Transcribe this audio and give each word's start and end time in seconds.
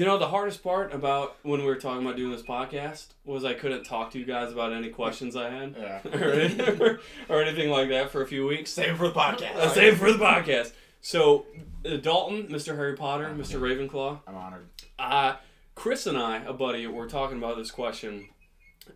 You 0.00 0.06
know, 0.06 0.16
the 0.16 0.28
hardest 0.28 0.62
part 0.62 0.94
about 0.94 1.36
when 1.42 1.60
we 1.60 1.66
were 1.66 1.76
talking 1.76 2.06
about 2.06 2.16
doing 2.16 2.32
this 2.32 2.40
podcast 2.40 3.08
was 3.22 3.44
I 3.44 3.52
couldn't 3.52 3.84
talk 3.84 4.12
to 4.12 4.18
you 4.18 4.24
guys 4.24 4.50
about 4.50 4.72
any 4.72 4.88
questions 4.88 5.36
I 5.36 5.50
had 5.50 5.76
Yeah. 5.78 6.00
or, 6.18 6.30
anything, 6.32 6.98
or 7.28 7.42
anything 7.42 7.68
like 7.68 7.90
that 7.90 8.08
for 8.08 8.22
a 8.22 8.26
few 8.26 8.46
weeks. 8.46 8.70
Save 8.70 8.96
for 8.96 9.08
the 9.08 9.12
podcast. 9.12 9.56
Uh, 9.56 9.68
save 9.68 9.98
for 9.98 10.10
the 10.10 10.16
podcast. 10.18 10.72
So, 11.02 11.44
uh, 11.84 11.98
Dalton, 11.98 12.44
Mr. 12.46 12.76
Harry 12.76 12.96
Potter, 12.96 13.34
Mr. 13.36 13.60
Ravenclaw, 13.60 14.20
I'm 14.26 14.36
honored. 14.36 14.68
uh, 14.98 15.34
Chris 15.74 16.06
and 16.06 16.16
I, 16.16 16.44
a 16.44 16.54
buddy, 16.54 16.86
were 16.86 17.06
talking 17.06 17.36
about 17.36 17.58
this 17.58 17.70
question, 17.70 18.30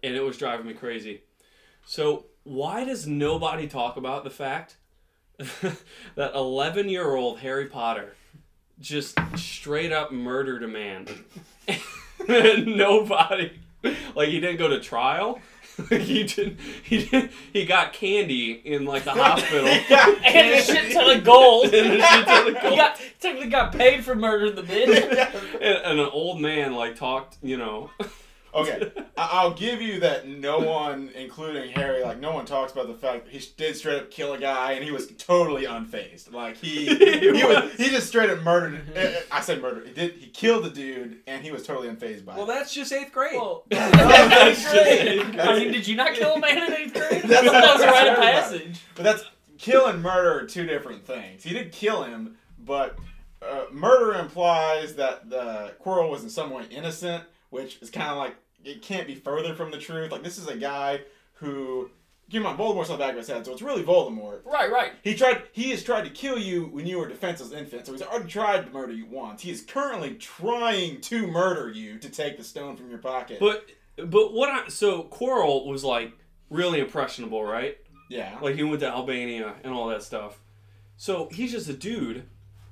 and 0.02 0.16
it 0.16 0.22
was 0.22 0.38
driving 0.38 0.64
me 0.64 0.72
crazy. 0.72 1.20
So, 1.84 2.24
why 2.44 2.84
does 2.84 3.06
nobody 3.06 3.68
talk 3.68 3.98
about 3.98 4.24
the 4.24 4.30
fact 4.30 4.78
that 6.14 6.34
11 6.34 6.88
year 6.88 7.14
old 7.14 7.40
Harry 7.40 7.66
Potter 7.66 8.16
just 8.80 9.18
straight 9.36 9.92
up 9.92 10.12
murdered 10.12 10.62
a 10.62 10.68
man? 10.68 11.06
and 12.28 12.66
nobody, 12.76 13.52
like, 14.14 14.28
he 14.28 14.40
didn't 14.40 14.56
go 14.58 14.68
to 14.68 14.80
trial. 14.80 15.40
he 15.88 16.22
didn't. 16.22 16.60
He 16.84 17.06
did. 17.06 17.30
He 17.52 17.64
got 17.66 17.92
candy 17.92 18.52
in 18.52 18.84
like 18.84 19.02
the 19.02 19.10
hospital. 19.10 19.66
And 19.68 20.50
a 20.54 20.62
shit 20.62 20.92
ton 20.92 21.16
of 21.18 21.24
gold. 21.24 21.74
And 21.74 21.94
a 21.94 22.06
shit 22.06 22.26
ton 22.26 22.48
of 22.48 22.54
He 22.54 22.60
gold. 22.62 22.76
got 22.76 23.00
technically 23.20 23.50
got 23.50 23.72
paid 23.72 24.04
for 24.04 24.14
murdering 24.14 24.54
the 24.54 24.62
bitch. 24.62 24.88
and, 25.54 25.62
and 25.84 25.98
an 26.00 26.08
old 26.12 26.40
man 26.40 26.74
like 26.74 26.94
talked, 26.94 27.38
you 27.42 27.56
know. 27.56 27.90
Okay, 28.54 28.92
I- 29.16 29.28
I'll 29.32 29.52
give 29.54 29.80
you 29.82 30.00
that. 30.00 30.28
No 30.28 30.58
one, 30.60 31.10
including 31.14 31.70
Harry, 31.72 32.02
like 32.02 32.20
no 32.20 32.32
one 32.32 32.44
talks 32.46 32.72
about 32.72 32.86
the 32.88 32.94
fact 32.94 33.24
that 33.24 33.32
he 33.32 33.44
did 33.56 33.76
straight 33.76 33.96
up 33.98 34.10
kill 34.10 34.32
a 34.34 34.38
guy 34.38 34.72
and 34.72 34.84
he 34.84 34.90
was 34.90 35.06
totally 35.18 35.64
unfazed. 35.64 36.32
Like 36.32 36.56
he, 36.56 36.86
he, 36.94 37.44
was, 37.44 37.72
he 37.74 37.88
just 37.90 38.06
straight 38.08 38.30
up 38.30 38.42
murdered. 38.42 38.82
eh, 38.94 39.20
I 39.32 39.40
said 39.40 39.60
murder. 39.60 39.84
He 39.84 39.92
did. 39.92 40.12
He 40.14 40.28
killed 40.28 40.64
the 40.64 40.70
dude 40.70 41.20
and 41.26 41.44
he 41.44 41.50
was 41.50 41.64
totally 41.66 41.88
unfazed 41.88 42.24
by 42.24 42.34
Well, 42.36 42.44
it. 42.44 42.48
Well, 42.48 42.56
that's 42.58 42.72
just 42.72 42.92
eighth 42.92 43.12
grade. 43.12 43.34
Well, 43.36 43.64
That's 43.70 44.62
just- 44.62 44.76
I 45.40 45.58
mean, 45.58 45.72
did 45.72 45.86
you 45.88 45.96
not 45.96 46.14
kill 46.14 46.34
a 46.34 46.40
man 46.40 46.58
in 46.58 46.72
eighth 46.72 46.92
grade? 46.94 47.22
That's- 47.22 47.50
that 47.50 47.74
was 47.74 47.82
a 47.82 47.86
rite 47.86 48.08
of 48.08 48.16
that's 48.16 48.48
passage. 48.50 48.80
But 48.94 49.02
that's 49.04 49.24
kill 49.58 49.86
and 49.86 50.02
murder 50.02 50.40
are 50.40 50.46
two 50.46 50.66
different 50.66 51.04
things. 51.06 51.42
He 51.42 51.52
did 51.54 51.72
kill 51.72 52.02
him, 52.04 52.36
but 52.58 52.96
uh, 53.42 53.64
murder 53.72 54.14
implies 54.18 54.94
that 54.94 55.28
the 55.28 55.72
Quirrell 55.84 56.10
was 56.10 56.22
in 56.22 56.30
some 56.30 56.50
way 56.50 56.64
innocent, 56.70 57.24
which 57.50 57.78
is 57.82 57.90
kind 57.90 58.10
of 58.10 58.16
like 58.16 58.34
it 58.64 58.82
can't 58.82 59.06
be 59.06 59.14
further 59.14 59.54
from 59.54 59.70
the 59.70 59.78
truth. 59.78 60.12
Like 60.12 60.22
this 60.22 60.38
is 60.38 60.48
a 60.48 60.56
guy 60.56 61.00
who, 61.34 61.90
keep 62.30 62.38
in 62.38 62.42
mind, 62.42 62.58
Voldemort's 62.58 62.90
on 62.90 62.98
the 62.98 63.04
back 63.04 63.12
of 63.12 63.18
his 63.18 63.28
head, 63.28 63.44
so 63.44 63.52
it's 63.52 63.62
really 63.62 63.82
Voldemort. 63.82 64.44
Right, 64.44 64.70
right. 64.70 64.92
He 65.02 65.14
tried. 65.14 65.42
He 65.52 65.70
has 65.70 65.82
tried 65.82 66.04
to 66.04 66.10
kill 66.10 66.38
you 66.38 66.66
when 66.66 66.86
you 66.86 66.98
were 66.98 67.06
a 67.06 67.08
defenseless 67.08 67.52
infant. 67.52 67.86
So 67.86 67.92
he's 67.92 68.02
already 68.02 68.28
tried 68.28 68.66
to 68.66 68.72
murder 68.72 68.92
you 68.92 69.06
once. 69.06 69.42
He 69.42 69.50
is 69.50 69.62
currently 69.62 70.14
trying 70.14 71.00
to 71.02 71.26
murder 71.26 71.70
you 71.70 71.98
to 71.98 72.08
take 72.08 72.36
the 72.36 72.44
stone 72.44 72.76
from 72.76 72.90
your 72.90 72.98
pocket. 72.98 73.38
But 73.40 73.66
but 73.96 74.32
what 74.32 74.48
I 74.50 74.68
so 74.68 75.04
Quirrell 75.04 75.66
was 75.66 75.84
like 75.84 76.12
really 76.50 76.80
impressionable, 76.80 77.44
right? 77.44 77.78
yeah. 78.08 78.38
Like 78.40 78.54
he 78.54 78.62
went 78.62 78.80
to 78.80 78.88
Albania 78.88 79.54
and 79.64 79.72
all 79.72 79.88
that 79.88 80.02
stuff. 80.02 80.40
So 80.96 81.28
he's 81.32 81.52
just 81.52 81.68
a 81.68 81.72
dude. 81.72 82.24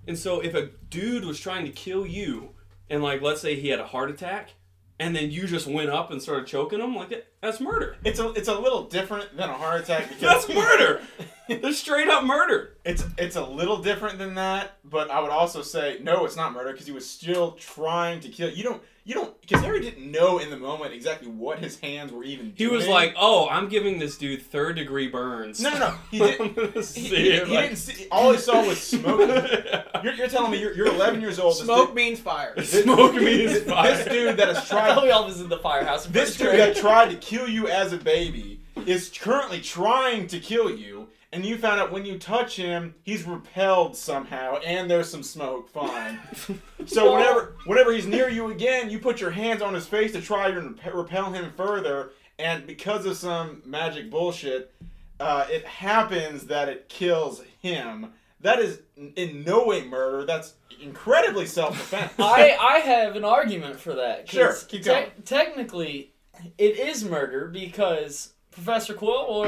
And 0.06 0.18
so 0.18 0.40
if 0.40 0.54
a 0.54 0.70
dude 0.90 1.24
was 1.24 1.40
trying 1.40 1.64
to 1.64 1.72
kill 1.72 2.06
you 2.06 2.50
and 2.90 3.02
like 3.02 3.22
let's 3.22 3.40
say 3.40 3.54
he 3.58 3.68
had 3.68 3.80
a 3.80 3.86
heart 3.86 4.10
attack 4.10 4.50
and 4.98 5.14
then 5.16 5.30
you 5.30 5.46
just 5.46 5.66
went 5.66 5.90
up 5.90 6.10
and 6.10 6.22
started 6.22 6.46
choking 6.46 6.80
him, 6.80 6.94
like 6.94 7.26
that's 7.40 7.60
murder. 7.60 7.96
It's 8.04 8.18
a 8.20 8.30
it's 8.32 8.48
a 8.48 8.58
little 8.58 8.84
different 8.84 9.36
than 9.36 9.48
a 9.50 9.54
heart 9.54 9.82
attack 9.82 10.08
because 10.08 10.46
That's 10.46 10.48
murder. 10.48 11.02
That's 11.62 11.78
straight 11.78 12.08
up 12.08 12.24
murder. 12.24 12.76
It's 12.84 13.04
it's 13.18 13.36
a 13.36 13.44
little 13.44 13.78
different 13.78 14.18
than 14.18 14.34
that, 14.36 14.72
but 14.84 15.10
I 15.10 15.20
would 15.20 15.30
also 15.30 15.62
say 15.62 15.98
no, 16.02 16.24
it's 16.24 16.36
not 16.36 16.52
murder 16.52 16.72
because 16.72 16.86
he 16.86 16.92
was 16.92 17.08
still 17.08 17.52
trying 17.52 18.20
to 18.20 18.28
kill. 18.28 18.50
You 18.50 18.62
don't 18.64 18.82
you 19.04 19.14
don't 19.14 19.40
because 19.40 19.62
Harry 19.62 19.80
didn't 19.80 20.08
know 20.10 20.38
in 20.38 20.50
the 20.50 20.56
moment 20.56 20.92
exactly 20.94 21.28
what 21.28 21.58
his 21.58 21.78
hands 21.80 22.12
were 22.12 22.22
even. 22.24 22.52
Doing. 22.52 22.70
He 22.70 22.76
was 22.76 22.86
like, 22.86 23.14
"Oh, 23.18 23.48
I'm 23.48 23.68
giving 23.68 23.98
this 23.98 24.16
dude 24.18 24.42
third 24.42 24.76
degree 24.76 25.08
burns." 25.08 25.60
no, 25.60 25.70
no, 25.70 25.78
no. 25.78 25.94
He 26.10 26.18
didn't. 26.18 26.58
I'm 26.58 26.72
He, 26.72 26.82
see 26.82 27.00
he- 27.00 27.30
he 27.32 27.38
like- 27.40 27.48
didn't 27.48 27.76
see. 27.76 28.06
All 28.10 28.32
he 28.32 28.38
saw 28.38 28.64
was 28.66 28.80
smoke. 28.80 29.28
You're, 30.02 30.14
you're 30.14 30.28
telling 30.28 30.50
me 30.50 30.58
you're, 30.60 30.74
you're 30.74 30.88
11 30.88 31.20
years 31.20 31.38
old. 31.38 31.52
this 31.54 31.60
Smoke 31.62 31.88
dude- 31.88 31.94
means 31.96 32.18
fire. 32.18 32.54
this- 32.56 32.82
Smoke 32.82 33.14
means 33.14 33.60
fire. 33.62 33.96
This 33.96 34.06
dude 34.08 34.36
that 34.36 34.48
has 34.48 34.56
I 34.56 34.60
thought 34.60 34.94
tried. 34.94 35.02
we 35.04 35.10
all 35.12 35.26
was 35.26 35.40
in 35.40 35.48
the 35.48 35.58
firehouse. 35.58 36.06
This 36.06 36.36
dude 36.36 36.58
that 36.58 36.74
tried 36.76 37.10
to 37.10 37.16
kill 37.16 37.48
you 37.48 37.68
as 37.68 37.92
a 37.92 37.96
baby 37.98 38.60
is 38.84 39.12
currently 39.16 39.60
trying 39.60 40.26
to 40.26 40.40
kill 40.40 40.68
you, 40.68 40.91
and 41.32 41.44
you 41.46 41.56
found 41.56 41.80
out 41.80 41.90
when 41.92 42.04
you 42.04 42.18
touch 42.18 42.56
him, 42.56 42.94
he's 43.04 43.24
repelled 43.24 43.96
somehow, 43.96 44.56
and 44.58 44.90
there's 44.90 45.08
some 45.10 45.22
smoke. 45.22 45.68
Fine. 45.70 46.18
So 46.84 47.14
whenever 47.14 47.54
whenever 47.66 47.92
he's 47.92 48.06
near 48.08 48.28
you 48.28 48.50
again, 48.50 48.90
you 48.90 48.98
put 48.98 49.20
your 49.20 49.30
hands 49.30 49.62
on 49.62 49.72
his 49.72 49.86
face 49.86 50.10
to 50.12 50.20
try 50.20 50.48
and 50.48 50.76
rep- 50.84 50.94
repel 50.94 51.30
him 51.32 51.52
further, 51.56 52.10
and 52.40 52.66
because 52.66 53.06
of 53.06 53.16
some 53.16 53.62
magic 53.64 54.10
bullshit, 54.10 54.74
uh, 55.20 55.46
it 55.48 55.64
happens 55.64 56.46
that 56.46 56.68
it 56.68 56.88
kills 56.88 57.40
him. 57.60 58.12
That 58.40 58.58
is 58.58 58.80
in 59.14 59.44
no 59.44 59.64
way 59.64 59.84
murder. 59.86 60.26
That's 60.26 60.54
incredibly 60.82 61.46
self-defense. 61.46 62.14
I, 62.18 62.56
I 62.60 62.78
have 62.80 63.14
an 63.14 63.24
argument 63.24 63.78
for 63.78 63.94
that. 63.94 64.26
'cause 64.26 64.34
Sure, 64.34 64.54
keep 64.66 64.82
te- 64.82 64.88
going. 64.90 65.10
technically, 65.24 66.10
it 66.58 66.76
is 66.80 67.04
murder 67.04 67.46
because 67.46 68.32
Professor 68.50 68.94
Quirrell 68.94 69.28
or 69.28 69.46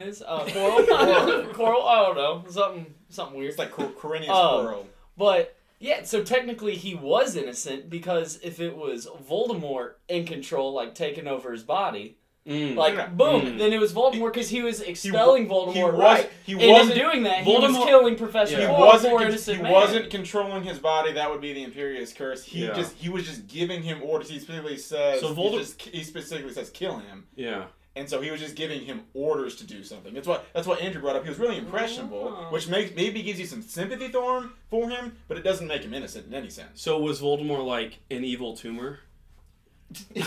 is 0.00 0.22
uh, 0.26 0.40
Quirrell, 0.44 1.52
Quirrell, 1.52 1.84
I 1.86 2.02
don't 2.06 2.16
know, 2.16 2.44
something 2.50 2.86
something 3.08 3.38
weird. 3.38 3.50
it's 3.50 3.58
like 3.58 3.70
Cor- 3.72 3.86
Corinius 3.90 4.28
Um, 4.30 4.60
Squirrel. 4.64 4.86
But 5.16 5.56
yeah, 5.78 6.02
so 6.04 6.22
technically 6.22 6.76
he 6.76 6.94
was 6.94 7.36
innocent 7.36 7.90
because 7.90 8.38
if 8.42 8.60
it 8.60 8.76
was 8.76 9.06
Voldemort 9.28 9.94
in 10.08 10.24
control, 10.26 10.72
like 10.72 10.94
taking 10.94 11.26
over 11.26 11.52
his 11.52 11.62
body, 11.62 12.16
Mm. 12.48 12.74
like 12.74 12.94
No, 12.96 13.02
no. 13.06 13.12
boom, 13.12 13.42
Mm. 13.42 13.58
then 13.58 13.72
it 13.74 13.78
was 13.78 13.92
Voldemort 13.92 14.32
because 14.32 14.48
he 14.48 14.62
was 14.62 14.80
expelling 14.80 15.46
Voldemort, 15.46 15.74
he 15.74 15.84
was, 15.84 15.94
right? 15.94 16.30
He 16.46 16.54
wasn't 16.54 16.94
doing 16.98 17.22
that, 17.24 17.44
he 17.44 17.52
was 17.54 17.70
Voldemort- 17.70 17.84
killing 17.84 18.16
Professor 18.16 18.58
Yeah. 18.58 18.74
He 18.74 18.82
wasn't. 18.82 19.12
for 19.12 19.18
con- 19.18 19.28
innocent 19.28 19.56
he 19.58 19.62
man. 19.62 19.72
wasn't 19.72 20.10
controlling 20.10 20.62
his 20.64 20.78
body. 20.78 21.12
That 21.12 21.30
would 21.30 21.42
be 21.42 21.52
the 21.52 21.66
Imperius 21.66 22.16
Curse. 22.16 22.42
He 22.44 22.64
Yeah. 22.64 22.72
just. 22.72 22.96
He 22.96 23.10
was 23.10 23.26
just 23.26 23.46
giving 23.46 23.82
him 23.82 24.00
orders. 24.02 24.30
He 24.30 24.38
specifically 24.38 24.78
says. 24.78 25.20
So 25.20 25.34
he, 25.34 25.58
just, 25.58 25.82
he 25.82 26.02
specifically 26.02 26.54
says 26.54 26.70
kill 26.70 26.96
him, 26.96 27.26
Yeah. 27.36 27.66
And 28.00 28.08
so 28.10 28.20
he 28.20 28.30
was 28.30 28.40
just 28.40 28.56
giving 28.56 28.80
him 28.84 29.02
orders 29.14 29.54
to 29.56 29.64
do 29.66 29.84
something. 29.84 30.12
That's 30.14 30.26
what. 30.26 30.46
That's 30.54 30.66
what 30.66 30.80
Andrew 30.80 31.00
brought 31.00 31.14
up. 31.16 31.22
He 31.22 31.28
was 31.28 31.38
really 31.38 31.58
impressionable, 31.58 32.34
Oh. 32.36 32.52
which 32.52 32.66
makes 32.68 32.94
maybe 32.96 33.22
gives 33.22 33.38
you 33.38 33.46
some 33.46 33.62
sympathy 33.62 34.08
for 34.08 34.38
him, 34.42 34.52
for 34.70 34.88
him, 34.90 35.16
but 35.28 35.36
it 35.36 35.42
doesn't 35.44 35.66
make 35.68 35.82
him 35.82 35.94
innocent 35.94 36.26
in 36.26 36.34
any 36.34 36.50
sense. 36.50 36.80
So 36.82 36.98
was 36.98 37.20
Voldemort 37.20 37.64
like 37.66 37.98
an 38.10 38.24
evil 38.24 38.56
tumor? 38.56 39.00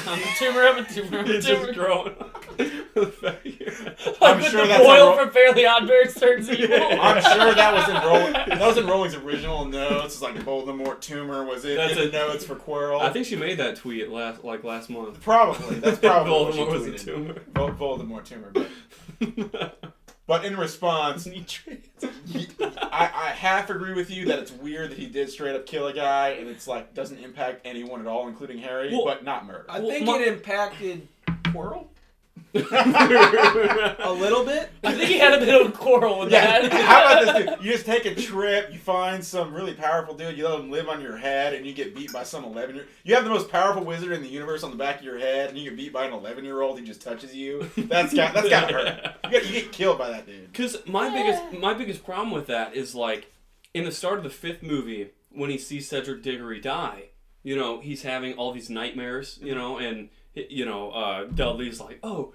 I'm 0.08 0.20
a 0.20 0.26
tumor, 0.38 0.62
I'm 0.62 0.84
a 0.84 0.88
tumor, 0.88 1.20
I'm 1.20 1.26
a 1.26 1.30
It's 1.32 1.46
tumor. 1.46 1.66
just 1.68 1.78
growing. 1.80 2.16
Like 2.96 4.22
I'm 4.22 4.38
with 4.38 4.52
sure 4.52 4.62
the 4.62 4.68
that's 4.68 4.84
boil 4.84 5.08
a 5.08 5.10
ro- 5.12 5.18
from 5.18 5.32
Fairly 5.32 5.66
Odd 5.66 5.88
Parents 5.88 6.20
turns 6.20 6.48
evil. 6.50 6.76
I'm 7.02 7.22
sure 7.24 7.56
that 7.56 7.74
was 7.74 7.90
in 7.90 7.96
Rowling. 7.96 8.34
That 8.60 8.68
was 8.68 8.78
in 8.78 8.86
Rowling's 8.86 9.16
original 9.16 9.66
notes. 9.66 10.14
It's 10.14 10.22
like 10.22 10.36
Voldemort 10.36 11.02
tumor 11.02 11.44
was 11.44 11.66
in, 11.66 11.76
That's 11.76 11.94
in 11.98 12.12
the 12.12 12.24
a- 12.24 12.28
notes 12.28 12.46
for 12.46 12.56
Quirrell. 12.56 13.02
I 13.02 13.12
think 13.12 13.26
she 13.26 13.36
made 13.36 13.58
that 13.58 13.78
tweet 13.78 14.10
last 14.10 14.44
like 14.44 14.64
last 14.64 14.90
month. 14.92 15.20
probably 15.22 15.80
that's 15.80 15.98
probably 15.98 16.32
what 16.32 16.54
she 16.54 16.60
Voldemort 16.62 16.72
was 16.72 16.86
a 16.88 16.92
tweeted. 16.92 17.04
tumor. 17.06 17.36
Vol- 17.56 17.72
Voldemort 17.98 18.26
tumor. 18.26 18.52
But, 18.54 19.96
but 20.28 20.46
in 20.46 20.56
response, 20.58 21.26
He- 22.26 22.48
I, 22.60 23.12
I 23.14 23.28
half 23.36 23.70
agree 23.70 23.94
with 23.94 24.10
you 24.10 24.26
that 24.26 24.40
it's 24.40 24.52
weird 24.52 24.92
that 24.92 24.98
he 24.98 25.08
did 25.08 25.30
straight 25.30 25.56
up 25.56 25.66
kill 25.66 25.88
a 25.88 25.94
guy 25.94 26.30
and 26.30 26.48
it's 26.48 26.68
like 26.68 26.94
doesn't 26.94 27.18
impact 27.20 27.62
anyone 27.66 28.00
at 28.02 28.08
all, 28.08 28.28
including 28.28 28.58
Harry, 28.60 28.90
Well- 28.92 29.06
but 29.06 29.24
not 29.24 29.46
murder. 29.46 29.66
I 29.70 29.80
Well, 29.80 29.90
think 29.90 30.06
my- 30.06 30.18
it 30.20 30.28
impacted 30.28 31.08
Quirrell 31.46 31.88
a 32.56 34.14
little 34.14 34.46
bit. 34.46 34.70
I 34.84 34.94
think 34.94 35.10
he 35.10 35.18
had 35.18 35.34
a 35.34 35.44
bit 35.44 35.60
of 35.60 35.70
a 35.70 35.72
quarrel 35.72 36.20
with 36.20 36.32
yeah, 36.32 36.62
that. 36.62 36.72
how 36.72 37.02
about 37.02 37.36
this? 37.36 37.46
Dude? 37.46 37.66
You 37.66 37.72
just 37.72 37.86
take 37.86 38.06
a 38.06 38.14
trip, 38.14 38.72
you 38.72 38.78
find 38.78 39.26
some 39.26 39.56
really 39.56 39.74
powerful 39.74 40.14
dude, 40.14 40.38
you 40.38 40.48
let 40.48 40.60
him 40.60 40.70
live 40.70 40.88
on 40.88 41.02
your 41.02 41.18
head, 41.18 41.56
and 41.56 41.66
you 41.66 41.74
get 41.74 41.96
beat 41.96 42.14
by 42.14 42.22
some 42.22 42.44
eleven 42.44 42.76
year. 42.76 42.86
You 43.04 43.16
have 43.16 43.24
the 43.24 43.32
most 43.32 43.50
powerful 43.50 43.84
wizard 43.84 44.12
in 44.12 44.22
the 44.22 44.28
universe 44.28 44.64
on 44.64 44.70
the 44.70 44.78
back 44.78 45.00
of 45.00 45.04
your 45.04 45.18
head, 45.18 45.50
and 45.50 45.58
you 45.58 45.70
get 45.70 45.78
beat 45.78 45.94
by 45.94 46.06
an 46.06 46.14
eleven 46.14 46.46
year 46.46 46.62
old 46.62 46.78
who 46.78 46.86
just 46.86 47.02
touches 47.02 47.34
you. 47.34 47.70
That's 47.76 48.14
got 48.14 48.36
that's 48.36 48.50
gotta 48.50 48.74
hurt. 48.74 49.16
You, 49.24 49.30
get, 49.32 49.46
you 49.48 49.62
get 49.62 49.72
killed 49.72 49.98
by 49.98 50.10
that 50.12 50.28
dude. 50.28 50.52
Because 50.52 50.78
my 50.86 51.10
biggest 51.10 51.60
my 51.60 51.74
biggest 51.74 52.06
problem 52.06 52.30
with 52.32 52.46
that 52.48 52.76
is 52.76 52.94
like 52.94 53.32
in 53.74 53.84
the 53.84 53.92
start 53.92 54.20
of 54.20 54.24
the 54.24 54.30
fifth 54.30 54.62
movie 54.62 55.10
when 55.32 55.50
he 55.50 55.58
sees 55.58 55.90
Cedric 55.90 56.22
Diggory 56.22 56.60
die, 56.60 57.06
you 57.42 57.56
know 57.56 57.80
he's 57.80 58.04
having 58.04 58.34
all 58.34 58.52
these 58.52 58.70
nightmares, 58.70 59.40
you 59.42 59.56
know, 59.56 59.80
and 59.80 60.10
you 60.36 60.66
know 60.66 60.92
uh, 60.92 61.26
Dudley's 61.26 61.80
like, 61.80 62.00
oh, 62.04 62.34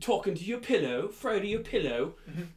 talking 0.00 0.34
to 0.34 0.44
your 0.44 0.58
pillow, 0.58 1.08
throw 1.08 1.38
to 1.38 1.46
your 1.46 1.60
pillow, 1.60 2.14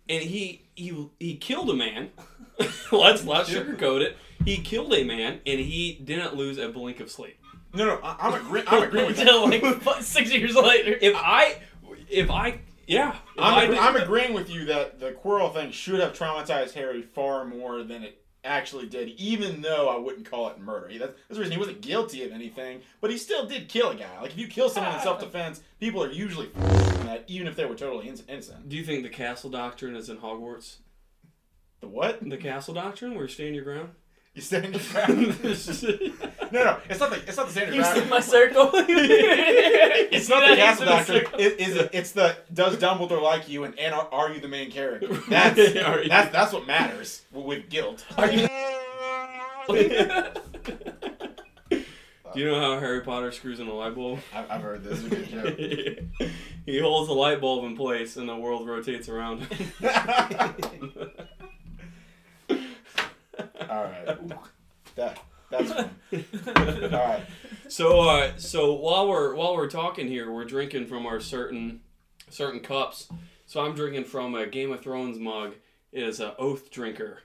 and 0.10 0.24
he 0.24 0.64
he 0.76 1.10
he 1.20 1.36
killed 1.36 1.70
a 1.70 1.76
man. 1.76 2.12
let's 2.92 3.26
let's 3.26 3.50
sugarcoat 3.50 4.02
it. 4.02 4.18
He 4.46 4.58
killed 4.58 4.94
a 4.94 5.04
man, 5.04 5.40
and 5.46 5.60
he 5.60 6.00
didn't 6.04 6.36
lose 6.36 6.58
a 6.58 6.70
blink 6.70 7.00
of 7.00 7.12
sleep. 7.12 7.38
No, 7.74 7.86
no, 7.86 8.00
I, 8.04 8.16
I'm 8.20 8.34
agreeing. 8.34 8.66
I'm 8.68 8.84
agreeing 8.84 9.08
with 9.08 9.20
you. 9.64 9.80
Like 9.86 10.04
six 10.04 10.34
years 10.34 10.56
later. 10.56 10.98
If 11.02 11.16
I 11.16 11.62
if 12.10 12.30
I 12.30 12.60
yeah, 12.88 13.16
if 13.38 13.44
I 13.44 13.66
I'm, 13.66 13.78
I'm 13.78 13.96
agreeing 13.96 14.34
with 14.34 14.50
you 14.50 14.66
that 14.66 15.00
the 15.00 15.12
Quirrell 15.12 15.54
thing 15.54 15.72
should 15.72 16.00
have 16.00 16.14
traumatized 16.14 16.74
Harry 16.74 17.02
far 17.02 17.46
more 17.46 17.84
than 17.84 18.04
it 18.04 18.21
actually 18.44 18.88
did, 18.88 19.10
even 19.10 19.62
though 19.62 19.88
I 19.90 19.98
wouldn't 19.98 20.30
call 20.30 20.50
it 20.50 20.60
murder. 20.60 20.88
He, 20.90 20.98
that's, 20.98 21.14
that's 21.28 21.36
the 21.38 21.40
reason 21.40 21.52
he 21.54 21.58
wasn't 21.60 21.82
guilty 21.82 22.24
of 22.24 22.32
anything, 22.32 22.82
but 23.00 23.12
he 23.12 23.18
still 23.18 23.46
did 23.46 23.70
kill 23.70 23.90
a 23.92 23.96
guy. 23.96 24.20
Like 24.22 24.32
if 24.32 24.38
you 24.38 24.48
kill 24.48 24.70
someone 24.70 24.94
in 24.94 25.00
Ah. 25.00 25.04
self 25.04 25.20
defense, 25.20 25.62
people 25.80 26.04
are 26.04 26.12
usually 26.12 26.48
for 26.48 26.60
that, 27.06 27.26
even 27.28 27.48
if 27.48 27.56
they 27.56 27.66
were 27.66 27.76
totally 27.76 28.08
in- 28.08 28.20
innocent. 28.28 28.68
Do 28.70 28.76
you 28.76 28.84
think 28.84 29.04
the 29.04 29.10
castle 29.10 29.50
doctrine 29.50 29.96
is 29.96 30.10
in 30.10 30.18
Hogwarts? 30.18 30.78
The 31.82 31.88
what? 31.88 32.28
The 32.28 32.38
castle 32.38 32.74
doctrine, 32.74 33.14
where 33.16 33.24
you 33.24 33.30
stand 33.30 33.56
your 33.56 33.64
ground? 33.64 33.90
You 34.34 34.42
stand 34.42 34.74
your 34.74 34.84
ground? 34.92 35.36
no, 36.52 36.64
no, 36.64 36.78
it's 36.90 37.00
not 37.00 37.10
the 37.12 37.18
it's 37.28 37.38
not 37.38 37.48
the 37.48 37.52
standard 37.52 37.76
You 37.76 37.84
see 37.84 38.06
my 38.06 38.20
circle? 38.20 38.72
It's 40.14 40.28
not 40.30 40.48
the 40.48 40.56
castle 40.56 40.86
He's 40.86 41.10
in 41.10 41.16
a 41.16 41.22
doctrine. 41.22 41.42
It 41.42 41.60
is. 41.60 41.90
It's 41.94 42.12
the 42.12 42.36
does 42.54 42.78
Dumbledore 42.78 43.22
like 43.22 43.48
you 43.50 43.64
and, 43.64 43.78
and 43.80 43.94
are, 43.94 44.08
are 44.12 44.32
you 44.32 44.42
the 44.42 44.48
main 44.48 44.70
character? 44.70 45.08
That's 45.30 45.56
that's 46.08 46.32
that's 46.32 46.54
what 46.54 46.68
matters 46.68 47.22
with 47.32 47.70
guilt. 47.70 48.06
Are 48.18 48.30
you? 48.30 48.48
Do 52.34 52.40
you 52.40 52.46
know 52.46 52.60
how 52.62 52.80
Harry 52.80 53.02
Potter 53.02 53.32
screws 53.32 53.60
in 53.60 53.68
a 53.68 53.74
light 53.74 53.94
bulb? 53.94 54.20
I've, 54.34 54.62
heard 54.62 54.86
this. 54.86 55.04
It's 55.04 55.14
a 55.14 55.16
good 55.16 56.10
joke. 56.20 56.32
he 56.66 56.80
holds 56.80 57.10
the 57.10 57.14
light 57.14 57.42
bulb 57.42 57.66
in 57.66 57.76
place 57.76 58.16
and 58.16 58.30
the 58.30 58.38
world 58.38 58.68
rotates 58.68 59.10
around 59.10 59.42
him. 59.42 59.92
All 63.70 63.84
right. 63.84 64.18
That 64.96 65.20
that's. 65.52 65.72
All 66.94 67.00
right. 67.00 67.24
So, 67.68 68.02
uh, 68.02 68.32
so 68.38 68.74
while 68.74 69.08
we're 69.08 69.36
while 69.36 69.56
we're 69.56 69.70
talking 69.70 70.08
here, 70.08 70.32
we're 70.32 70.46
drinking 70.46 70.88
from 70.88 71.06
our 71.06 71.20
certain 71.20 71.82
certain 72.30 72.60
cups. 72.62 73.10
So 73.46 73.64
I'm 73.66 73.76
drinking 73.76 74.06
from 74.06 74.34
a 74.36 74.46
Game 74.48 74.72
of 74.72 74.82
Thrones 74.82 75.20
mug. 75.20 75.54
It 75.92 76.04
is 76.04 76.20
a 76.20 76.36
Oath 76.38 76.72
Drinker. 76.72 77.20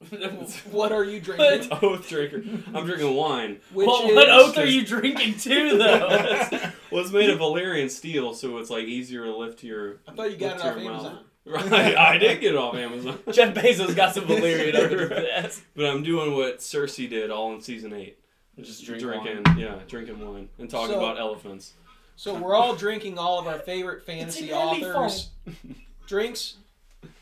What 0.70 0.92
are 0.92 1.02
you 1.04 1.20
drinking? 1.20 1.70
Oath 1.82 2.08
Drinker. 2.08 2.42
I'm 2.72 2.86
drinking 2.86 3.14
wine. 3.14 3.58
Which 3.72 3.86
Well, 3.88 4.08
is 4.08 4.14
what 4.14 4.30
oath 4.30 4.56
are 4.56 4.64
you 4.64 4.86
drinking 4.86 5.38
too, 5.38 5.76
though? 5.76 6.06
well, 6.92 7.02
it's 7.02 7.10
made 7.10 7.30
of 7.30 7.40
Valyrian 7.40 7.90
steel, 7.90 8.32
so 8.32 8.58
it's 8.58 8.70
like 8.70 8.84
easier 8.84 9.24
to 9.24 9.36
lift 9.36 9.64
your. 9.64 9.96
I 10.06 10.12
thought 10.12 10.30
you 10.30 10.36
got 10.36 10.56
it 10.60 10.62
off 10.64 10.80
your 10.80 10.90
mouth. 10.92 11.18
Amazon. 11.48 11.70
Right, 11.70 11.96
I 11.96 12.18
did 12.18 12.40
get 12.40 12.52
it 12.54 12.56
off 12.58 12.74
Amazon. 12.74 13.18
Jeff 13.32 13.54
Bezos 13.54 13.94
got 13.96 14.14
some 14.14 14.24
Valyrian 14.24 14.74
over 14.74 15.14
his 15.14 15.28
ass. 15.34 15.62
But 15.74 15.86
I'm 15.86 16.02
doing 16.02 16.34
what 16.34 16.58
Cersei 16.58 17.08
did 17.08 17.30
all 17.30 17.52
in 17.54 17.60
season 17.60 17.92
eight. 17.92 18.18
Just 18.60 18.84
drink 18.84 19.00
drinking, 19.02 19.42
wine. 19.46 19.58
yeah, 19.58 19.76
drinking 19.86 20.18
wine 20.18 20.48
and 20.58 20.68
talking 20.68 20.94
So- 20.94 20.98
about 20.98 21.18
elephants. 21.18 21.74
So 22.16 22.34
we're 22.34 22.56
all 22.56 22.74
drinking 22.74 23.16
all 23.16 23.38
of 23.38 23.46
our 23.46 23.60
favorite 23.60 24.04
fantasy 24.04 24.46
It's 24.46 24.52
an 24.52 24.58
Andy 24.58 24.84
authors' 24.86 25.28
drinks. 26.08 26.56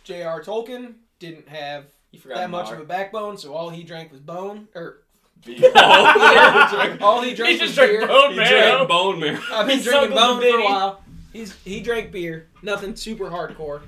J.R. 0.05 0.43
Tolkien 0.43 0.95
didn't 1.19 1.47
have 1.51 1.85
You 2.13 2.19
forgot 2.19 2.37
that 2.37 2.49
much 2.51 2.67
Mark. 2.69 2.79
of 2.79 2.85
a 2.85 2.89
backbone, 2.89 3.37
so 3.37 3.53
all 3.53 3.69
he 3.69 3.83
drank 3.83 4.11
was 4.11 4.21
bone. 4.23 4.69
Or 4.75 5.03
Oh, 5.49 6.99
all 7.03 7.21
he 7.23 7.35
drank 7.35 7.57
He 7.59 7.63
was 7.63 7.75
drank 7.75 7.91
beer. 7.91 8.07
bone 8.07 8.31
he 8.33 8.37
marrow. 8.39 8.77
drank 8.77 8.89
bone 8.89 9.21
marrow. 9.21 9.41
I've 9.53 9.67
been 9.67 9.79
He 9.81 9.85
drinking 9.85 10.17
suckled 10.17 10.19
bone 10.19 10.41
the 10.41 10.51
for 10.53 10.59
a 10.59 10.65
while. 10.65 11.03
He's 11.33 11.55
he 11.65 11.81
drank 11.81 12.11
beer. 12.11 12.49
Nothing 12.63 12.97
super 12.97 13.27
hardcore. 13.27 13.83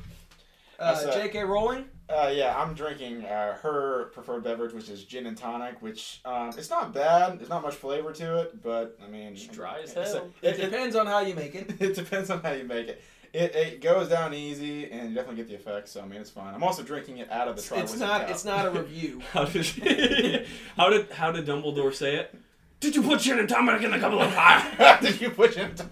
Uh, 0.78 0.82
uh, 0.82 1.12
J.K. 1.12 1.42
Rowling. 1.44 1.86
Uh, 2.08 2.32
yeah, 2.32 2.56
I'm 2.56 2.72
drinking 2.72 3.24
uh, 3.24 3.54
her 3.58 4.10
preferred 4.14 4.44
beverage, 4.44 4.72
which 4.72 4.88
is 4.88 5.04
gin 5.04 5.26
and 5.26 5.36
tonic. 5.36 5.82
Which 5.82 6.20
um, 6.24 6.48
it's 6.50 6.70
not 6.70 6.94
bad. 6.94 7.38
There's 7.38 7.50
not 7.50 7.62
much 7.62 7.74
flavor 7.74 8.12
to 8.12 8.38
it, 8.38 8.62
but 8.62 8.98
I 9.04 9.08
mean, 9.08 9.32
It's 9.32 9.46
dry 9.46 9.80
as 9.82 9.94
it's 9.94 10.12
a- 10.12 10.18
hell. 10.18 10.30
It 10.40 10.54
It, 10.54 10.60
it, 10.60 10.70
depends 10.70 10.96
on 10.96 11.06
how 11.06 11.20
you 11.20 11.34
make 11.34 11.54
it. 11.54 11.74
it 11.80 11.94
depends 11.94 12.30
on 12.30 12.40
how 12.40 12.52
you 12.52 12.64
make 12.64 12.88
it. 12.88 13.02
It, 13.34 13.54
it 13.54 13.80
goes 13.82 14.08
down 14.08 14.32
easy, 14.32 14.90
and 14.90 15.10
you 15.10 15.14
definitely 15.14 15.36
get 15.36 15.48
the 15.48 15.54
effects. 15.54 15.90
So 15.90 16.00
I 16.00 16.06
mean, 16.06 16.20
it's 16.20 16.30
fine. 16.30 16.54
I'm 16.54 16.62
also 16.62 16.82
drinking 16.82 17.18
it 17.18 17.30
out 17.30 17.48
of 17.48 17.56
the 17.56 17.60
It's, 17.76 17.92
it's 17.92 18.00
not. 18.00 18.30
It's 18.30 18.44
not 18.44 18.66
a 18.66 18.70
review. 18.70 19.20
How 19.32 19.44
did 19.44 19.66
how 20.76 20.88
did 20.88 21.10
how 21.10 21.32
did 21.32 21.44
Dumbledore 21.46 21.94
say 21.94 22.16
it? 22.16 22.34
Did 22.80 22.94
you 22.94 23.02
put 23.02 23.20
gin 23.20 23.38
and 23.40 23.48
tonic 23.48 23.82
in 23.82 23.90
the 23.90 23.98
cup 23.98 24.12
of 24.12 24.32
fire? 24.32 24.98
Did 25.02 25.20
you 25.20 25.30
put 25.30 25.56
it? 25.56 25.82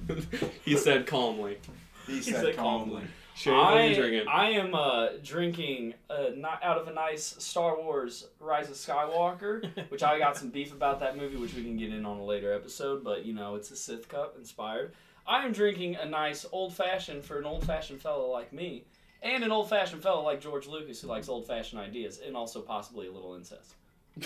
he 0.65 0.77
said 0.77 1.07
calmly. 1.07 1.59
He 2.07 2.23
said 2.23 2.37
said 2.37 2.57
calmly. 2.57 2.91
calmly. 2.95 3.09
Shane, 3.37 3.55
what 3.55 3.75
are 3.75 3.87
you 3.87 3.91
I, 3.91 3.95
drinking? 3.95 4.29
I 4.29 4.51
am 4.53 4.75
uh, 4.75 5.09
drinking 5.23 5.93
uh, 6.09 6.29
not 6.35 6.65
out 6.65 6.79
of 6.79 6.89
a 6.89 6.93
nice 6.93 7.37
Star 7.39 7.77
Wars 7.77 8.29
Rise 8.41 8.71
of 8.71 8.77
Skywalker, 8.77 9.89
which 9.91 10.03
I 10.03 10.19
got 10.19 10.39
some 10.39 10.49
beef 10.49 10.73
about 10.73 11.01
that 11.01 11.19
movie, 11.19 11.37
which 11.37 11.53
we 11.53 11.63
can 11.63 11.77
get 11.77 11.93
in 11.93 12.07
on 12.07 12.17
a 12.17 12.25
later 12.25 12.55
episode. 12.55 13.05
But 13.05 13.27
you 13.27 13.35
know, 13.35 13.55
it's 13.55 13.71
a 13.71 13.77
Sith 13.77 14.09
cup 14.09 14.37
inspired. 14.39 14.95
I 15.27 15.45
am 15.45 15.53
drinking 15.53 15.97
a 15.97 16.07
nice 16.07 16.47
old 16.51 16.75
fashioned 16.75 17.25
for 17.25 17.39
an 17.39 17.45
old 17.45 17.67
fashioned 17.67 18.01
fellow 18.01 18.31
like 18.31 18.55
me, 18.55 18.85
and 19.21 19.45
an 19.45 19.53
old 19.53 19.69
fashioned 19.69 20.03
fellow 20.03 20.25
like 20.25 20.41
George 20.41 20.67
Lucas 20.67 21.03
who 21.03 21.09
likes 21.09 21.29
old 21.29 21.47
fashioned 21.47 21.79
ideas, 21.81 22.21
and 22.27 22.35
also 22.35 22.63
possibly 22.63 23.07
a 23.07 23.13
little 23.13 23.35
incest. 23.35 23.75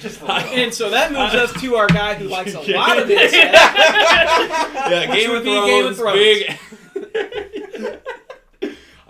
Just 0.00 0.22
And 0.22 0.74
so 0.74 0.90
that 0.90 1.12
moves 1.12 1.34
us 1.34 1.58
to 1.62 1.76
our 1.76 1.86
guy 1.86 2.14
who 2.14 2.28
likes 2.28 2.52
a 2.52 2.60
lot 2.76 2.98
of 2.98 3.08
it. 3.10 3.32
yeah, 3.32 5.06
Game 5.14 5.30
of, 5.30 5.44
Thrones, 5.44 5.66
Game 5.66 5.86
of 5.86 5.96
Thrones. 5.96 6.18
Big. 6.18 6.58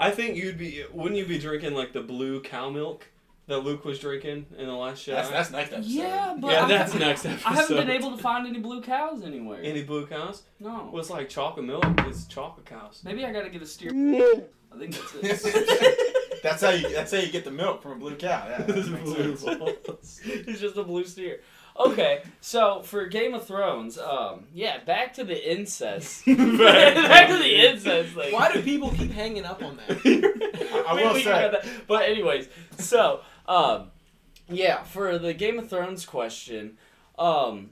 I 0.09 0.11
think 0.13 0.37
you'd 0.37 0.59
be. 0.59 0.85
Wouldn't 0.93 1.17
you 1.17 1.27
be 1.27 1.39
drinking 1.39 1.75
like 1.75 1.93
the 1.93 2.03
blue 2.03 2.41
cow 2.41 2.71
milk 2.71 3.07
that 3.49 3.61
Luke 3.61 3.85
was 3.85 3.99
drinking 3.99 4.47
in 4.57 4.67
the 4.67 4.75
last 4.75 5.03
show. 5.03 5.13
That's, 5.13 5.31
that's 5.31 5.51
next 5.51 5.73
episode. 5.73 5.91
Yeah, 5.91 6.37
but 6.39 6.51
yeah, 6.53 6.65
I 6.65 6.69
that's 6.69 6.95
next 6.95 7.25
episode. 7.25 7.47
I 7.51 7.55
haven't 7.55 7.77
been 7.77 7.91
able 7.91 8.15
to 8.17 8.23
find 8.23 8.47
any 8.47 8.61
blue 8.61 8.83
cows 8.83 9.25
anywhere. 9.25 9.61
Any 9.63 9.83
blue 9.83 10.07
cows? 10.07 10.43
no. 10.61 10.91
Well, 10.93 11.01
it's 11.01 11.11
like 11.11 11.29
chocolate 11.29 11.65
milk. 11.65 11.85
It's 12.07 12.27
chocolate 12.27 12.67
cows. 12.67 13.01
Maybe 13.05 13.25
I 13.25 13.33
gotta 13.33 13.49
get 13.49 13.63
a 13.63 13.67
steer. 13.67 13.91
I 13.91 14.79
think 14.79 14.95
that's 15.23 15.45
it. 15.47 16.43
that's 16.43 16.63
how 16.63 16.71
you. 16.71 16.93
That's 16.93 17.11
how 17.11 17.19
you 17.19 17.33
get 17.33 17.45
the 17.45 17.51
milk 17.51 17.83
from 17.83 17.93
a 17.93 17.97
blue 17.97 18.17
cow. 18.17 18.47
Yeah, 18.49 18.59
that 18.59 18.67
Blue 19.05 19.35
sense. 19.37 19.59
balls. 19.59 20.19
He's 20.23 20.61
just 20.61 20.77
a 20.77 20.85
blue 20.85 21.05
steer. 21.05 21.41
Okay, 21.79 22.23
so 22.41 22.83
for 22.83 23.07
Game 23.07 23.35
of 23.35 23.47
Thrones, 23.47 23.99
um, 23.99 24.47
yeah, 24.53 24.79
back 24.85 25.15
to 25.15 25.25
the 25.25 25.53
incest. 25.53 26.25
back 26.27 27.29
to 27.29 27.37
the 27.39 27.67
incest 27.69 28.15
thing. 28.15 28.33
Why 28.33 28.53
do 28.53 28.63
people 28.63 28.91
keep 28.91 29.13
hanging 29.13 29.45
up 29.45 29.63
on 29.63 29.77
that? 29.77 29.99
I, 30.87 30.91
I 30.91 30.95
We- 30.95 31.03
will 31.05 31.15
we 31.15 31.23
say. 31.23 31.31
that. 31.53 31.65
But 31.87 32.03
anyways, 32.09 32.49
so 32.79 33.21
um, 33.47 33.91
yeah, 34.49 34.83
for 34.83 35.19
the 35.19 35.33
Game 35.35 35.59
of 35.59 35.69
Thrones 35.71 36.05
question, 36.05 36.79
um, 37.19 37.71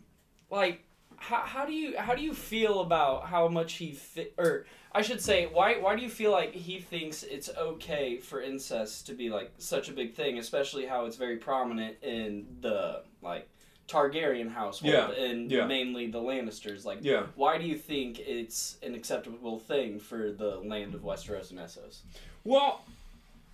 like 0.50 0.82
how, 1.16 1.38
how 1.38 1.64
do 1.66 1.72
you 1.72 1.96
how 1.98 2.14
do 2.14 2.22
you 2.22 2.32
feel 2.34 2.80
about 2.80 3.26
how 3.26 3.48
much 3.48 3.74
he 3.74 3.92
fi- 3.92 4.30
or 4.38 4.66
I 4.92 5.02
should 5.02 5.20
say 5.20 5.46
why 5.46 5.74
why 5.80 5.96
do 5.96 6.02
you 6.02 6.08
feel 6.10 6.30
like 6.30 6.52
he 6.54 6.78
thinks 6.78 7.22
it's 7.22 7.48
okay 7.58 8.18
for 8.18 8.40
incest 8.40 9.06
to 9.08 9.14
be 9.14 9.30
like 9.30 9.50
such 9.58 9.88
a 9.88 9.92
big 9.92 10.14
thing, 10.14 10.38
especially 10.38 10.86
how 10.86 11.06
it's 11.06 11.16
very 11.16 11.38
prominent 11.38 11.96
in 12.02 12.46
the 12.60 13.02
like 13.22 13.48
Targaryen 13.88 14.50
household 14.50 14.92
Yeah, 14.92 15.10
and 15.12 15.50
yeah. 15.50 15.66
mainly 15.66 16.08
the 16.08 16.18
Lannisters. 16.20 16.84
Like, 16.84 16.98
Yeah. 17.02 17.26
why 17.36 17.58
do 17.58 17.64
you 17.64 17.76
think 17.76 18.18
it's 18.18 18.78
an 18.82 18.94
acceptable 18.94 19.58
thing 19.58 19.98
for 19.98 20.32
the 20.32 20.56
land 20.58 20.94
of 20.94 21.02
Westeros 21.02 21.50
and 21.50 21.58
Essos? 21.58 21.98
Well, 22.44 22.84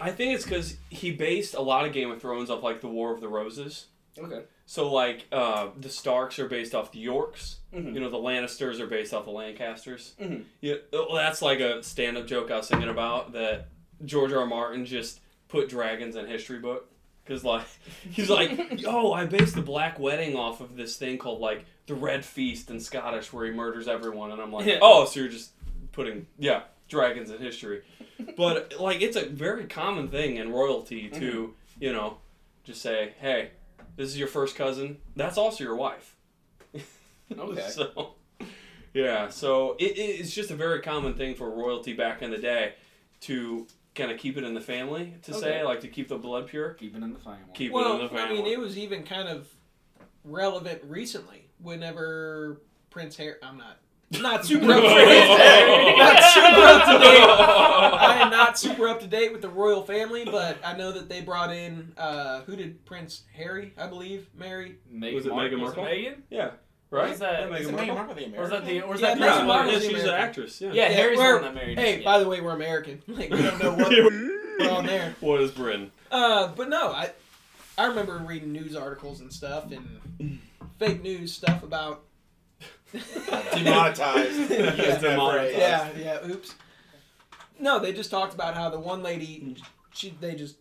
I 0.01 0.11
think 0.11 0.35
it's 0.35 0.45
because 0.45 0.77
he 0.91 1.12
based 1.12 1.55
a 1.55 1.61
lot 1.61 1.87
of 1.87 1.93
Game 1.93 2.11
of 2.11 2.21
Thrones 2.21 2.51
off 2.51 2.62
like 2.62 2.81
the 2.81 2.89
War 2.89 3.12
of 3.15 3.21
the 3.21 3.29
Roses. 3.29 3.87
Okay. 4.19 4.43
So 4.67 4.93
like 4.93 5.27
uh, 5.33 5.69
the 5.79 5.89
Starks 5.89 6.39
are 6.39 6.49
based 6.49 6.75
off 6.75 6.93
the 6.93 6.99
Yorks. 6.99 7.59
Mhm. 7.75 7.95
You 7.95 8.01
know 8.01 8.11
the 8.11 8.17
Lannisters 8.19 8.81
are 8.81 8.87
based 8.87 9.12
off 9.15 9.25
the 9.25 9.31
Lancasters. 9.31 10.15
Mhm. 10.21 10.45
Yeah, 10.61 10.77
well, 10.93 11.15
that's 11.15 11.41
like 11.43 11.61
a 11.61 11.83
stand-up 11.83 12.27
joke 12.27 12.51
I 12.51 12.57
was 12.59 12.69
thinking 12.69 12.89
about 12.91 13.33
that 13.33 13.69
George 14.05 14.33
R. 14.33 14.41
R. 14.41 14.47
Martin 14.47 14.85
just 14.87 15.21
put 15.49 15.69
dragons 15.69 16.17
in 16.17 16.27
history 16.27 16.59
book 16.59 16.91
because 17.25 17.45
like 17.45 17.67
he's 18.11 18.31
like, 18.31 18.83
oh, 18.87 19.12
I 19.12 19.26
based 19.26 19.55
the 19.55 19.62
Black 19.62 19.99
Wedding 19.99 20.37
off 20.37 20.61
of 20.61 20.76
this 20.76 20.97
thing 20.97 21.19
called 21.19 21.41
like 21.41 21.64
the 21.87 21.95
Red 21.95 22.25
Feast 22.25 22.71
in 22.71 22.81
Scottish 22.81 23.33
where 23.33 23.47
he 23.47 23.52
murders 23.52 23.88
everyone, 23.88 24.33
and 24.33 24.41
I'm 24.41 24.52
like, 24.52 24.79
oh, 24.81 25.05
so 25.05 25.21
you're 25.21 25.29
just 25.29 25.52
putting 25.93 26.26
yeah 26.38 26.62
dragons 26.88 27.31
in 27.31 27.38
history, 27.38 27.83
but 28.37 28.75
like 28.81 29.00
it's 29.00 29.17
a 29.17 29.26
very 29.26 29.67
common 29.67 30.09
thing 30.09 30.37
in 30.37 30.52
royalty 30.52 31.09
to 31.09 31.19
mm-hmm. 31.19 31.83
you 31.83 31.93
know 31.93 32.19
just 32.64 32.81
say, 32.81 33.14
hey, 33.21 33.50
this 33.97 34.09
is 34.09 34.19
your 34.19 34.29
first 34.29 34.57
cousin, 34.57 34.99
that's 35.17 35.38
also 35.38 35.64
your 35.64 35.76
wife. 35.76 36.17
Okay. 37.38 37.67
so, 37.71 38.17
yeah, 38.93 39.31
so 39.31 39.75
it, 39.79 39.97
it's 39.97 40.35
just 40.35 40.50
a 40.50 40.55
very 40.55 40.83
common 40.83 41.14
thing 41.14 41.35
for 41.35 41.49
royalty 41.49 41.95
back 41.95 42.21
in 42.21 42.31
the 42.31 42.37
day 42.37 42.75
to 43.21 43.67
kind 43.94 44.11
of 44.11 44.18
keep 44.18 44.37
it 44.37 44.44
in 44.44 44.54
the 44.54 44.61
family, 44.61 45.14
to 45.22 45.34
say, 45.34 45.62
like 45.64 45.80
to 45.80 45.88
keep 45.88 46.08
the 46.08 46.16
blood 46.18 46.46
pure. 46.46 46.70
Keep 46.75 46.96
it 46.96 47.02
in 47.02 47.12
the 47.12 47.18
family. 47.18 47.38
Keep 47.54 47.72
it 47.72 47.76
in 47.76 47.99
the 47.99 48.08
family. 48.08 48.38
I 48.38 48.42
mean, 48.42 48.46
it 48.46 48.58
was 48.58 48.78
even 48.78 49.02
kind 49.02 49.28
of 49.28 49.49
relevant 50.25 50.80
recently. 50.84 51.49
Whenever 51.61 52.61
Prince 52.90 53.16
Harry, 53.16 53.37
I'm 53.42 53.56
not 53.58 53.78
not 54.20 54.44
super 54.44 54.70
up 54.70 54.76
to 54.82 54.88
date. 54.88 55.96
not 55.96 56.22
super 56.22 56.62
up 56.66 56.84
to 56.84 56.99
date. 56.99 57.22
I 58.02 58.18
am 58.20 58.30
not 58.30 58.58
super 58.58 58.88
up 58.88 59.00
to 59.00 59.06
date 59.06 59.32
with 59.32 59.40
the 59.42 59.49
royal 59.49 59.82
family, 59.84 60.25
but 60.25 60.58
I 60.64 60.76
know 60.76 60.92
that 60.92 61.08
they 61.08 61.20
brought 61.22 61.52
in 61.52 61.92
uh, 61.96 62.42
who 62.42 62.56
did 62.56 62.84
Prince 62.84 63.22
Harry, 63.34 63.72
I 63.78 63.87
believe, 63.87 64.26
marry. 64.37 64.76
Meghan 64.92 65.14
Was 65.14 65.26
it 65.26 65.30
Mar- 65.30 65.44
Meghan 65.49 65.58
Markle? 65.61 65.84
Meghan? 65.84 66.16
yeah, 66.30 66.50
right? 66.99 67.12
Is 67.12 67.18
that- 67.20 67.50
yeah, 67.50 67.56
is 67.56 67.66
Meghan 67.66 67.68
it 67.68 67.72
Markle. 67.72 67.84
Meghan 67.87 67.94
Markle, 67.94 68.14
the 68.14 68.37
Or 68.37 68.40
was 68.42 68.50
that 68.50 68.64
the? 68.66 68.80
Or 68.82 68.88
was 68.88 69.00
Yeah, 69.00 69.14
that 69.14 69.16
Meghan 69.18 69.20
Yeah, 69.20 69.40
Meghan 69.42 69.46
Markle 69.46 69.66
yeah, 69.72 69.75
was 69.78 69.87
the 69.87 69.94
she's 69.94 70.02
an 70.04 70.08
actress. 70.11 70.61
Yeah. 70.61 70.72
Yeah, 70.72 70.75
Yeah, 70.88 70.94
Harry's 70.94 71.18
the 71.18 71.25
one 71.25 71.42
that 71.42 71.54
married. 71.54 71.78
Hey, 71.78 71.99
yeah. 71.99 72.04
by 72.04 72.18
the 72.18 72.28
way, 72.28 72.40
we're 72.40 72.52
American. 72.54 73.02
Like 73.08 73.30
we 73.30 73.42
don't 73.42 73.62
know 73.62 73.72
what 73.75 73.88
we're 73.90 74.70
on 74.70 74.87
there. 74.87 75.14
what 75.20 75.40
is 75.40 75.50
Bryn? 75.50 75.90
Uh, 76.11 76.49
but 76.56 76.68
no, 76.68 76.88
I 76.92 77.11
I 77.78 77.87
remember 77.87 78.18
reading 78.18 78.52
news 78.52 78.76
articles 78.76 79.20
and 79.20 79.32
stuff 79.32 79.70
and 79.72 80.38
fake 80.78 81.02
news 81.02 81.32
stuff 81.32 81.62
about. 81.62 82.04
Demonetized. 83.54 84.50
yeah, 84.50 84.99
Demonetized. 84.99 85.56
yeah, 85.58 85.88
yeah. 85.99 86.26
Oops. 86.28 86.54
No, 87.58 87.78
they 87.78 87.92
just 87.92 88.11
talked 88.11 88.34
about 88.34 88.54
how 88.54 88.68
the 88.70 88.78
one 88.78 89.02
lady, 89.02 89.56
she 89.94 90.14
they 90.20 90.34
just 90.34 90.56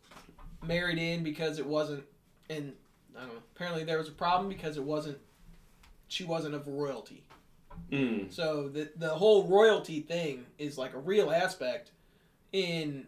married 0.66 0.98
in 0.98 1.24
because 1.24 1.60
it 1.60 1.66
wasn't, 1.66 2.04
and 2.50 2.74
I 3.18 3.22
don't 3.22 3.30
know. 3.34 3.42
Apparently, 3.56 3.84
there 3.84 3.98
was 3.98 4.08
a 4.08 4.12
problem 4.14 4.48
because 4.50 4.78
it 4.78 4.84
wasn't. 4.84 5.18
She 6.12 6.26
wasn't 6.26 6.56
of 6.56 6.68
royalty. 6.68 7.24
Mm. 7.90 8.34
So 8.34 8.68
the 8.68 8.90
the 8.98 9.10
whole 9.10 9.46
royalty 9.48 10.02
thing 10.02 10.46
is 10.58 10.78
like 10.78 10.94
a 10.94 10.98
real 11.00 11.32
aspect 11.32 11.92
in 12.52 13.08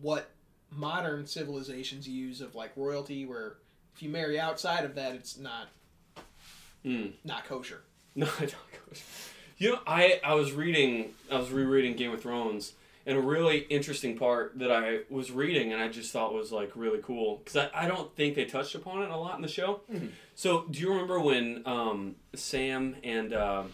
what 0.00 0.30
modern 0.70 1.26
civilizations 1.26 2.08
use 2.08 2.40
of 2.40 2.54
like 2.54 2.72
royalty 2.76 3.26
where 3.26 3.58
if 3.94 4.02
you 4.02 4.08
marry 4.08 4.40
outside 4.40 4.84
of 4.86 4.94
that 4.94 5.14
it's 5.14 5.38
not 5.38 5.68
Mm. 6.84 7.12
not 7.24 7.44
kosher. 7.44 7.82
No, 8.16 8.26
I 8.38 8.46
don't. 8.46 9.02
You 9.58 9.72
know, 9.72 9.80
I 9.86 10.20
I 10.24 10.34
was 10.34 10.52
reading, 10.52 11.12
I 11.30 11.36
was 11.38 11.50
rereading 11.50 11.94
Game 11.96 12.12
of 12.12 12.20
Thrones, 12.22 12.72
and 13.06 13.18
a 13.18 13.20
really 13.20 13.58
interesting 13.70 14.16
part 14.16 14.58
that 14.58 14.72
I 14.72 15.00
was 15.10 15.30
reading, 15.30 15.72
and 15.72 15.82
I 15.82 15.88
just 15.88 16.10
thought 16.12 16.32
was 16.32 16.50
like 16.52 16.72
really 16.74 17.00
cool 17.02 17.38
because 17.44 17.56
I, 17.56 17.84
I 17.84 17.88
don't 17.88 18.14
think 18.16 18.34
they 18.34 18.44
touched 18.44 18.74
upon 18.74 19.02
it 19.02 19.10
a 19.10 19.16
lot 19.16 19.36
in 19.36 19.42
the 19.42 19.48
show. 19.48 19.80
Mhm. 19.92 20.10
So, 20.34 20.64
do 20.70 20.80
you 20.80 20.88
remember 20.90 21.20
when 21.20 21.62
um, 21.66 22.16
Sam 22.34 22.96
and 23.04 23.34
um 23.34 23.72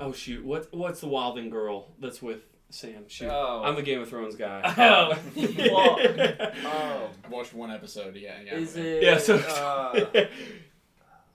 oh 0.00 0.12
shoot, 0.12 0.44
what 0.44 0.68
what's 0.72 1.00
the 1.00 1.08
Wildling 1.08 1.50
girl 1.50 1.88
that's 2.00 2.22
with 2.22 2.40
Sam? 2.70 3.04
Shoot, 3.08 3.28
Oh. 3.30 3.62
I'm 3.64 3.74
the 3.76 3.82
Game 3.82 4.00
of 4.00 4.08
Thrones 4.08 4.36
guy. 4.36 4.60
Oh. 4.78 5.18
Well, 5.70 5.98
oh, 6.00 7.10
I've 7.24 7.30
watched 7.30 7.52
one 7.54 7.70
episode. 7.70 8.16
Yeah, 8.16 8.36
yeah. 8.44 8.54
is 8.54 8.76
it? 8.76 9.02
yeah, 9.02 9.18
so 9.18 9.36
Uh, 9.36 10.24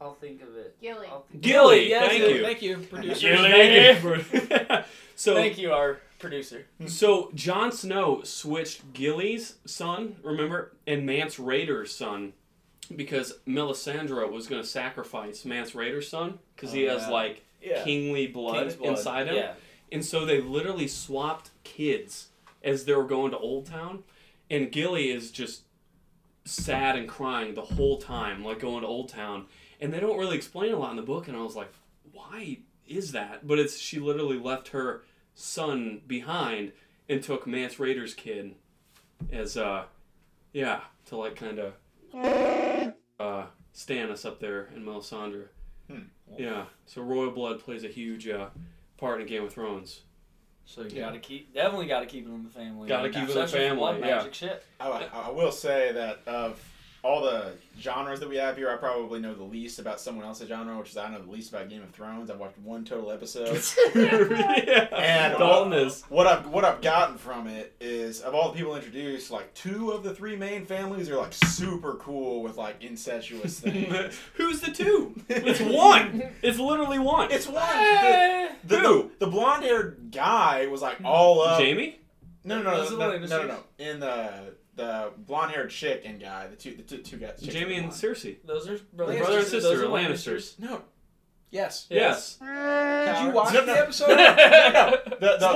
I'll 0.01 0.15
think 0.15 0.41
of 0.41 0.55
it. 0.57 0.75
Gilly. 0.81 1.07
I'll 1.07 1.21
think 1.21 1.41
Gilly, 1.43 1.89
yes, 1.89 2.09
thank 2.09 2.23
you. 2.23 2.43
Thank 2.43 2.61
you, 2.61 2.77
producer. 2.77 3.35
Gilly. 3.35 4.83
so 5.15 5.33
Thank 5.35 5.57
you, 5.57 5.71
our 5.71 5.99
producer. 6.23 6.65
Hmm. 6.79 6.87
So 6.87 7.29
Jon 7.35 7.71
Snow 7.71 8.21
switched 8.23 8.93
Gilly's 8.93 9.55
son, 9.65 10.15
remember, 10.23 10.71
and 10.87 11.05
Mance 11.05 11.35
Rayder's 11.37 11.93
son, 11.95 12.33
because 12.95 13.33
Melisandre 13.47 14.31
was 14.31 14.47
going 14.47 14.61
to 14.61 14.67
sacrifice 14.67 15.45
Mance 15.45 15.71
Rayder's 15.75 16.07
son 16.09 16.39
because 16.55 16.71
he 16.71 16.87
Oh, 16.87 16.93
has 16.93 17.03
yeah. 17.03 17.09
like 17.09 17.43
Yeah. 17.61 17.83
kingly 17.83 18.27
blood, 18.27 18.77
blood. 18.77 18.89
inside 18.89 19.27
him, 19.27 19.35
Yeah. 19.35 19.53
and 19.91 20.03
so 20.05 20.25
they 20.25 20.41
literally 20.41 20.87
swapped 20.87 21.51
kids 21.63 22.29
as 22.63 22.85
they 22.85 22.93
were 22.93 23.03
going 23.05 23.31
to 23.31 23.37
Old 23.37 23.65
Town, 23.67 24.03
and 24.49 24.71
Gilly 24.71 25.11
is 25.11 25.31
just 25.31 25.63
sad 26.45 26.95
and 26.97 27.07
crying 27.07 27.53
the 27.53 27.61
whole 27.61 27.97
time, 27.99 28.43
like 28.43 28.59
going 28.59 28.81
to 28.81 28.87
Old 28.87 29.09
Town, 29.09 29.45
and 29.79 29.93
they 29.93 29.99
don't 29.99 30.17
really 30.17 30.35
explain 30.35 30.73
a 30.73 30.77
lot 30.77 30.91
in 30.91 30.97
the 30.97 31.01
book, 31.03 31.27
and 31.27 31.37
I 31.37 31.41
was 31.41 31.55
like, 31.55 31.71
why 32.11 32.57
is 32.87 33.11
that? 33.13 33.47
But 33.47 33.59
it's 33.59 33.77
she 33.77 33.99
literally 33.99 34.37
left 34.37 34.69
her 34.69 35.03
son 35.35 36.01
behind 36.07 36.71
and 37.09 37.21
took 37.23 37.45
Mance 37.47 37.75
Rayder's 37.75 38.13
kid 38.13 38.55
as 39.31 39.57
uh 39.57 39.85
yeah 40.53 40.81
to 41.07 41.17
like 41.17 41.35
kind 41.35 41.59
of 41.59 41.73
uh 43.19 43.45
Stannis 43.73 44.25
up 44.25 44.39
there 44.39 44.69
in 44.75 44.83
Melisandre. 44.85 45.45
Hmm. 45.89 46.01
Yeah, 46.37 46.65
so 46.85 47.01
royal 47.01 47.31
blood 47.31 47.59
plays 47.59 47.83
a 47.83 47.87
huge 47.87 48.27
uh, 48.27 48.47
part 48.97 49.19
in 49.19 49.27
Game 49.27 49.43
of 49.43 49.53
Thrones. 49.53 50.01
So 50.65 50.81
you 50.83 50.89
Yeah. 50.91 51.05
gotta 51.07 51.19
keep, 51.19 51.53
definitely 51.53 51.87
gotta 51.87 52.05
keep 52.05 52.25
it 52.27 52.31
in 52.31 52.43
the 52.43 52.49
family. 52.49 52.87
Gotta 52.87 53.09
keep 53.09 53.23
it 53.23 53.29
in 53.31 53.35
the 53.35 53.47
family, 53.47 53.77
blood 53.77 53.99
yeah. 53.99 54.25
Shit. 54.31 54.63
I, 54.79 55.07
I 55.11 55.29
will 55.31 55.51
say 55.51 55.91
that 55.91 56.19
of 56.27 56.63
all 57.03 57.21
the 57.21 57.51
genres 57.81 58.21
that 58.21 58.29
we 58.29 58.37
have 58.37 58.55
here, 58.55 58.69
I 58.69 58.77
probably 58.77 59.19
know 59.19 59.35
the 59.35 59.43
least 59.43 59.77
about 59.77 59.99
someone 59.99 60.25
else's 60.25 60.47
genre, 60.47 60.77
which 60.77 60.91
is 60.91 60.97
I 60.97 61.09
know 61.11 61.21
the 61.21 61.29
least 61.29 61.51
about 61.51 61.69
Game 61.69 61.83
of 61.83 61.89
Thrones. 61.89 62.29
I've 62.29 62.39
watched 62.39 62.57
one 62.59 62.85
total 62.85 63.11
episode. 63.11 63.61
yeah. 63.95 64.87
And 64.95 65.33
Dalton 65.37 65.73
is. 65.73 66.03
what 66.07 66.27
I've 66.27 66.47
what 66.47 66.63
I've 66.63 66.81
gotten 66.81 67.17
from 67.17 67.47
it 67.47 67.75
is 67.81 68.21
of 68.21 68.33
all 68.33 68.51
the 68.51 68.57
people 68.57 68.75
introduced, 68.77 69.31
like 69.31 69.53
two 69.53 69.91
of 69.91 70.03
the 70.03 70.15
three 70.15 70.37
main 70.37 70.65
families 70.65 71.09
are 71.09 71.17
like 71.17 71.33
super 71.33 71.95
cool 71.95 72.41
with 72.41 72.55
like 72.55 72.81
incestuous 72.81 73.59
things. 73.59 74.17
Who's 74.35 74.61
the 74.61 74.71
two? 74.71 75.13
It's 75.27 75.59
one. 75.59 76.23
It's 76.41 76.57
literally 76.57 76.99
one. 76.99 77.31
it's 77.31 77.47
one. 77.47 77.63
Eh. 77.63 78.49
The, 78.63 78.75
the, 78.77 78.81
the, 78.81 79.09
the 79.19 79.27
blonde 79.27 79.63
haired 79.63 80.09
guy 80.11 80.67
was 80.67 80.81
like 80.81 80.97
all 81.03 81.41
up. 81.41 81.59
Jaime. 81.59 81.99
No, 82.45 82.61
no, 82.61 82.71
no, 82.71 82.77
Those 82.77 82.91
no, 82.91 82.97
no, 82.97 83.17
no, 83.17 83.25
no, 83.25 83.47
no. 83.47 83.59
In 83.77 83.99
the 83.99 84.53
the 84.75 85.11
blonde 85.17 85.51
haired 85.51 85.69
chick 85.69 86.01
and 86.05 86.19
guy, 86.19 86.47
the 86.47 86.55
two 86.55 86.75
the 86.75 86.83
two, 86.83 86.97
two 86.99 87.17
guys. 87.17 87.39
Jaime 87.45 87.75
and 87.75 87.87
blonde. 87.89 87.91
Cersei. 87.93 88.37
Those 88.45 88.67
are 88.67 88.79
brother, 88.93 89.17
Brother 89.17 89.37
and 89.39 89.47
sister, 89.47 89.69
Those 89.69 89.81
are 89.81 89.85
Lannisters. 89.87 90.59
No, 90.59 90.81
Yes. 91.51 91.85
Yes. 91.91 92.37
Did 92.37 92.47
you 92.47 93.29
watch 93.29 93.53
No, 93.53 93.63
the 93.63 93.77
episode? 93.77 94.07
no, 94.07 94.15
no. 94.15 94.97
The, 95.05 95.19
the, 95.19 95.37
the, 95.37 95.47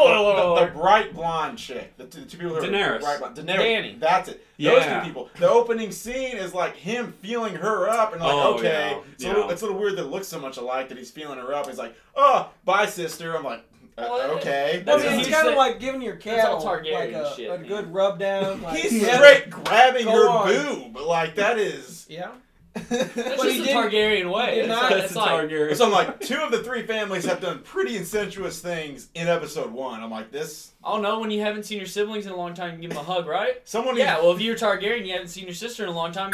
the, 0.62 0.65
the 0.65 0.71
bright 0.71 1.13
blonde 1.15 1.57
chick. 1.57 1.97
The, 1.97 2.05
two- 2.05 2.19
the 2.21 2.25
two 2.27 2.38
people 2.38 2.53
who 2.55 2.62
are 2.62 2.67
Daenerys. 2.67 3.00
bright 3.01 3.17
blonde. 3.19 3.36
Daenerys. 3.36 3.57
Dany. 3.95 4.00
That's 4.00 4.29
it. 4.29 4.45
Yeah. 4.57 4.71
Those 4.75 4.86
two 4.86 5.07
people. 5.07 5.29
The 5.39 5.50
opening 5.50 5.91
scene 5.91 6.38
is 6.38 6.53
like 6.53 6.75
him 6.75 7.13
feeling 7.13 7.55
her 7.55 7.89
up 7.89 8.13
and 8.13 8.21
like, 8.21 8.31
Oh, 8.31 8.53
okay. 8.57 8.91
yeah. 8.91 9.01
It's, 9.13 9.24
a 9.24 9.27
little, 9.29 9.50
it's 9.50 9.62
a 9.63 9.65
little 9.65 9.79
weird 9.81 9.95
that 9.97 10.03
it 10.03 10.09
looks 10.09 10.27
so 10.27 10.39
much 10.39 10.57
alike 10.57 10.89
that 10.89 11.00
he's 11.00 11.09
feeling 11.09 11.39
her 11.39 11.51
up. 11.53 11.67
He's 11.67 11.79
like, 11.79 11.95
oh, 12.15 12.51
bye, 12.63 12.86
sister. 12.86 13.36
I'm 13.36 13.43
like, 13.43 13.65
uh, 13.97 14.35
okay. 14.37 14.83
Well, 14.85 14.97
That's 14.97 15.07
I 15.07 15.09
mean, 15.09 15.17
what 15.17 15.27
it's 15.27 15.35
kind 15.35 15.47
of 15.47 15.55
like 15.55 15.79
giving 15.79 16.01
your 16.01 16.15
That's 16.15 16.45
all 16.45 16.61
cattle 16.61 16.93
like 16.93 17.11
a, 17.11 17.35
shit, 17.35 17.49
a 17.49 17.57
man. 17.57 17.67
good 17.67 17.93
rub 17.93 18.19
down. 18.19 18.61
Like, 18.61 18.77
He's 18.79 18.93
yeah. 19.01 19.15
straight 19.17 19.49
grabbing 19.49 20.05
Go 20.05 20.11
her 20.11 20.29
on. 20.29 20.93
boob. 20.93 20.97
Like, 21.05 21.35
that 21.35 21.57
is. 21.57 22.05
Yeah. 22.09 22.31
That's 22.73 23.15
But 23.15 23.25
just 23.25 23.43
he 23.55 23.59
the 23.61 23.65
didn't- 23.65 23.91
Targaryen 23.91 24.31
way. 24.31 24.49
he 24.49 24.55
did 24.55 24.59
It's 24.59 24.67
not- 24.69 24.89
That's 24.91 25.05
it's 25.05 25.15
a 25.15 25.17
like, 25.17 25.29
Targaryen. 25.49 25.75
So 25.75 25.85
I'm 25.85 25.91
like, 25.91 26.19
two 26.19 26.35
of 26.37 26.51
the 26.51 26.63
three 26.63 26.83
families 26.85 27.25
have 27.25 27.41
done 27.41 27.59
pretty 27.63 27.97
incestuous 27.97 28.59
things 28.61 29.09
in 29.15 29.27
episode 29.27 29.71
one. 29.71 30.03
I'm 30.03 30.11
like, 30.11 30.31
this. 30.31 30.73
oh 30.83 30.99
no, 31.01 31.19
when 31.19 31.31
you 31.31 31.41
haven't 31.41 31.63
seen 31.63 31.79
your 31.79 31.87
siblings 31.87 32.27
in 32.27 32.31
a 32.31 32.35
long 32.35 32.53
time, 32.53 32.75
you 32.75 32.81
give 32.81 32.91
them 32.91 32.99
a 32.99 33.03
hug, 33.03 33.25
right? 33.25 33.67
Someone 33.67 33.95
needs. 33.95 34.05
Yeah, 34.05 34.19
well, 34.21 34.31
if 34.33 34.41
you're 34.41 34.55
Targaryen, 34.55 35.07
you 35.07 35.13
haven't 35.13 35.29
seen 35.29 35.45
your 35.45 35.55
sister 35.55 35.81
in 35.83 35.89
a 35.89 35.93
long 35.93 36.11
time. 36.11 36.31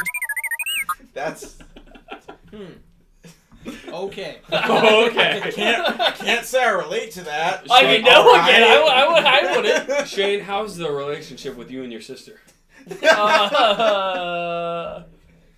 That's. 1.14 1.58
Okay. 3.88 4.38
Okay. 4.52 5.42
I 5.44 5.52
can't, 5.52 6.00
I 6.00 6.12
can't 6.12 6.46
say 6.46 6.64
I 6.64 6.70
relate 6.70 7.12
to 7.12 7.22
that. 7.24 7.66
I 7.70 7.84
mean, 7.84 8.04
no 8.04 8.26
one 8.26 8.40
Alright. 8.40 8.52
can. 8.52 8.64
I, 8.64 8.84
would- 8.84 8.92
I, 8.92 9.08
would, 9.14 9.66
I 9.66 9.78
wouldn't. 9.88 10.08
Shane, 10.08 10.40
how's 10.42 10.76
the 10.78 10.92
relationship 10.92 11.56
with 11.56 11.70
you 11.72 11.84
and 11.84 11.92
your 11.92 12.02
sister? 12.02 12.40
Uh, 13.74 15.04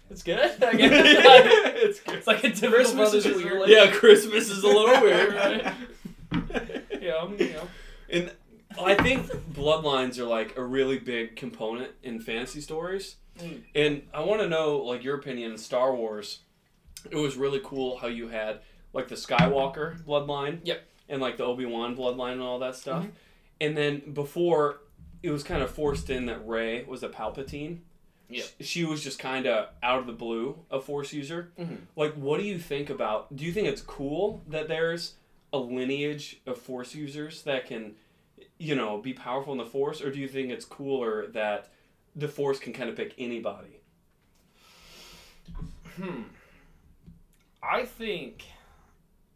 it's 0.10 0.24
good. 0.24 0.40
I 0.64 0.74
guess. 0.74 0.92
it's 1.84 2.00
good. 2.02 2.16
it's 2.16 2.28
like 2.28 2.44
a 2.44 2.50
typical 2.52 2.70
Christmas 2.72 3.14
is 3.14 3.24
brother's 3.26 3.44
weird. 3.44 3.54
relationship. 3.62 3.94
Yeah, 3.94 4.00
Christmas 4.00 4.50
is 4.50 4.64
a 4.64 4.68
little 4.68 5.02
weird. 5.02 5.34
Right. 5.34 5.74
Yeah, 7.02 7.28
you 7.38 7.54
know. 7.54 7.68
And 8.10 8.32
I 8.84 8.96
think 8.96 9.28
bloodlines 9.54 10.18
are 10.20 10.26
like 10.26 10.58
a 10.58 10.64
really 10.64 11.00
big 11.00 11.36
component 11.36 11.92
in 12.04 12.20
fantasy 12.20 12.62
stories. 12.62 13.16
Mm. 13.40 13.62
And 13.74 14.02
I 14.14 14.22
want 14.22 14.42
to 14.42 14.48
know 14.48 14.78
like 14.78 15.04
your 15.04 15.16
opinion 15.18 15.52
in 15.52 15.58
Star 15.58 15.94
Wars. 15.96 16.40
It 17.12 17.16
was 17.18 17.36
really 17.38 17.62
cool 17.64 17.98
how 17.98 18.08
you 18.08 18.28
had 18.30 18.60
like 18.94 19.08
the 19.08 19.16
Skywalker 19.16 20.02
bloodline. 20.04 20.60
Yep. 20.64 20.82
And 21.10 21.22
like 21.22 21.38
the 21.38 21.44
Obi-Wan 21.44 21.96
bloodline 21.96 22.34
and 22.34 22.42
all 22.42 22.60
that 22.60 22.76
stuff. 22.76 23.04
Mhm. 23.04 23.12
And 23.62 23.78
then 23.78 24.14
before 24.14 24.82
it 25.24 25.30
was 25.32 25.44
kind 25.44 25.62
of 25.62 25.70
forced 25.72 26.10
in 26.10 26.26
that 26.28 26.46
Rey 26.48 26.84
was 26.84 27.04
a 27.04 27.10
Palpatine. 27.10 27.80
Yep. 28.30 28.46
Sh- 28.60 28.66
She 28.66 28.86
was 28.86 29.04
just 29.04 29.20
kind 29.20 29.46
of 29.46 29.70
out 29.84 30.00
of 30.00 30.08
the 30.08 30.14
blue 30.14 30.58
a 30.72 30.80
Force 30.80 31.14
user. 31.14 31.52
Mhm. 31.60 31.78
Like, 31.96 32.14
what 32.16 32.40
do 32.40 32.46
you 32.46 32.58
think 32.58 32.90
about? 32.90 33.36
Do 33.36 33.44
you 33.46 33.52
think 33.52 33.68
it's 33.68 33.82
cool 33.82 34.42
that 34.48 34.68
there's 34.68 35.16
a 35.54 35.58
lineage 35.60 36.42
of 36.46 36.58
Force 36.58 36.96
users 36.96 37.44
that 37.44 37.68
can, 37.68 37.96
you 38.58 38.76
know, 38.76 38.98
be 38.98 39.14
powerful 39.14 39.52
in 39.54 39.60
the 39.60 39.66
Force, 39.66 40.02
or 40.02 40.12
do 40.12 40.20
you 40.20 40.28
think 40.28 40.50
it's 40.52 40.66
cooler 40.66 41.28
that 41.28 41.70
the 42.16 42.28
Force 42.28 42.60
can 42.60 42.74
kind 42.74 42.90
of 42.90 42.96
pick 42.96 43.14
anybody? 43.18 43.80
Hmm. 45.96 46.24
I 47.70 47.86
think, 47.86 48.46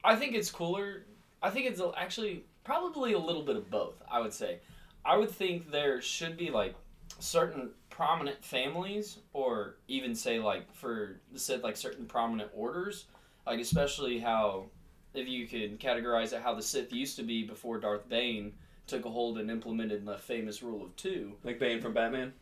I 0.03 0.15
think 0.15 0.35
it's 0.35 0.51
cooler. 0.51 1.05
I 1.41 1.49
think 1.49 1.67
it's 1.67 1.81
actually 1.97 2.43
probably 2.63 3.13
a 3.13 3.19
little 3.19 3.43
bit 3.43 3.55
of 3.55 3.69
both. 3.69 4.01
I 4.09 4.19
would 4.19 4.33
say, 4.33 4.59
I 5.05 5.17
would 5.17 5.31
think 5.31 5.71
there 5.71 6.01
should 6.01 6.37
be 6.37 6.49
like 6.49 6.75
certain 7.19 7.71
prominent 7.89 8.43
families, 8.43 9.19
or 9.33 9.75
even 9.87 10.15
say 10.15 10.39
like 10.39 10.73
for 10.73 11.19
the 11.33 11.39
said 11.39 11.63
like 11.63 11.77
certain 11.77 12.05
prominent 12.05 12.49
orders, 12.53 13.05
like 13.45 13.59
especially 13.59 14.19
how 14.19 14.65
if 15.13 15.27
you 15.27 15.47
could 15.47 15.79
categorize 15.79 16.33
it 16.33 16.41
how 16.41 16.53
the 16.53 16.61
Sith 16.61 16.93
used 16.93 17.15
to 17.17 17.23
be 17.23 17.43
before 17.43 17.79
Darth 17.79 18.07
Bane 18.07 18.53
took 18.87 19.05
a 19.05 19.09
hold 19.09 19.37
and 19.37 19.49
implemented 19.51 20.05
the 20.05 20.17
famous 20.17 20.63
rule 20.63 20.83
of 20.83 20.95
two. 20.95 21.33
Like 21.43 21.59
Bane 21.59 21.81
from 21.81 21.93
Batman. 21.93 22.33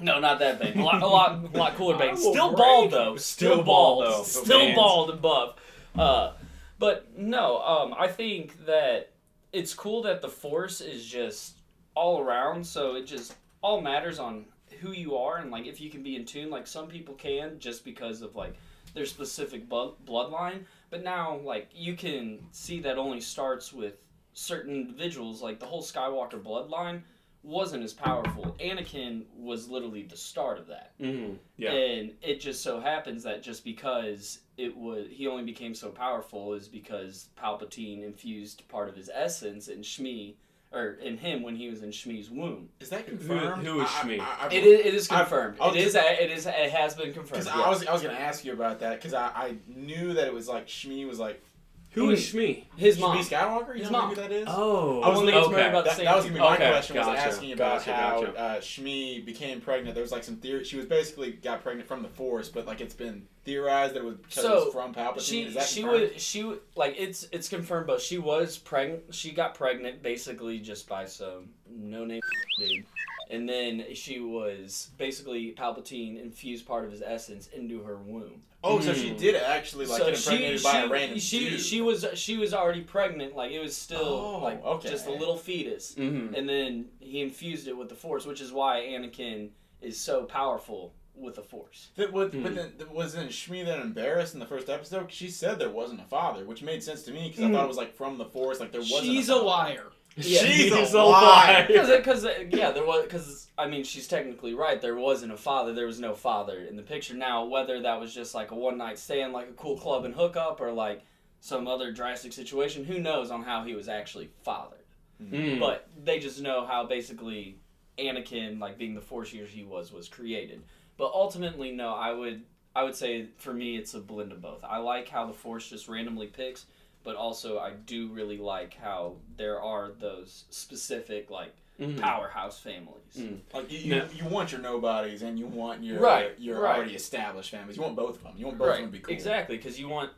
No, 0.00 0.20
not 0.20 0.38
that 0.38 0.60
Bane. 0.60 0.78
A 0.78 0.84
lot, 0.84 1.02
a 1.02 1.06
lot, 1.06 1.44
a 1.52 1.56
lot 1.58 1.74
cooler 1.76 1.96
Bane. 1.98 2.10
I 2.10 2.12
will 2.12 2.32
Still 2.32 2.48
break- 2.48 2.58
bald 2.58 2.90
though. 2.92 3.16
Still 3.16 3.52
Still 3.54 3.62
bald, 3.64 4.04
bald. 4.04 4.14
though. 4.14 4.22
Still 4.24 4.58
Bands. 4.60 4.76
bald 4.76 5.10
and 5.10 5.22
buff. 5.22 5.54
Uh, 5.96 6.32
but 6.78 7.16
no, 7.18 7.60
um, 7.62 7.94
I 7.98 8.06
think 8.08 8.64
that 8.66 9.12
it's 9.52 9.74
cool 9.74 10.02
that 10.02 10.22
the 10.22 10.28
Force 10.28 10.80
is 10.80 11.04
just 11.04 11.56
all 11.94 12.20
around. 12.20 12.64
So 12.66 12.94
it 12.94 13.04
just 13.06 13.34
all 13.62 13.80
matters 13.80 14.18
on 14.18 14.44
who 14.80 14.92
you 14.92 15.16
are 15.16 15.38
and 15.38 15.50
like 15.50 15.66
if 15.66 15.80
you 15.80 15.90
can 15.90 16.02
be 16.02 16.14
in 16.14 16.24
tune. 16.24 16.50
Like 16.50 16.66
some 16.66 16.86
people 16.86 17.14
can 17.14 17.58
just 17.58 17.84
because 17.84 18.22
of 18.22 18.36
like 18.36 18.54
their 18.94 19.06
specific 19.06 19.68
bu- 19.68 19.94
bloodline, 20.06 20.64
but 20.90 21.02
now 21.02 21.38
like 21.38 21.68
you 21.74 21.94
can 21.94 22.38
see 22.52 22.80
that 22.80 22.96
only 22.98 23.20
starts 23.20 23.72
with 23.72 23.94
certain 24.34 24.74
individuals. 24.76 25.42
Like 25.42 25.58
the 25.58 25.66
whole 25.66 25.82
Skywalker 25.82 26.40
bloodline 26.40 27.02
wasn't 27.48 27.82
as 27.82 27.94
powerful. 27.94 28.54
Anakin 28.60 29.22
was 29.36 29.68
literally 29.68 30.02
the 30.02 30.16
start 30.16 30.58
of 30.58 30.66
that. 30.66 30.92
Mm-hmm. 31.00 31.34
Yeah. 31.56 31.72
And 31.72 32.12
it 32.22 32.40
just 32.40 32.62
so 32.62 32.78
happens 32.80 33.22
that 33.22 33.42
just 33.42 33.64
because 33.64 34.40
it 34.58 34.76
was 34.76 35.06
he 35.10 35.26
only 35.26 35.44
became 35.44 35.74
so 35.74 35.88
powerful 35.88 36.52
is 36.52 36.68
because 36.68 37.28
Palpatine 37.42 38.04
infused 38.04 38.68
part 38.68 38.88
of 38.88 38.94
his 38.96 39.10
essence 39.12 39.68
in 39.68 39.80
Shmi 39.80 40.34
or 40.70 40.98
in 41.02 41.16
him 41.16 41.42
when 41.42 41.56
he 41.56 41.68
was 41.70 41.82
in 41.82 41.88
Shmi's 41.88 42.28
womb. 42.30 42.68
Is 42.80 42.90
that 42.90 43.06
confirmed? 43.06 43.64
who 43.66 43.80
is 43.80 43.88
I- 43.90 44.00
I- 44.00 44.04
Shmi? 44.04 44.20
I- 44.20 44.36
I- 44.42 44.48
It 44.52 44.64
is, 44.64 44.80
it 44.86 44.94
is 44.94 45.10
I've- 45.10 45.20
confirmed. 45.20 45.56
I'll 45.60 45.70
it 45.74 45.78
is 45.78 45.94
it 45.94 46.30
is 46.30 46.44
it 46.46 46.54
has 46.70 46.94
been 46.94 47.14
confirmed. 47.14 47.44
Because 47.44 47.46
yes. 47.46 47.56
I 47.56 47.68
was 47.70 47.86
I 47.86 47.92
was 47.94 48.02
gonna 48.02 48.14
ask 48.18 48.44
you 48.44 48.52
about 48.52 48.80
that 48.80 48.96
because 48.96 49.14
I, 49.14 49.28
I 49.28 49.54
knew 49.66 50.12
that 50.12 50.26
it 50.26 50.34
was 50.34 50.46
like 50.48 50.66
Shmi 50.66 51.08
was 51.08 51.18
like 51.18 51.42
Who 51.92 52.10
is 52.10 52.20
Shmi? 52.32 52.64
his 52.76 52.96
Shmi 52.96 53.00
mom. 53.00 53.18
Skywalker. 53.18 53.74
You 53.74 53.80
His 53.80 53.90
know 53.90 53.98
mom. 54.02 54.08
who 54.10 54.14
that 54.16 54.30
is? 54.30 54.44
Oh, 54.46 55.00
I 55.00 55.08
was 55.08 55.18
thinking 55.20 55.34
looking- 55.34 55.38
it's 55.58 55.68
about 55.68 55.84
the 55.84 55.90
That, 55.90 55.96
same 55.96 56.04
that 56.04 56.16
was 56.16 56.24
gonna 56.26 56.34
be 56.34 56.40
my 56.40 56.54
Okay, 56.54 56.70
question. 56.70 56.96
Was 56.96 57.06
gotcha, 57.06 57.20
asking 57.20 57.52
about 57.52 57.78
gotcha, 57.78 57.92
how 57.94 58.20
gotcha. 58.22 58.38
uh, 58.38 58.60
Shmi 58.60 59.24
became 59.24 59.60
pregnant. 59.60 59.94
There 59.94 60.02
was 60.02 60.12
like 60.12 60.22
some 60.22 60.36
theory. 60.36 60.64
She 60.64 60.76
was 60.76 60.86
basically 60.86 61.32
got 61.32 61.62
pregnant 61.62 61.88
from 61.88 62.02
the 62.02 62.08
Force, 62.08 62.48
but 62.50 62.66
like 62.66 62.80
it's 62.80 62.94
been 62.94 63.26
theorized 63.44 63.94
that 63.94 64.00
it 64.00 64.04
was 64.04 64.16
because 64.16 64.44
it 64.44 64.50
was 64.50 64.72
from 64.72 64.94
Palpatine. 64.94 65.20
she 65.22 65.42
is 65.44 65.54
that 65.54 65.66
she 65.66 65.80
confirmed? 65.80 66.12
was 66.12 66.22
she 66.22 66.40
w- 66.42 66.60
like 66.76 66.94
it's 66.98 67.26
it's 67.32 67.48
confirmed 67.48 67.86
but 67.86 68.00
she 68.00 68.18
was 68.18 68.58
pregnant 68.58 69.02
she 69.14 69.30
got 69.32 69.54
pregnant 69.54 70.02
basically 70.02 70.58
just 70.58 70.86
by 70.86 71.06
some 71.06 71.48
no 71.74 72.04
name 72.04 72.20
dude 72.58 72.84
and 73.30 73.48
then 73.48 73.84
she 73.94 74.20
was 74.20 74.90
basically 74.96 75.54
palpatine 75.58 76.20
infused 76.22 76.66
part 76.66 76.84
of 76.84 76.90
his 76.90 77.02
essence 77.02 77.48
into 77.48 77.82
her 77.82 77.96
womb 77.96 78.42
Oh, 78.64 78.80
so 78.80 78.92
she 78.92 79.10
Mm. 79.10 79.18
did 79.18 79.34
actually 79.36 79.86
like 79.86 80.00
get 80.04 80.14
impregnated 80.16 80.62
by 80.64 80.80
a 80.80 80.88
random 80.88 81.18
she, 81.20 81.50
dude. 81.50 81.60
she 81.60 81.80
was 81.80 82.04
she 82.14 82.36
was 82.36 82.52
already 82.52 82.80
pregnant 82.80 83.36
like 83.36 83.52
it 83.52 83.60
was 83.60 83.76
still 83.76 83.98
Oh, 84.04 84.38
like 84.42 84.64
okay. 84.64 84.88
just 84.90 85.06
a 85.06 85.12
little 85.12 85.36
fetus 85.36 85.94
Mm-hmm. 85.94 86.34
and 86.34 86.48
then 86.48 86.86
he 87.00 87.20
infused 87.20 87.68
it 87.68 87.76
with 87.76 87.88
the 87.88 87.94
force 87.94 88.26
which 88.26 88.40
is 88.40 88.50
why 88.52 88.80
anakin 88.80 89.50
is 89.80 89.96
so 89.98 90.24
powerful 90.24 90.92
with 91.14 91.34
the 91.36 91.42
force 91.42 91.88
That 91.96 92.12
was, 92.12 92.32
Mm. 92.32 92.42
But 92.44 92.54
then 92.54 92.72
wasn't 92.92 93.30
Shmi 93.30 93.64
then 93.64 93.80
embarrassed 93.80 94.34
in 94.34 94.40
the 94.40 94.46
first 94.46 94.68
episode? 94.68 95.02
'Cause 95.04 95.14
she 95.14 95.28
said 95.30 95.58
there 95.58 95.70
wasn't 95.70 96.00
a 96.00 96.04
father, 96.04 96.44
which 96.44 96.62
made 96.62 96.82
sense 96.82 97.02
to 97.04 97.12
me 97.12 97.28
because 97.28 97.44
I 97.44 97.48
Mm. 97.48 97.52
thought 97.54 97.64
it 97.64 97.68
was 97.68 97.76
like 97.76 97.94
from 97.96 98.18
the 98.18 98.24
Force, 98.24 98.58
like 98.60 98.70
there 98.72 98.80
wasn't. 98.80 99.02
She's 99.04 99.28
a, 99.28 99.34
a 99.34 99.36
liar. 99.36 99.86
Yeah. 100.18 100.40
She's 100.40 100.92
a 100.94 101.02
liar. 101.02 101.66
because 101.68 102.26
yeah 102.50 102.70
there 102.72 102.84
was 102.84 103.04
because 103.04 103.48
i 103.56 103.66
mean 103.68 103.84
she's 103.84 104.08
technically 104.08 104.54
right. 104.54 104.80
There 104.80 104.96
wasn't 104.96 105.32
a 105.32 105.36
father. 105.36 105.72
There 105.72 105.86
was 105.86 106.00
no 106.00 106.14
father 106.14 106.58
in 106.58 106.76
the 106.76 106.82
picture. 106.82 107.14
Now 107.14 107.44
whether 107.44 107.80
that 107.82 108.00
was 108.00 108.14
just 108.14 108.34
like 108.34 108.50
a 108.50 108.54
one 108.54 108.78
night 108.78 108.98
stand 108.98 109.32
like 109.32 109.48
a 109.48 109.52
cool 109.52 109.78
club 109.78 110.04
and 110.04 110.14
hookup 110.14 110.60
or 110.60 110.72
like 110.72 111.02
some 111.40 111.68
other 111.68 111.92
drastic 111.92 112.32
situation 112.32 112.84
who 112.84 112.98
knows 112.98 113.30
on 113.30 113.42
how 113.42 113.62
he 113.64 113.74
was 113.74 113.88
actually 113.88 114.28
fathered. 114.42 114.78
Mm. 115.22 115.58
but 115.58 115.88
they 116.04 116.20
just 116.20 116.40
know 116.40 116.64
how 116.64 116.86
basically 116.86 117.58
anakin 117.98 118.60
like 118.60 118.78
being 118.78 118.94
the 118.94 119.00
force 119.00 119.32
user 119.32 119.50
he 119.50 119.64
was 119.64 119.92
was 119.92 120.08
created. 120.08 120.62
But 120.96 121.12
ultimately 121.12 121.72
no 121.72 121.94
i 121.94 122.12
would 122.12 122.42
i 122.74 122.82
would 122.82 122.94
say 122.94 123.26
for 123.36 123.52
me 123.52 123.76
it's 123.76 123.94
a 123.94 124.00
blend 124.00 124.32
of 124.32 124.40
both. 124.40 124.64
I 124.64 124.78
like 124.78 125.08
how 125.08 125.26
the 125.26 125.32
force 125.32 125.68
just 125.68 125.88
randomly 125.88 126.26
picks 126.28 126.66
but 127.04 127.16
also 127.16 127.58
i 127.58 127.70
do 127.86 128.08
really 128.08 128.36
like 128.38 128.74
how 128.76 129.14
there 129.36 129.60
are 129.60 129.92
those 130.00 130.44
specific 130.50 131.30
like 131.30 131.54
Mhm. 131.80 132.00
powerhouse 132.00 132.58
families. 132.58 133.14
Mm. 133.16 133.38
Like 133.54 133.70
you, 133.70 133.78
you, 133.78 133.94
No. 133.94 134.08
you 134.12 134.24
want 134.24 134.50
your 134.50 134.60
nobodies 134.60 135.22
and 135.22 135.38
you 135.38 135.46
want 135.46 135.84
your 135.84 136.00
Right, 136.00 136.36
your 136.36 136.60
right. 136.60 136.76
already 136.76 136.96
established 136.96 137.52
families. 137.52 137.76
You 137.76 137.84
want 137.84 137.94
both 137.94 138.16
of 138.16 138.24
them. 138.24 138.32
You 138.36 138.46
want 138.46 138.58
both 138.58 138.70
of 138.70 138.76
them 138.78 138.86
to 138.86 138.90
be 138.90 138.98
cool. 138.98 139.14
Exactly, 139.14 139.56
because 139.58 139.78
you 139.78 139.88
want 139.88 140.10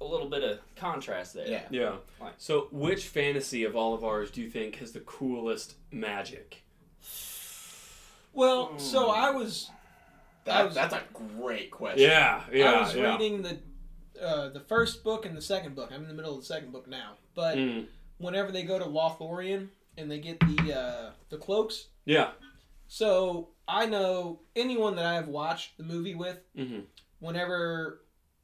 a 0.00 0.04
little 0.04 0.28
bit 0.28 0.44
of 0.44 0.60
contrast 0.76 1.34
there. 1.34 1.48
Yeah. 1.48 1.64
Yeah. 1.70 1.96
Right. 2.20 2.32
So, 2.38 2.68
which 2.70 3.08
fantasy 3.08 3.64
of 3.64 3.74
all 3.74 3.94
of 3.94 4.04
ours 4.04 4.30
do 4.30 4.40
you 4.40 4.48
think 4.48 4.76
has 4.76 4.92
the 4.92 5.00
coolest 5.00 5.74
magic? 5.90 6.62
Well, 8.32 8.68
Mm. 8.68 8.80
so 8.80 9.10
I 9.10 9.30
was 9.30 9.70
I 10.46 10.50
That, 10.50 10.64
was- 10.66 10.74
that's 10.76 10.94
a 10.94 11.02
great 11.36 11.70
question. 11.72 12.08
Yeah, 12.08 12.42
yeah, 12.52 12.72
I 12.72 12.80
was 12.82 12.94
yeah. 12.94 13.10
reading 13.12 13.42
the 13.42 13.58
uh, 14.22 14.48
the 14.48 14.60
first 14.60 15.02
book 15.04 15.24
and 15.26 15.36
the 15.36 15.42
second 15.42 15.74
book. 15.74 15.90
I'm 15.92 16.02
in 16.02 16.08
the 16.08 16.14
middle 16.14 16.34
of 16.34 16.40
the 16.40 16.46
second 16.46 16.72
book 16.72 16.86
now. 16.88 17.12
But 17.34 17.56
Mm. 17.56 17.86
whenever 18.18 18.50
they 18.52 18.62
go 18.62 18.78
to 18.78 18.84
Lothlorien 18.84 19.68
and 19.96 20.10
they 20.10 20.18
get 20.18 20.40
the 20.40 20.74
uh, 20.78 21.10
the 21.30 21.36
cloaks, 21.38 21.86
Yeah. 22.04 22.30
so 22.86 23.48
I 23.66 23.86
know 23.86 24.40
anyone 24.56 24.96
that 24.96 25.04
I 25.06 25.14
have 25.14 25.28
watched 25.28 25.76
the 25.78 25.84
movie 25.84 26.14
with, 26.14 26.38
Mm-hmm. 26.56 26.80
whenever 27.20 28.00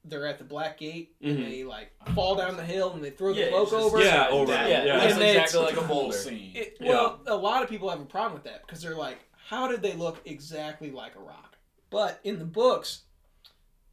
they're 0.07 0.27
at 0.27 0.37
the 0.39 0.45
Black 0.45 0.79
Gate 0.79 1.15
and 1.23 1.39
they 1.43 1.65
like 1.65 1.91
fall 2.15 2.35
down 2.37 2.59
the 2.59 2.65
hill 2.65 2.93
and 2.93 3.03
they 3.03 3.09
throw 3.11 3.33
the 3.33 3.49
cloak 3.49 3.71
just- 3.71 3.75
over. 3.75 4.03
Yeah, 4.03 4.29
over. 4.29 4.53
That- 4.53 4.69
Yeah. 4.69 4.85
Yeah, 4.85 4.97
that's 4.99 5.15
then 5.17 5.37
exactly 5.37 5.61
Such 5.61 5.75
like 5.75 5.83
a 5.83 5.85
a 5.85 5.89
boulder. 5.89 6.17
scene. 6.17 6.53
It, 6.55 6.77
well, 6.81 7.21
a 7.27 7.35
lot 7.37 7.63
of 7.63 7.71
people 7.71 7.89
have 7.89 8.01
a 8.01 8.05
problem 8.05 8.35
with 8.35 8.45
that 8.45 8.67
because 8.67 8.83
they're 8.83 8.95
like, 8.97 9.19
how 9.49 9.67
did 9.69 9.81
they 9.83 9.95
look 9.95 10.21
exactly 10.27 10.91
like 10.91 11.17
a 11.17 11.21
rock? 11.21 11.57
But 11.89 12.21
in 12.23 12.39
the 12.39 12.45
books, 12.45 13.04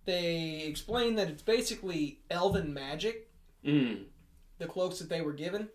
they 0.06 0.64
explain 0.68 1.16
that 1.16 1.30
it's 1.30 1.42
basically 1.44 2.20
elven 2.30 2.74
magic, 2.74 3.30
Mm. 3.66 4.06
the 4.58 4.66
cloaks 4.68 5.00
that 5.00 5.10
they 5.10 5.22
were 5.22 5.34
given. 5.34 5.70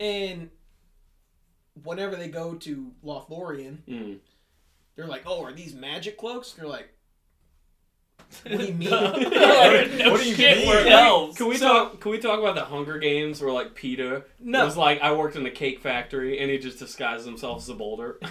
And 0.00 0.50
whenever 1.82 2.16
they 2.16 2.28
go 2.28 2.54
to 2.54 2.92
Lothlorien, 3.04 3.78
Mm. 3.88 4.18
they're 4.96 5.06
like, 5.06 5.22
oh, 5.26 5.42
are 5.42 5.52
these 5.52 5.74
magic 5.74 6.16
cloaks? 6.18 6.52
They're 6.52 6.66
like, 6.66 6.88
What 8.44 8.58
do 8.60 8.64
you 8.64 8.72
mean? 8.74 8.88
no, 8.90 9.12
What 9.12 10.20
do 10.22 10.28
you 10.28 10.34
shit, 10.34 10.58
mean? 10.58 10.68
we're 10.68 10.76
Can 10.78 10.84
we- 10.86 10.90
elves. 10.92 11.36
Can 11.36 11.48
we 11.48 11.56
So- 11.58 11.66
talk? 11.68 12.00
Can 12.00 12.10
we 12.12 12.18
talk 12.18 12.38
about 12.38 12.54
the 12.54 12.64
Hunger 12.64 12.98
Games 12.98 13.42
where 13.42 13.52
like 13.52 13.74
Peeta 13.74 14.24
No. 14.40 14.64
was 14.64 14.74
like, 14.76 15.00
I 15.02 15.12
worked 15.12 15.36
in 15.36 15.44
a 15.46 15.50
cake 15.50 15.80
factory 15.80 16.38
and 16.38 16.50
he 16.50 16.56
just 16.58 16.78
disguises 16.78 17.26
himself 17.26 17.58
as 17.62 17.68
a 17.68 17.74
boulder. 17.74 18.18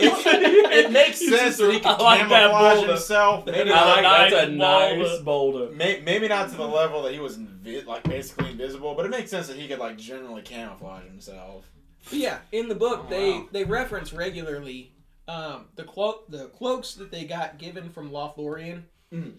It 0.00 0.90
makes 0.92 1.18
sense 1.18 1.56
that 1.58 1.70
he 1.70 1.78
I 1.78 1.80
can 1.80 1.98
like 1.98 2.20
camouflage 2.28 2.74
boulder. 2.76 2.92
himself. 2.92 3.46
Maybe 3.46 3.72
I 3.72 3.74
not, 3.74 4.02
like 4.02 4.30
that's 4.30 4.44
a 4.44 4.50
Nice 4.50 4.98
nice 5.08 5.18
boulder. 5.20 5.70
may, 5.74 6.00
maybe 6.04 6.28
not 6.28 6.50
to 6.50 6.56
the 6.56 6.66
level 6.66 7.02
that 7.02 7.12
he 7.12 7.20
was 7.20 7.36
invi- 7.38 7.86
like 7.86 8.04
basically 8.04 8.50
invisible, 8.50 8.94
but 8.94 9.06
it 9.06 9.10
makes 9.10 9.30
sense 9.30 9.48
that 9.48 9.56
he 9.56 9.66
could 9.68 9.78
like 9.78 9.96
generally 9.98 10.42
camouflage 10.42 11.04
himself. 11.04 11.70
But 12.04 12.18
yeah, 12.18 12.38
in 12.52 12.68
the 12.68 12.74
book 12.74 13.04
Oh, 13.06 13.10
they 13.10 13.30
wow. 13.32 13.48
they 13.52 13.64
reference 13.64 14.12
regularly 14.12 14.92
um, 15.26 15.66
the 15.76 15.84
cloak 15.84 16.30
the 16.30 16.46
cloaks 16.46 16.94
that 16.94 17.10
they 17.10 17.24
got 17.24 17.58
given 17.58 17.90
from 17.90 18.10
Lothlorien. 18.10 18.82
Mhm. 19.12 19.34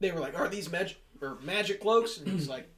They 0.00 0.10
were 0.10 0.20
like, 0.20 0.38
"Are 0.38 0.48
these 0.48 0.70
magic 0.70 0.98
or 1.20 1.38
magic 1.42 1.80
cloaks?" 1.80 2.18
And 2.18 2.28
he's 2.28 2.48
like, 2.48 2.68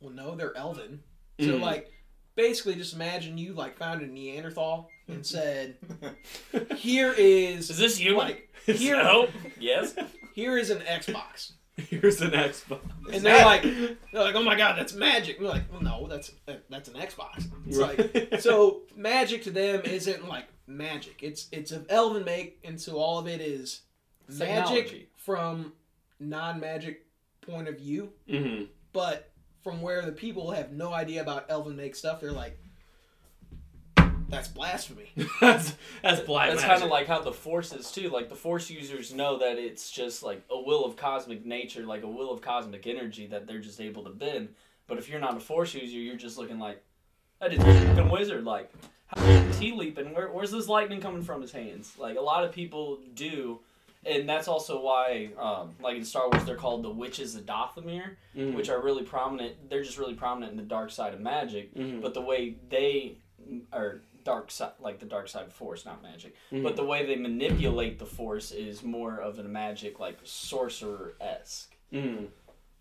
"Well, 0.00 0.10
no, 0.12 0.34
they're 0.34 0.56
elven." 0.56 1.02
So 1.40 1.46
Mm. 1.58 1.60
like, 1.60 1.92
basically, 2.36 2.74
just 2.76 2.94
imagine 2.94 3.36
you 3.38 3.52
like 3.52 3.76
found 3.76 4.00
a 4.02 4.06
Neanderthal 4.06 4.88
and 5.08 5.24
said, 5.34 5.76
"Here 6.76 7.12
is 7.16 7.70
Is 7.70 7.78
this 7.78 8.00
you? 8.00 8.16
like 8.16 8.48
here 8.66 8.96
No. 8.96 9.28
Yes. 9.58 9.94
here 10.34 10.56
is 10.58 10.70
an 10.70 10.78
Xbox." 10.80 11.52
Here's 11.76 12.20
an 12.20 12.32
Xbox. 12.32 12.80
And 13.12 13.24
they're 13.24 13.44
like, 13.46 13.62
they're 13.62 13.96
like, 14.22 14.34
"Oh 14.34 14.42
my 14.42 14.54
god, 14.56 14.76
that's 14.78 14.92
magic." 14.94 15.40
We're 15.40 15.48
like, 15.48 15.72
"Well, 15.72 15.82
no, 15.82 16.06
that's 16.06 16.30
that's 16.68 16.88
an 16.88 16.94
Xbox." 16.94 17.46
It's 17.66 17.78
like 17.78 18.40
so 18.40 18.82
magic 18.94 19.42
to 19.44 19.50
them 19.50 19.80
isn't 19.84 20.28
like 20.28 20.44
magic. 20.66 21.22
It's 21.22 21.48
it's 21.50 21.72
of 21.72 21.86
elven 21.88 22.24
make, 22.24 22.58
and 22.62 22.78
so 22.80 22.98
all 22.98 23.18
of 23.18 23.26
it 23.26 23.40
is 23.40 23.80
magic 24.28 24.84
Technology. 24.86 25.08
from 25.16 25.72
non-magic 26.20 27.06
point 27.40 27.68
of 27.68 27.78
view. 27.78 28.12
hmm 28.30 28.64
But 28.92 29.30
from 29.64 29.80
where 29.80 30.02
the 30.02 30.12
people 30.12 30.50
have 30.50 30.72
no 30.72 30.92
idea 30.92 31.22
about 31.22 31.46
elven 31.48 31.74
make 31.74 31.94
stuff, 31.96 32.20
they're 32.20 32.32
like, 32.32 32.58
"That's 34.36 34.48
blasphemy." 34.48 35.10
that's 35.40 35.74
that's 36.02 36.20
black 36.22 36.50
That's 36.50 36.62
kind 36.64 36.82
of 36.82 36.88
like 36.88 37.06
how 37.06 37.20
the 37.20 37.32
force 37.32 37.72
is 37.72 37.90
too. 37.92 38.08
Like 38.08 38.28
the 38.28 38.34
force 38.34 38.70
users 38.70 39.12
know 39.12 39.38
that 39.38 39.58
it's 39.58 39.90
just 39.90 40.22
like 40.22 40.42
a 40.50 40.60
will 40.60 40.84
of 40.84 40.96
cosmic 40.96 41.44
nature, 41.44 41.84
like 41.84 42.02
a 42.02 42.08
will 42.08 42.30
of 42.32 42.40
cosmic 42.40 42.86
energy 42.86 43.26
that 43.26 43.46
they're 43.46 43.60
just 43.60 43.80
able 43.80 44.04
to 44.04 44.10
bend. 44.10 44.48
But 44.86 44.98
if 44.98 45.08
you're 45.08 45.20
not 45.20 45.36
a 45.36 45.40
force 45.40 45.74
user, 45.74 45.98
you're 45.98 46.16
just 46.16 46.38
looking 46.38 46.58
like 46.58 46.82
that 47.40 47.52
is 47.52 47.58
a 47.60 47.86
fucking 47.94 48.08
wizard. 48.10 48.44
Like 48.44 48.72
how 49.08 49.22
is 49.22 49.58
he 49.58 49.72
leaping? 49.72 50.14
Where, 50.14 50.28
where's 50.28 50.50
this 50.50 50.66
lightning 50.68 51.00
coming 51.00 51.22
from 51.22 51.42
his 51.42 51.52
hands? 51.52 51.92
Like 51.98 52.16
a 52.16 52.20
lot 52.22 52.44
of 52.44 52.52
people 52.52 53.00
do. 53.14 53.60
And 54.04 54.28
that's 54.28 54.48
also 54.48 54.80
why, 54.82 55.30
um, 55.38 55.76
like 55.80 55.96
in 55.96 56.04
Star 56.04 56.28
Wars, 56.28 56.44
they're 56.44 56.56
called 56.56 56.82
the 56.82 56.90
Witches 56.90 57.36
of 57.36 57.46
Dathomir, 57.46 58.16
Mhm. 58.36 58.54
which 58.54 58.68
are 58.68 58.80
really 58.82 59.04
prominent. 59.04 59.68
They're 59.70 59.84
just 59.84 59.96
really 59.96 60.14
prominent 60.14 60.50
in 60.50 60.56
the 60.58 60.64
dark 60.64 60.90
side 60.90 61.14
of 61.14 61.20
magic. 61.20 61.72
Mhm. 61.76 62.00
But 62.02 62.12
the 62.14 62.20
way 62.22 62.56
they 62.68 63.18
are 63.72 64.00
dark 64.24 64.50
side, 64.50 64.72
like 64.80 64.98
the 64.98 65.06
dark 65.06 65.28
side 65.28 65.46
of 65.46 65.52
force, 65.52 65.84
not 65.84 66.02
magic. 66.02 66.34
Mhm. 66.52 66.62
But 66.62 66.76
the 66.76 66.84
way 66.84 67.04
they 67.06 67.16
manipulate 67.16 67.98
the 67.98 68.06
force 68.06 68.50
is 68.52 68.82
more 68.82 69.18
of 69.20 69.38
a 69.38 69.42
magic, 69.44 69.98
like 70.00 70.18
sorcerer 70.24 71.14
esque. 71.20 71.74
Mhm. 71.92 72.28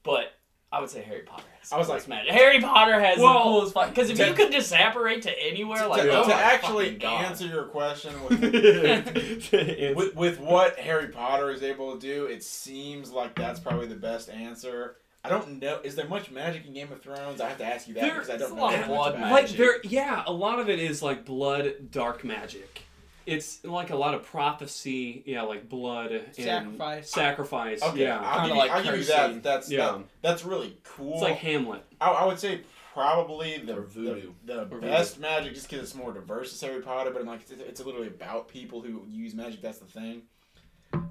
But 0.04 0.34
I 0.74 0.80
would 0.80 0.90
say 0.90 1.02
Harry 1.02 1.24
Potter. 1.24 1.44
Has 1.60 1.74
I 1.74 1.78
was 1.78 1.90
like- 1.90 1.96
coolest 1.96 2.08
magic. 2.08 2.32
Harry 2.32 2.62
Potter 2.62 2.98
has 3.00 3.20
Well, 3.20 3.34
the 3.34 3.40
coolest 3.44 3.74
fuck. 3.74 3.90
Because 3.90 4.10
if 4.10 4.18
to- 4.18 4.28
you 4.30 4.34
could 4.34 4.52
just 4.54 4.72
apparate 4.72 5.22
to 5.24 5.44
anywhere, 5.46 5.86
like 5.88 6.04
to, 6.04 6.18
oh 6.18 6.28
to 6.28 6.34
actually 6.34 6.98
answer 7.04 7.46
your 7.46 7.66
question 7.66 8.14
with, 8.30 8.42
with 9.98 10.16
with 10.16 10.40
what 10.40 10.78
Harry 10.80 11.08
Potter 11.10 11.52
is 11.52 11.62
able 11.62 11.94
to 11.96 12.00
do, 12.00 12.26
it 12.26 12.42
seems 12.44 13.12
like 13.12 13.36
that's 13.36 13.60
probably 13.60 13.88
the 13.88 13.96
best 13.96 14.30
answer. 14.30 14.96
I 15.24 15.30
don't 15.30 15.62
know. 15.62 15.80
Is 15.84 15.96
there 15.96 16.08
much 16.08 16.32
magic 16.32 16.66
in 16.66 16.74
Game 16.74 16.92
of 16.92 17.02
Thrones? 17.02 17.40
I 17.42 17.50
have 17.50 17.58
to 17.60 17.66
ask 17.66 17.88
you 17.88 17.94
that 17.96 18.02
There- 18.02 18.14
because 18.14 18.30
I 18.30 18.38
don't 18.38 18.52
a 18.54 18.56
know 18.56 18.62
lot 18.62 18.76
of 18.80 18.88
blood 18.88 19.20
magic. 19.20 19.32
like 19.50 19.58
there 19.58 19.82
yeah 19.84 20.24
a 20.26 20.32
lot 20.34 20.60
of 20.60 20.70
it 20.70 20.80
is 20.80 21.02
like 21.04 21.26
blood 21.26 21.92
dark 21.92 22.24
magic 22.24 22.84
it's 23.28 23.64
like 23.64 23.92
a 23.92 23.96
lot 23.96 24.16
of 24.16 24.24
prophecy 24.26 25.22
yeah 25.28 25.44
like 25.44 25.70
blood 25.70 26.12
and 26.12 26.36
Sacrifice. 26.36 27.10
sacrifice 27.12 27.84
Okay, 27.84 28.02
yeah 28.02 28.20
I'll 28.20 28.40
Kinda 28.40 28.48
give, 28.50 28.58
like 28.58 28.70
you, 28.72 28.76
I'll 28.76 28.84
give 28.84 28.98
you 28.98 29.04
that. 29.06 29.44
That's 29.44 29.70
Yeah. 29.70 29.92
that, 29.92 30.02
that's 30.24 30.44
really 30.44 30.76
cool. 30.84 31.14
it's 31.14 31.22
like 31.22 31.36
hamlet 31.36 31.84
I, 32.02 32.10
I 32.10 32.26
would 32.26 32.40
say 32.40 32.62
probably 32.94 33.60
the 33.60 33.78
Or 33.78 33.82
voodoo. 33.84 34.32
the, 34.46 34.54
the 34.56 34.62
Or 34.64 34.66
voodoo. 34.66 34.88
best 34.88 35.20
magic 35.20 35.54
just 35.54 35.70
because 35.70 35.84
it's 35.84 35.96
more 35.96 36.12
diverse 36.12 36.52
as 36.52 36.60
Harry 36.62 36.82
Potter, 36.82 37.12
but 37.12 37.22
I'm 37.22 37.28
like 37.28 37.42
it's, 37.42 37.52
it's 37.52 37.86
literally 37.86 38.08
about 38.08 38.48
people 38.50 38.82
who 38.82 39.04
use 39.08 39.34
magic. 39.36 39.62
That's 39.62 39.78
the 39.78 39.86
thing. 39.86 40.24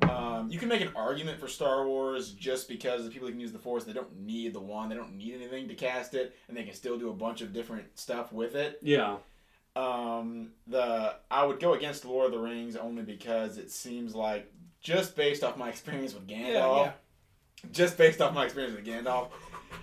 Um, 0.03 0.49
you 0.51 0.59
can 0.59 0.69
make 0.69 0.81
an 0.81 0.93
argument 0.97 1.39
for 1.41 1.49
Star 1.49 1.87
Wars 1.87 2.31
just 2.33 2.69
because 2.69 3.05
the 3.05 3.11
people 3.11 3.27
who 3.29 3.33
can 3.33 3.41
use 3.41 3.53
the 3.53 3.59
Force 3.59 3.85
they 3.85 3.93
don't 3.93 4.19
need 4.21 4.53
the 4.53 4.61
wand, 4.61 4.91
they 4.91 4.97
don't 4.97 5.17
need 5.17 5.35
anything 5.35 5.69
to 5.69 5.75
cast 5.75 6.15
it, 6.15 6.35
and 6.49 6.57
they 6.57 6.65
can 6.65 6.75
still 6.75 6.99
do 6.99 7.11
a 7.11 7.15
bunch 7.15 7.41
of 7.41 7.53
different 7.53 7.99
stuff 7.99 8.33
with 8.33 8.55
it. 8.55 8.79
yeah 8.83 9.17
Um, 9.77 10.51
the 10.67 11.15
I 11.31 11.45
would 11.47 11.61
go 11.61 11.75
against 11.75 12.05
Lord 12.05 12.27
of 12.27 12.33
the 12.33 12.39
Rings 12.39 12.77
only 12.77 13.03
because 13.03 13.57
it 13.59 13.71
seems 13.71 14.15
like 14.15 14.53
just 14.81 15.15
based 15.17 15.45
off 15.45 15.57
my 15.57 15.69
experience 15.75 16.15
with 16.15 16.27
Gandalf, 16.27 16.49
Yeah, 16.53 16.83
yeah. 16.83 16.93
just 17.73 17.97
based 17.97 18.21
off 18.21 18.35
my 18.35 18.45
experience 18.45 18.75
with 18.77 18.85
Gandalf, 18.85 19.29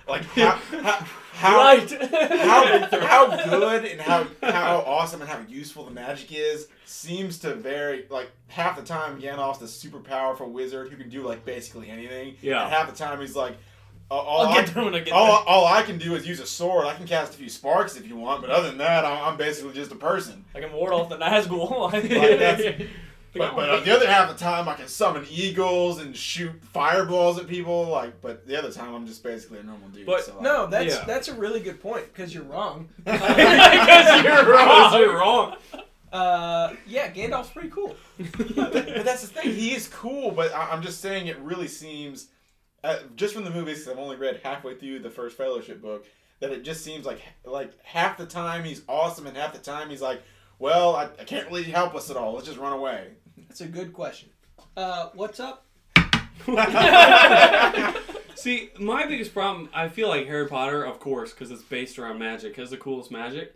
like 0.07 0.23
how 0.35 0.51
how, 0.51 1.05
how 1.33 1.57
right. 1.57 1.91
how, 1.91 2.99
how 2.99 3.49
good 3.49 3.85
and 3.85 4.01
how 4.01 4.27
how 4.41 4.77
awesome 4.85 5.21
and 5.21 5.29
how 5.29 5.39
useful 5.47 5.85
the 5.85 5.91
magic 5.91 6.31
is 6.31 6.67
seems 6.85 7.39
to 7.39 7.53
vary. 7.53 8.05
Like 8.09 8.31
half 8.47 8.77
the 8.77 8.83
time, 8.83 9.21
Gandalf's 9.21 9.59
the 9.59 9.67
super 9.67 9.99
powerful 9.99 10.49
wizard 10.49 10.89
who 10.89 10.97
can 10.97 11.09
do 11.09 11.23
like 11.23 11.45
basically 11.45 11.89
anything. 11.89 12.35
Yeah. 12.41 12.63
And 12.63 12.73
half 12.73 12.89
the 12.89 12.95
time, 12.95 13.19
he's 13.19 13.35
like, 13.35 13.57
all, 14.09 14.47
I'll 14.47 14.53
get 14.53 14.73
there 14.73 14.85
when 14.85 14.95
I 14.95 15.03
all, 15.09 15.43
all 15.45 15.65
I 15.65 15.83
can 15.83 15.97
do 15.97 16.15
is 16.15 16.25
use 16.25 16.39
a 16.39 16.45
sword. 16.45 16.85
I 16.85 16.93
can 16.93 17.05
cast 17.05 17.33
a 17.33 17.37
few 17.37 17.49
sparks 17.49 17.97
if 17.97 18.07
you 18.07 18.15
want, 18.15 18.41
but 18.41 18.49
other 18.49 18.69
than 18.69 18.77
that, 18.77 19.03
I'm, 19.03 19.33
I'm 19.33 19.37
basically 19.37 19.73
just 19.73 19.91
a 19.91 19.95
person. 19.95 20.45
I 20.55 20.61
can 20.61 20.71
ward 20.71 20.93
off 20.93 21.09
the 21.09 21.17
Nazgul. 21.17 21.67
Like, 21.91 22.09
that's- 22.09 22.87
But, 23.37 23.55
but 23.55 23.85
the 23.85 23.95
other 23.95 24.07
half 24.07 24.29
of 24.29 24.37
the 24.37 24.43
time, 24.43 24.67
I 24.67 24.73
can 24.75 24.87
summon 24.87 25.25
eagles 25.29 25.99
and 25.99 26.15
shoot 26.15 26.51
fireballs 26.73 27.37
at 27.39 27.47
people. 27.47 27.87
Like, 27.87 28.21
but 28.21 28.45
the 28.47 28.57
other 28.57 28.71
time, 28.71 28.93
I'm 28.93 29.05
just 29.07 29.23
basically 29.23 29.59
a 29.59 29.63
normal 29.63 29.89
dude. 29.89 30.05
But- 30.05 30.23
so, 30.25 30.33
like- 30.33 30.41
No, 30.41 30.67
that's 30.67 30.95
Yeah. 30.95 31.03
that's 31.05 31.27
a 31.27 31.33
really 31.33 31.59
good 31.59 31.81
point 31.81 32.05
because 32.13 32.33
you're 32.33 32.43
wrong. 32.43 32.89
because 33.03 34.23
you're 34.23 34.45
wrong. 34.53 34.93
you're 34.99 35.17
wrong 35.17 35.55
Uh, 36.11 36.73
yeah, 36.87 37.11
Gandalf's 37.11 37.49
pretty 37.49 37.69
cool. 37.69 37.95
but, 38.17 38.55
but 38.55 39.05
that's 39.05 39.21
the 39.21 39.27
thing. 39.27 39.51
He 39.53 39.75
is 39.75 39.87
cool, 39.89 40.31
but 40.31 40.53
I, 40.53 40.71
I'm 40.71 40.81
just 40.81 41.01
saying 41.01 41.27
it 41.27 41.37
really 41.39 41.67
seems, 41.67 42.27
uh, 42.83 42.99
just 43.15 43.33
from 43.33 43.43
the 43.43 43.49
movies, 43.51 43.83
'cause 43.83 43.93
I've 43.93 43.99
only 43.99 44.15
read 44.15 44.39
halfway 44.43 44.75
through 44.75 44.99
the 44.99 45.09
first 45.09 45.35
Fellowship 45.37 45.81
book, 45.81 46.05
that 46.39 46.51
it 46.51 46.63
just 46.63 46.83
seems 46.83 47.05
like 47.05 47.19
like 47.45 47.71
half 47.83 48.17
the 48.17 48.25
time 48.25 48.63
he's 48.63 48.83
awesome 48.87 49.25
and 49.27 49.35
half 49.35 49.53
the 49.53 49.59
time 49.59 49.89
he's 49.89 50.01
like, 50.01 50.21
well, 50.59 50.95
I, 50.95 51.05
I 51.19 51.23
can't 51.25 51.47
really 51.47 51.63
help 51.63 51.93
us 51.95 52.09
at 52.09 52.15
all. 52.17 52.33
Let's 52.33 52.47
just 52.47 52.59
run 52.59 52.73
away. 52.73 53.09
That's 53.37 53.61
a 53.61 53.67
good 53.67 53.93
question. 53.93 54.29
Uh, 54.75 55.09
what's 55.13 55.39
up? 55.39 55.65
See, 58.35 58.69
my 58.79 59.05
biggest 59.07 59.33
problem, 59.33 59.69
I 59.73 59.89
feel 59.89 60.07
like 60.09 60.27
Harry 60.27 60.47
Potter, 60.47 60.83
of 60.83 60.99
course, 60.99 61.31
because 61.33 61.49
it's 61.49 61.63
based 61.63 61.97
around 61.97 62.19
magic, 62.19 62.55
has 62.57 62.69
the 62.69 62.77
coolest 62.77 63.09
magic. 63.11 63.55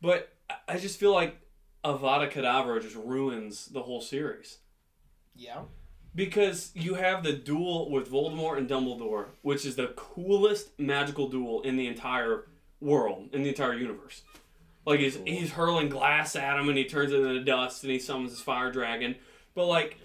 But 0.00 0.32
I- 0.50 0.54
I 0.74 0.78
just 0.78 0.98
feel 0.98 1.12
like 1.12 1.36
Avada 1.84 2.30
Kedavra 2.30 2.82
just 2.82 2.96
ruins 2.96 3.66
the 3.66 3.82
whole 3.82 4.00
series. 4.00 4.58
Yeah. 5.36 5.62
Because 6.14 6.72
you 6.74 6.94
have 6.94 7.22
the 7.22 7.32
duel 7.32 7.90
with 7.90 8.10
Voldemort 8.10 8.58
and 8.58 8.68
Dumbledore, 8.68 9.26
which 9.42 9.64
is 9.64 9.76
the 9.76 9.88
coolest 9.96 10.78
magical 10.78 11.28
duel 11.28 11.62
in 11.62 11.76
the 11.76 11.86
entire 11.86 12.46
world, 12.80 13.28
in 13.32 13.42
the 13.42 13.50
entire 13.50 13.74
universe. 13.74 14.22
Like 14.86 15.00
he's 15.00 15.18
he's 15.26 15.50
hurling 15.50 15.88
glass 15.88 16.36
at 16.36 16.58
him 16.58 16.68
and 16.68 16.78
he 16.78 16.84
turns 16.84 17.12
it 17.12 17.20
into 17.20 17.44
dust 17.44 17.82
and 17.82 17.92
he 17.92 17.98
summons 17.98 18.30
his 18.30 18.40
fire 18.40 18.70
dragon. 18.70 19.16
But 19.54 19.66
like 19.66 19.98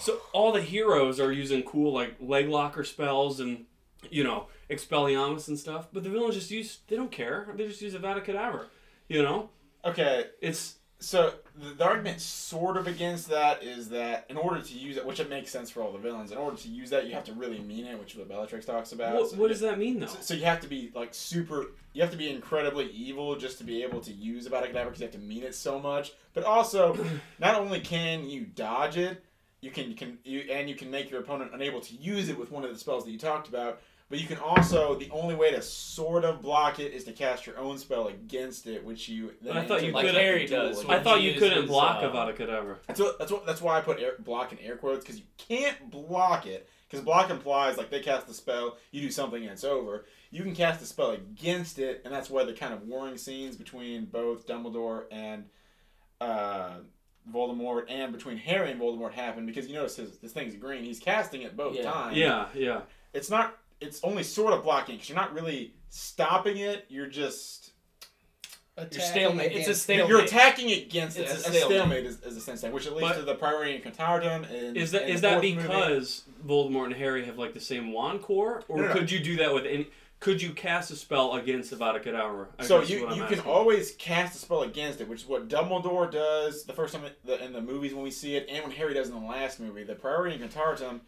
so 0.00 0.18
all 0.32 0.52
the 0.52 0.62
heroes 0.62 1.18
are 1.20 1.32
using 1.32 1.62
cool 1.64 1.92
like 1.92 2.14
leg 2.20 2.48
locker 2.48 2.84
spells 2.84 3.40
and 3.40 3.66
you 4.10 4.22
know, 4.22 4.46
Expelliarmus 4.70 5.48
and 5.48 5.58
stuff, 5.58 5.88
but 5.92 6.04
the 6.04 6.10
villains 6.10 6.36
just 6.36 6.50
use 6.50 6.78
they 6.86 6.96
don't 6.96 7.10
care. 7.10 7.48
They 7.56 7.66
just 7.66 7.82
use 7.82 7.94
Avada 7.94 8.24
Kedavra. 8.24 8.66
You 9.08 9.22
know? 9.22 9.50
Okay, 9.84 10.26
It's 10.40 10.76
so 11.00 11.34
the, 11.54 11.74
the 11.74 11.84
argument 11.84 12.20
sort 12.20 12.76
of 12.76 12.86
against 12.86 13.28
that 13.28 13.62
is 13.62 13.88
that 13.90 14.26
in 14.28 14.36
order 14.36 14.60
to 14.60 14.74
use 14.74 14.96
it, 14.96 15.06
which 15.06 15.20
it 15.20 15.30
makes 15.30 15.50
sense 15.50 15.70
for 15.70 15.82
all 15.82 15.92
the 15.92 15.98
villains, 15.98 16.32
in 16.32 16.38
order 16.38 16.56
to 16.56 16.68
use 16.68 16.90
that, 16.90 17.06
you 17.06 17.14
have 17.14 17.24
to 17.24 17.32
really 17.34 17.60
mean 17.60 17.86
it, 17.86 17.98
which 17.98 18.12
is 18.12 18.18
what 18.18 18.28
Bellatrix 18.28 18.66
talks 18.66 18.92
about. 18.92 19.14
what, 19.14 19.30
So 19.30 19.36
what 19.36 19.48
does 19.48 19.60
that 19.60 19.78
mean 19.78 20.00
though? 20.00 20.06
So, 20.06 20.18
so 20.20 20.34
you 20.34 20.44
have 20.44 20.60
to 20.60 20.68
be 20.68 20.90
like 20.94 21.14
super. 21.14 21.66
You 21.92 22.02
have 22.02 22.10
to 22.10 22.16
be 22.16 22.28
incredibly 22.28 22.90
evil 22.90 23.36
just 23.36 23.58
to 23.58 23.64
be 23.64 23.82
able 23.82 24.00
to 24.00 24.12
use 24.12 24.48
Avada 24.48 24.70
Kedavra 24.72 24.86
because 24.86 25.00
you 25.00 25.06
have 25.06 25.14
to 25.14 25.20
mean 25.20 25.44
it 25.44 25.54
so 25.54 25.78
much. 25.78 26.12
But 26.34 26.44
also, 26.44 26.98
not 27.38 27.54
only 27.54 27.80
can 27.80 28.28
you 28.28 28.44
dodge 28.44 28.96
it, 28.96 29.22
you 29.60 29.70
can 29.70 29.88
you 29.88 29.94
can 29.94 30.18
you 30.24 30.40
and 30.50 30.68
you 30.68 30.74
can 30.74 30.90
make 30.90 31.10
your 31.10 31.20
opponent 31.20 31.50
unable 31.54 31.80
to 31.80 31.94
use 31.94 32.28
it 32.28 32.38
with 32.38 32.50
one 32.50 32.64
of 32.64 32.72
the 32.72 32.78
spells 32.78 33.04
that 33.04 33.10
you 33.10 33.18
talked 33.18 33.48
about. 33.48 33.80
But 34.10 34.20
you 34.20 34.26
can 34.26 34.38
also 34.38 34.94
the 34.94 35.10
only 35.10 35.34
way 35.34 35.50
to 35.50 35.60
sort 35.60 36.24
of 36.24 36.40
block 36.40 36.78
it 36.78 36.92
is 36.94 37.04
to 37.04 37.12
cast 37.12 37.46
your 37.46 37.58
own 37.58 37.76
spell 37.76 38.08
against 38.08 38.66
it, 38.66 38.82
which 38.82 39.06
you. 39.08 39.34
Then 39.42 39.56
I 39.56 39.66
thought 39.66 39.84
you 39.84 39.92
Like 39.92 40.06
could. 40.06 40.14
Harry 40.14 40.46
does. 40.46 40.82
I 40.86 41.00
thought 41.00 41.20
you 41.20 41.34
couldn't 41.34 41.54
uses, 41.58 41.70
block 41.70 42.02
uh, 42.02 42.08
Avada 42.10 42.34
Kedavra. 42.34 42.76
That's 42.86 43.00
what, 43.00 43.18
that's 43.18 43.30
what 43.30 43.44
that's 43.46 43.60
why 43.60 43.76
I 43.76 43.82
put 43.82 44.00
air, 44.00 44.12
block 44.18 44.52
in 44.52 44.58
air 44.60 44.76
quotes 44.76 45.04
because 45.04 45.18
you 45.18 45.26
can't 45.36 45.90
block 45.90 46.46
it 46.46 46.68
because 46.88 47.04
block 47.04 47.28
implies 47.28 47.76
like 47.76 47.90
they 47.90 48.00
cast 48.00 48.26
the 48.26 48.32
spell, 48.32 48.78
you 48.92 49.02
do 49.02 49.10
something 49.10 49.42
and 49.42 49.52
it's 49.52 49.64
over. 49.64 50.06
You 50.30 50.42
can 50.42 50.54
cast 50.54 50.80
a 50.80 50.86
spell 50.86 51.10
against 51.10 51.78
it, 51.78 52.00
and 52.04 52.12
that's 52.14 52.30
why 52.30 52.44
the 52.44 52.54
kind 52.54 52.72
of 52.72 52.84
warring 52.84 53.18
scenes 53.18 53.56
between 53.56 54.06
both 54.06 54.46
Dumbledore 54.46 55.04
and 55.10 55.44
uh, 56.20 56.76
Voldemort 57.30 57.84
and 57.90 58.12
between 58.12 58.38
Harry 58.38 58.70
and 58.70 58.80
Voldemort 58.80 59.12
happen 59.12 59.44
because 59.44 59.66
you 59.68 59.74
notice 59.74 59.96
his 59.96 60.16
this 60.18 60.32
thing's 60.32 60.54
green. 60.56 60.82
He's 60.82 60.98
casting 60.98 61.42
it 61.42 61.56
both 61.58 61.76
Yeah. 61.76 61.82
times. 61.90 62.16
Yeah, 62.16 62.46
yeah. 62.54 62.80
it's 63.12 63.28
not. 63.28 63.54
It's 63.80 64.00
only 64.02 64.22
sort 64.22 64.52
of 64.52 64.62
blocking 64.64 64.96
because 64.96 65.08
you're 65.08 65.16
not 65.18 65.32
really 65.34 65.74
stopping 65.88 66.58
it. 66.58 66.86
You're 66.88 67.06
just 67.06 67.70
You're 68.76 68.86
Attacking 68.86 69.00
stalemate. 69.10 69.52
It's 69.52 69.68
a 69.68 69.74
stalemate. 69.74 70.08
you're 70.08 70.20
attacking 70.20 70.70
against 70.72 71.18
it. 71.18 71.26
A 71.28 71.30
A, 71.30 71.34
a 71.34 71.38
stalemate. 71.38 71.62
stalemate 71.70 72.06
is, 72.06 72.22
is 72.22 72.34
the 72.34 72.40
sense 72.40 72.60
thing, 72.60 72.72
which 72.72 72.86
it 72.86 72.92
leads 72.92 73.08
But- 73.08 73.16
to 73.18 73.22
the 73.22 73.34
Priori 73.34 73.78
Incantatem. 73.80 74.50
And 74.52 74.76
Is 74.76 74.90
that 74.92 75.02
and 75.02 75.10
is 75.10 75.20
the 75.20 75.28
that 75.28 75.32
fourth 75.40 75.44
movie. 75.54 75.62
because 75.66 76.22
Voldemort 76.46 76.86
and 76.86 76.94
Harry 76.94 77.24
have 77.24 77.38
like 77.38 77.54
the 77.54 77.60
same 77.60 77.92
wand 77.92 78.22
core, 78.22 78.62
or 78.68 78.76
No, 78.76 78.82
no, 78.82 78.88
no. 78.88 78.94
could 78.94 79.10
you 79.10 79.18
do 79.20 79.36
that 79.36 79.52
with 79.54 79.64
any? 79.66 79.88
Could 80.20 80.42
you 80.42 80.50
cast 80.50 80.90
a 80.90 80.96
spell 80.96 81.34
against 81.34 81.72
Avada 81.72 82.02
Kedavra? 82.02 82.48
I 82.58 82.64
So 82.64 82.80
guess 82.80 82.90
you, 82.90 83.06
what 83.06 83.16
you 83.16 83.24
can 83.26 83.38
always 83.40 83.92
cast 83.92 84.34
a 84.34 84.38
spell 84.38 84.62
against 84.62 85.00
it, 85.00 85.08
which 85.08 85.22
is 85.22 85.28
what 85.28 85.46
Dumbledore 85.48 86.10
does 86.10 86.64
the 86.64 86.72
first 86.72 86.92
time 86.92 87.04
in 87.04 87.12
the, 87.24 87.44
in 87.44 87.52
the 87.52 87.60
movies 87.60 87.94
when 87.94 88.02
we 88.02 88.10
see 88.10 88.34
it, 88.34 88.48
and 88.50 88.64
when 88.64 88.72
Harry 88.72 88.94
does 88.94 89.08
in 89.08 89.14
the 89.14 89.20
last 89.24 89.60
movie. 89.60 89.84
The 89.84 89.94
Priori 89.94 90.36
Incantatem 90.36 91.00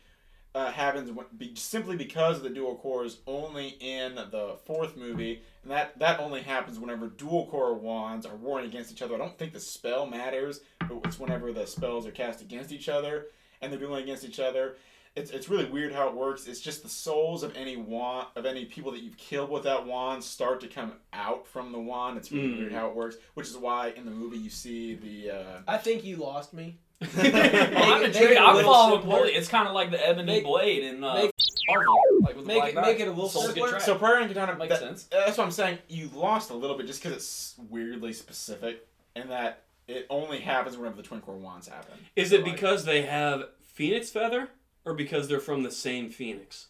uh, 0.55 0.71
happens 0.73 1.11
be, 1.37 1.55
simply 1.55 1.97
because 1.97 2.39
of 2.39 2.43
the 2.43 2.51
dual 2.51 2.77
cores 2.77 3.19
only 3.27 3.77
in 3.81 4.15
the 4.17 4.57
fourth 4.67 4.97
movie, 4.97 5.43
and 5.63 5.71
that 5.71 5.99
that 5.99 6.19
only 6.21 6.43
happens 6.43 6.79
whenever 6.79 7.07
dual 7.07 7.47
core 7.47 7.75
wands 7.75 8.27
are 8.27 8.37
warring 8.37 8.67
against 8.67 8.91
each 8.91 9.03
other. 9.03 9.15
I 9.15 9.19
don't 9.19 9.39
think 9.39 9.53
the 9.53 9.61
spell 9.61 10.07
matters, 10.07 10.61
but 10.81 11.01
it's 11.05 11.21
whenever 11.21 11.53
the 11.53 11.67
spells 11.67 12.07
are 12.07 12.11
cast 12.11 12.41
against 12.43 12.73
each 12.73 12.89
other 12.89 13.27
and 13.63 13.71
they're 13.73 13.79
dueling 13.79 14.03
against 14.03 14.25
each 14.25 14.41
other. 14.41 14.77
It's, 15.17 15.33
it's 15.33 15.49
really 15.49 15.65
weird 15.65 15.93
how 15.93 16.09
it 16.09 16.15
works. 16.15 16.47
It's 16.47 16.61
just 16.61 16.83
the 16.85 16.89
souls 16.89 17.43
of 17.43 17.55
any 17.57 17.77
wand 17.77 18.29
of 18.37 18.47
any 18.47 18.65
people 18.65 18.93
that 18.93 19.03
you've 19.03 19.17
killed 19.17 19.51
with 19.51 19.65
that 19.65 19.85
wand 19.85 20.23
start 20.25 20.61
to 20.61 20.69
come 20.69 20.93
out 21.13 21.47
from 21.49 21.73
the 21.73 21.81
wand. 21.81 22.17
It's 22.17 22.31
really 22.33 22.47
Mm. 22.49 22.59
weird 22.59 22.73
how 22.73 22.89
it 22.89 22.95
works, 22.95 23.17
which 23.35 23.49
is 23.49 23.57
why 23.57 23.89
in 23.91 24.05
the 24.05 24.11
movie 24.13 24.39
you 24.39 24.51
see 24.51 24.95
the. 24.95 25.31
Uh, 25.33 25.61
I 25.69 25.79
think 25.79 26.05
you 26.05 26.17
lost 26.17 26.55
me. 26.55 26.79
I'm, 27.03 27.09
Make 27.23 28.05
intrigued. 28.07 28.33
it 28.33 28.37
a 28.37 28.41
I'm 28.41 28.65
following 28.65 29.01
simpler. 29.01 29.19
Wooly. 29.21 29.33
It's 29.33 29.49
kind 29.49 29.67
of 29.67 29.75
like 29.75 29.91
the 29.91 30.07
ebony 30.07 30.27
Make- 30.27 30.45
blade 30.45 30.85
in 30.85 31.03
uh, 31.03 31.15
make- 31.15 31.31
Marvel, 31.69 31.97
like 32.21 32.37
with 32.37 32.45
the 32.47 32.49
make 32.53 32.61
black 32.63 32.75
knight. 32.75 32.87
make 32.87 33.01
it 33.01 33.09
a 33.09 33.11
little 33.11 33.29
Souls 33.29 33.47
simpler. 33.47 33.69
trapped. 33.71 33.85
so 33.85 33.95
Priori 33.97 34.27
Incantatem 34.27 34.59
makes 34.59 34.71
that- 34.75 34.81
sense. 34.81 35.05
That's 35.05 35.39
what 35.39 35.45
I'm 35.45 35.51
saying. 35.51 35.79
You 35.89 36.11
lost 36.15 36.51
a 36.51 36.55
little 36.55 36.77
bit 36.77 36.87
just 36.87 37.03
because 37.03 37.17
it's 37.17 37.55
weirdly 37.71 38.13
specific, 38.13 38.87
and 39.17 39.31
that 39.31 39.63
it 39.89 40.07
only 40.11 40.41
happens 40.41 40.77
whenever 40.77 40.97
the 40.97 41.03
twin 41.03 41.21
core 41.21 41.37
wands 41.37 41.69
happen. 41.69 41.95
Is 42.17 42.33
it 42.33 42.43
Like, 42.45 42.53
because 42.55 42.85
they 42.85 43.03
have 43.03 43.45
Phoenix 43.63 44.11
feather, 44.11 44.49
or 44.85 44.95
because 44.95 45.29
they're 45.29 45.41
from 45.41 45.63
the 45.63 45.71
same 45.71 46.11
Phoenix? 46.11 46.67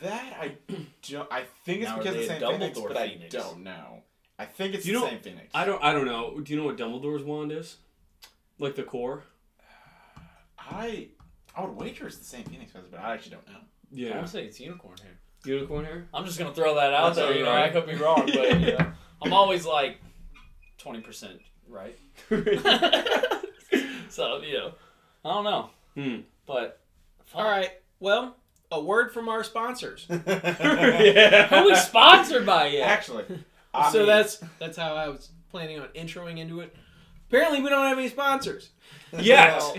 that 0.00 0.36
I 0.40 0.52
don't? 1.08 1.30
I 1.30 1.42
think 1.64 1.82
it's 1.82 1.90
Now, 1.90 1.98
because 1.98 2.14
they 2.14 2.20
the 2.22 2.26
same 2.26 2.40
Phoenix, 2.40 2.78
Dumbledore 2.78 2.88
but 2.88 2.96
I 2.96 3.18
don't 3.30 3.62
know. 3.62 4.02
I 4.38 4.46
think 4.46 4.74
it's 4.74 4.86
You 4.86 4.94
the 4.94 5.00
know- 5.00 5.06
same 5.08 5.20
Phoenix. 5.20 5.48
I 5.54 5.64
don't. 5.64 5.82
I 5.84 5.92
don't 5.92 6.06
know. 6.06 6.40
Do 6.40 6.52
you 6.52 6.58
know 6.58 6.64
what 6.66 6.76
Dumbledore's 6.78 7.22
wand 7.22 7.52
is? 7.52 7.76
Like 8.58 8.74
the 8.76 8.82
core? 8.82 9.24
I 10.70 11.08
I 11.56 11.64
would 11.64 11.76
wager 11.76 12.06
it's 12.06 12.16
the 12.18 12.24
same 12.24 12.44
Phoenix 12.44 12.72
feathers, 12.72 12.88
but 12.90 13.00
I 13.00 13.14
actually 13.14 13.32
don't 13.32 13.46
know. 13.48 13.58
Yeah. 13.90 14.14
want 14.14 14.26
to 14.26 14.32
say 14.32 14.44
it's 14.44 14.58
unicorn 14.60 14.96
hair. 15.02 15.18
Unicorn 15.44 15.84
hair. 15.84 16.08
I'm 16.14 16.24
just 16.24 16.38
gonna 16.38 16.54
throw 16.54 16.74
that 16.76 16.92
out 16.94 17.14
That's 17.14 17.26
there. 17.28 17.36
You 17.36 17.44
know, 17.44 17.50
alright. 17.50 17.70
I 17.76 17.80
could 17.80 17.86
be 17.86 17.94
wrong, 17.96 18.26
but 18.32 18.60
you 18.60 18.72
know, 18.72 18.92
I'm 19.22 19.32
always 19.32 19.66
like 19.66 19.98
twenty 20.78 21.00
percent 21.00 21.40
right. 21.68 21.98
so 24.08 24.40
you 24.42 24.54
know, 24.54 24.72
I 25.24 25.32
don't 25.34 25.44
know, 25.44 25.70
Hmm. 25.94 26.20
but 26.46 26.80
All 27.34 27.44
right. 27.44 27.70
Well, 28.00 28.36
a 28.70 28.80
word 28.80 29.12
from 29.12 29.28
our 29.28 29.44
sponsors. 29.44 30.06
yeah. 30.08 31.46
who 31.62 31.66
we 31.66 31.74
sponsored 31.76 32.46
by 32.46 32.66
yet? 32.68 32.88
Actually, 32.88 33.24
I 33.74 33.90
so 33.92 33.98
mean, 33.98 34.06
that's 34.08 34.42
that's 34.58 34.76
how 34.76 34.94
I 34.94 35.08
was 35.08 35.30
planning 35.50 35.78
on 35.80 35.88
introing 35.88 36.38
into 36.38 36.60
it. 36.60 36.74
Apparently, 37.28 37.62
we 37.62 37.68
don't 37.70 37.86
have 37.86 37.98
any 37.98 38.08
sponsors. 38.08 38.70
Yes. 39.18 39.72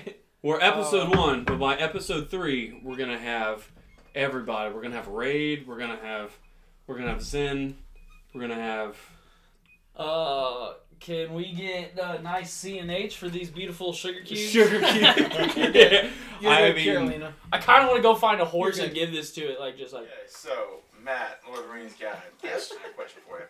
We're 0.44 0.60
episode 0.60 1.16
Uh, 1.16 1.18
one, 1.22 1.44
but 1.46 1.58
by 1.58 1.78
episode 1.78 2.30
three, 2.30 2.78
we're 2.84 2.98
gonna 2.98 3.18
have 3.18 3.72
everybody. 4.14 4.76
We're 4.76 4.82
gonna 4.82 4.98
have 4.98 5.08
Raid. 5.08 5.66
We're 5.66 5.78
gonna 5.80 5.96
have 6.02 6.38
we're 6.86 6.98
gonna 6.98 7.12
have 7.12 7.24
Zen. 7.24 7.78
We're 8.34 8.42
gonna 8.42 8.56
have 8.56 8.98
Uh, 9.96 10.74
can 11.00 11.34
we 11.34 11.54
get 11.54 11.98
uh, 11.98 12.18
nice 12.22 12.52
C 12.52 12.78
and 12.80 12.92
H 12.92 13.16
for 13.16 13.30
these 13.30 13.50
beautiful 13.50 13.94
sugar 13.94 14.20
cubes? 14.20 14.42
Sugar 14.52 14.80
Cube. 14.86 15.76
yeah. 15.76 16.10
You're 16.42 16.52
I 16.52 16.68
good, 16.68 16.76
mean, 16.76 16.84
Carolina. 16.84 17.34
I 17.54 17.60
kind 17.60 17.84
of 17.84 17.88
want 17.92 18.00
to 18.00 18.04
go 18.04 18.14
find 18.14 18.42
a 18.42 18.46
horse 18.46 18.80
and 18.80 18.94
give 18.94 19.14
this 19.14 19.32
to 19.36 19.42
it, 19.50 19.62
like 19.62 19.78
just 19.78 19.94
like. 19.94 20.04
Okay, 20.04 20.12
so 20.28 20.82
Matt, 21.02 21.40
Lord 21.48 21.62
of 21.62 21.68
the 21.68 21.74
Rings 21.74 21.94
guy, 21.98 22.18
yes, 22.44 22.74
I 22.84 22.90
a 22.90 22.94
question 22.94 23.22
for 23.26 23.40
you. 23.40 23.46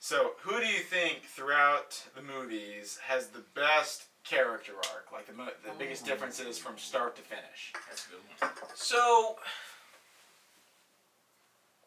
So, 0.00 0.32
who 0.42 0.60
do 0.60 0.66
you 0.66 0.80
think 0.80 1.22
throughout 1.24 2.02
the 2.14 2.20
movies 2.20 2.98
has 3.06 3.28
the 3.28 3.44
best 3.54 4.04
character 4.24 4.72
arc? 4.92 5.08
Like 5.12 5.26
the 5.26 5.32
mo- 5.32 5.48
the 5.64 5.72
biggest 5.78 6.04
differences 6.04 6.58
from 6.58 6.78
start 6.78 7.16
to 7.16 7.22
finish? 7.22 7.72
That's 7.88 8.06
a 8.06 8.10
good 8.10 8.20
one. 8.40 8.50
So, 8.74 9.38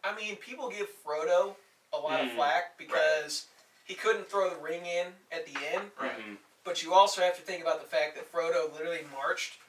I 0.04 0.16
mean, 0.16 0.36
people 0.38 0.70
give 0.70 0.88
Frodo 1.04 1.56
a 1.94 1.98
lot 1.98 2.22
of 2.22 2.28
Mm, 2.28 2.36
flack 2.36 2.78
because 2.78 3.46
he 3.86 3.94
couldn't 3.96 4.30
throw 4.30 4.50
the 4.50 4.58
ring 4.58 4.86
in 4.86 5.08
at 5.32 5.46
the 5.46 5.56
end. 5.74 5.92
Right. 6.00 6.18
Mhm. 6.18 6.38
But 6.64 6.82
you 6.82 6.94
also 6.94 7.22
have 7.22 7.36
to 7.36 7.42
think 7.42 7.62
about 7.62 7.82
the 7.82 7.88
fact 7.88 8.16
that 8.16 8.32
Frodo 8.32 8.72
literally 8.74 9.04
marched 9.12 9.60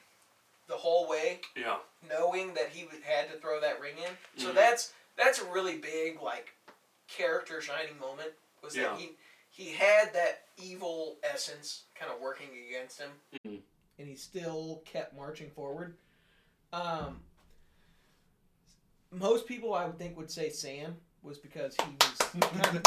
the 0.67 0.77
whole 0.77 1.07
way, 1.07 1.41
Yeah. 1.55 1.77
knowing 2.01 2.53
that 2.55 2.69
he 2.69 2.85
would- 2.85 3.03
had 3.03 3.31
to 3.31 3.37
throw 3.39 3.59
that 3.59 3.79
ring 3.79 3.97
in. 3.99 4.17
So 4.37 4.49
Mhm. 4.51 4.55
that's 4.55 4.93
that's 5.15 5.39
a 5.39 5.45
really 5.45 5.77
big 5.77 6.19
like 6.21 6.51
character 7.07 7.61
shining 7.61 7.97
moment. 7.99 8.33
Was 8.61 8.75
Yeah. 8.75 8.89
that 8.89 8.99
he 8.99 9.17
he 9.55 9.71
had 9.71 10.13
that 10.13 10.41
evil 10.57 11.15
essence 11.23 11.83
kind 11.97 12.11
of 12.11 12.19
working 12.19 12.47
against 12.67 12.99
him, 12.99 13.09
Mhm. 13.45 13.61
and 13.97 14.07
he 14.07 14.15
still 14.15 14.81
kept 14.85 15.15
marching 15.15 15.49
forward. 15.49 15.95
Um, 16.73 17.21
most 19.11 19.47
people 19.47 19.73
I 19.73 19.85
would 19.85 19.97
think 19.97 20.17
would 20.17 20.29
say 20.29 20.49
Sam 20.49 20.97
was 21.23 21.37
because 21.37 21.75
he 21.77 21.95
was 22.01 22.17
kind 22.51 22.75
of 22.77 22.83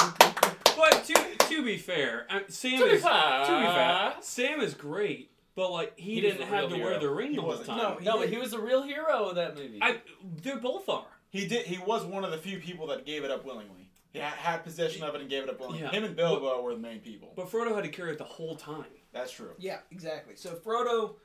But 0.76 1.04
to 1.04 1.36
to 1.48 1.64
be 1.64 1.78
fair, 1.78 2.26
I, 2.28 2.44
Sam 2.48 2.78
To 2.80 2.84
be 2.84 2.90
is 2.92 3.02
fair. 3.02 3.44
to 3.46 3.60
be 3.60 3.66
fair, 3.66 4.14
Sam 4.20 4.60
is 4.60 4.74
great, 4.74 5.30
but 5.54 5.70
like 5.72 5.98
he, 5.98 6.16
He 6.16 6.20
didn't 6.20 6.42
have 6.48 6.68
real 6.70 6.78
to 6.78 6.84
wear 6.84 6.98
the 7.00 7.08
ring 7.10 7.30
He 7.30 7.36
the 7.36 7.40
whole 7.42 7.50
wasn't. 7.50 7.68
time. 7.68 7.78
No, 8.04 8.12
No, 8.14 8.18
but 8.18 8.28
he 8.28 8.36
was 8.36 8.50
the 8.50 8.60
real 8.60 8.82
hero 8.82 9.30
of 9.30 9.36
that 9.36 9.56
movie. 9.56 9.78
I 9.80 10.02
they 10.42 10.54
both 10.56 10.88
are. 10.90 11.06
He 11.30 11.46
did. 11.48 11.66
He 11.66 11.78
was 11.78 12.04
one 12.04 12.24
of 12.24 12.30
the 12.30 12.38
few 12.38 12.58
people 12.60 12.86
that 12.88 13.06
gave 13.06 13.24
it 13.24 13.30
up 13.30 13.44
willingly. 13.44 13.77
He 14.12 14.20
ha- 14.20 14.30
had 14.36 14.64
possession 14.64 15.02
of 15.02 15.14
it 15.14 15.20
and 15.20 15.28
gave 15.30 15.42
it 15.44 15.50
up 15.50 15.60
willingly. 15.60 15.82
Yeah. 15.82 15.90
Him 15.90 16.04
and 16.04 16.16
Bilbo 16.16 16.62
were 16.62 16.74
the 16.74 16.80
main 16.80 17.00
people. 17.00 17.32
But 17.36 17.50
Frodo 17.50 17.74
had 17.74 17.84
to 17.84 17.90
carry 17.90 18.12
it 18.12 18.18
the 18.18 18.24
whole 18.24 18.56
time. 18.56 18.86
That's 19.12 19.30
true. 19.32 19.52
Yeah, 19.58 19.78
exactly. 19.90 20.34
So 20.36 20.54
Frodo 20.54 21.16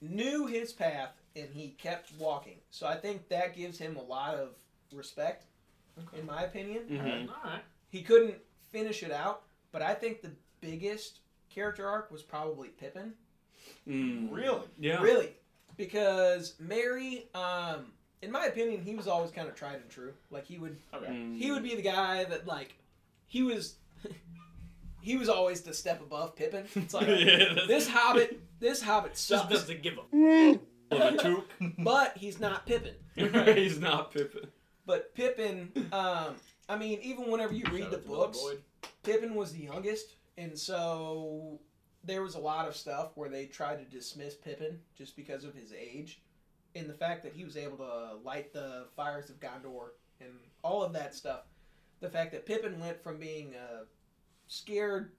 knew 0.00 0.46
his 0.46 0.72
path 0.72 1.10
and 1.36 1.48
he 1.52 1.70
kept 1.70 2.12
walking. 2.18 2.58
So 2.70 2.86
I 2.86 2.96
think 2.96 3.28
that 3.28 3.56
gives 3.56 3.78
him 3.78 3.96
a 3.96 4.02
lot 4.02 4.34
of 4.34 4.50
respect, 4.92 5.46
in 6.16 6.26
my 6.26 6.42
opinion. 6.42 6.84
Mhm. 6.88 7.28
All 7.28 7.50
right. 7.50 7.62
He 7.88 8.02
couldn't 8.02 8.36
finish 8.70 9.02
it 9.02 9.10
out, 9.12 9.42
but 9.70 9.82
I 9.82 9.94
think 9.94 10.22
the 10.22 10.32
biggest 10.60 11.20
character 11.50 11.88
arc 11.88 12.10
was 12.10 12.22
probably 12.22 12.68
Pippin. 12.68 13.14
Mm. 13.86 14.28
Really? 14.30 14.66
Yeah. 14.78 15.00
Really. 15.02 15.34
Because 15.76 16.54
Mary, 16.58 17.28
um, 17.34 17.92
in 18.22 18.30
my 18.30 18.46
opinion, 18.46 18.82
he 18.82 18.94
was 18.94 19.06
always 19.08 19.30
kind 19.30 19.48
of 19.48 19.54
tried 19.54 19.76
and 19.76 19.90
true. 19.90 20.12
Like 20.30 20.46
he 20.46 20.58
would 20.58 20.76
Okay. 20.94 21.34
He 21.36 21.50
would 21.50 21.62
be 21.62 21.74
the 21.74 21.82
guy 21.82 22.24
that 22.24 22.46
like 22.46 22.74
he 23.26 23.42
was 23.42 23.76
he 25.00 25.16
was 25.16 25.28
always 25.28 25.62
the 25.62 25.74
step 25.74 26.00
above 26.00 26.36
Pippin. 26.36 26.64
It's 26.74 26.94
like 26.94 27.06
Yeah, 27.08 27.54
this 27.66 27.88
hobbit 27.88 28.40
this 28.60 28.80
hobbit 28.82 29.12
Just 29.12 29.26
sucks. 29.28 29.48
doesn't 29.52 29.82
give 29.82 29.94
a. 30.12 30.58
Well, 30.92 31.44
but 31.78 32.18
he's 32.18 32.38
not 32.38 32.66
Pippin. 32.66 32.92
He's 33.14 33.80
not 33.80 34.12
Pippin. 34.12 34.48
But 34.84 35.14
Pippin, 35.14 35.72
um, 35.90 36.34
I 36.68 36.76
mean, 36.76 36.98
even 37.00 37.30
whenever 37.30 37.54
you 37.54 37.64
read 37.72 37.84
Shout 37.84 37.90
the 37.92 37.96
out 37.96 38.02
to 38.02 38.08
my 38.08 38.14
books. 38.14 38.44
Pippin 39.02 39.34
was 39.34 39.52
the 39.52 39.60
youngest, 39.62 40.16
and 40.36 40.58
so 40.58 41.60
there 42.04 42.20
was 42.22 42.34
a 42.34 42.38
lot 42.38 42.68
of 42.68 42.76
stuff 42.76 43.12
where 43.14 43.30
they 43.30 43.46
tried 43.46 43.76
to 43.78 43.84
dismiss 43.84 44.34
Pippin 44.34 44.80
just 44.94 45.16
because 45.16 45.44
of 45.44 45.54
his 45.54 45.72
age, 45.72 46.20
and 46.74 46.88
the 46.88 46.94
fact 46.94 47.22
that 47.22 47.32
he 47.32 47.44
was 47.44 47.56
able 47.56 47.76
to 47.78 48.16
light 48.24 48.52
the 48.52 48.86
fires 48.96 49.30
of 49.30 49.40
Gondor 49.40 49.90
and 50.20 50.30
all 50.62 50.82
of 50.82 50.92
that 50.92 51.14
stuff. 51.14 51.42
The 52.00 52.08
fact 52.08 52.32
that 52.32 52.46
Pippin 52.46 52.80
went 52.80 53.02
from 53.02 53.18
being 53.18 53.54
a 53.54 53.84
scared, 54.48 55.12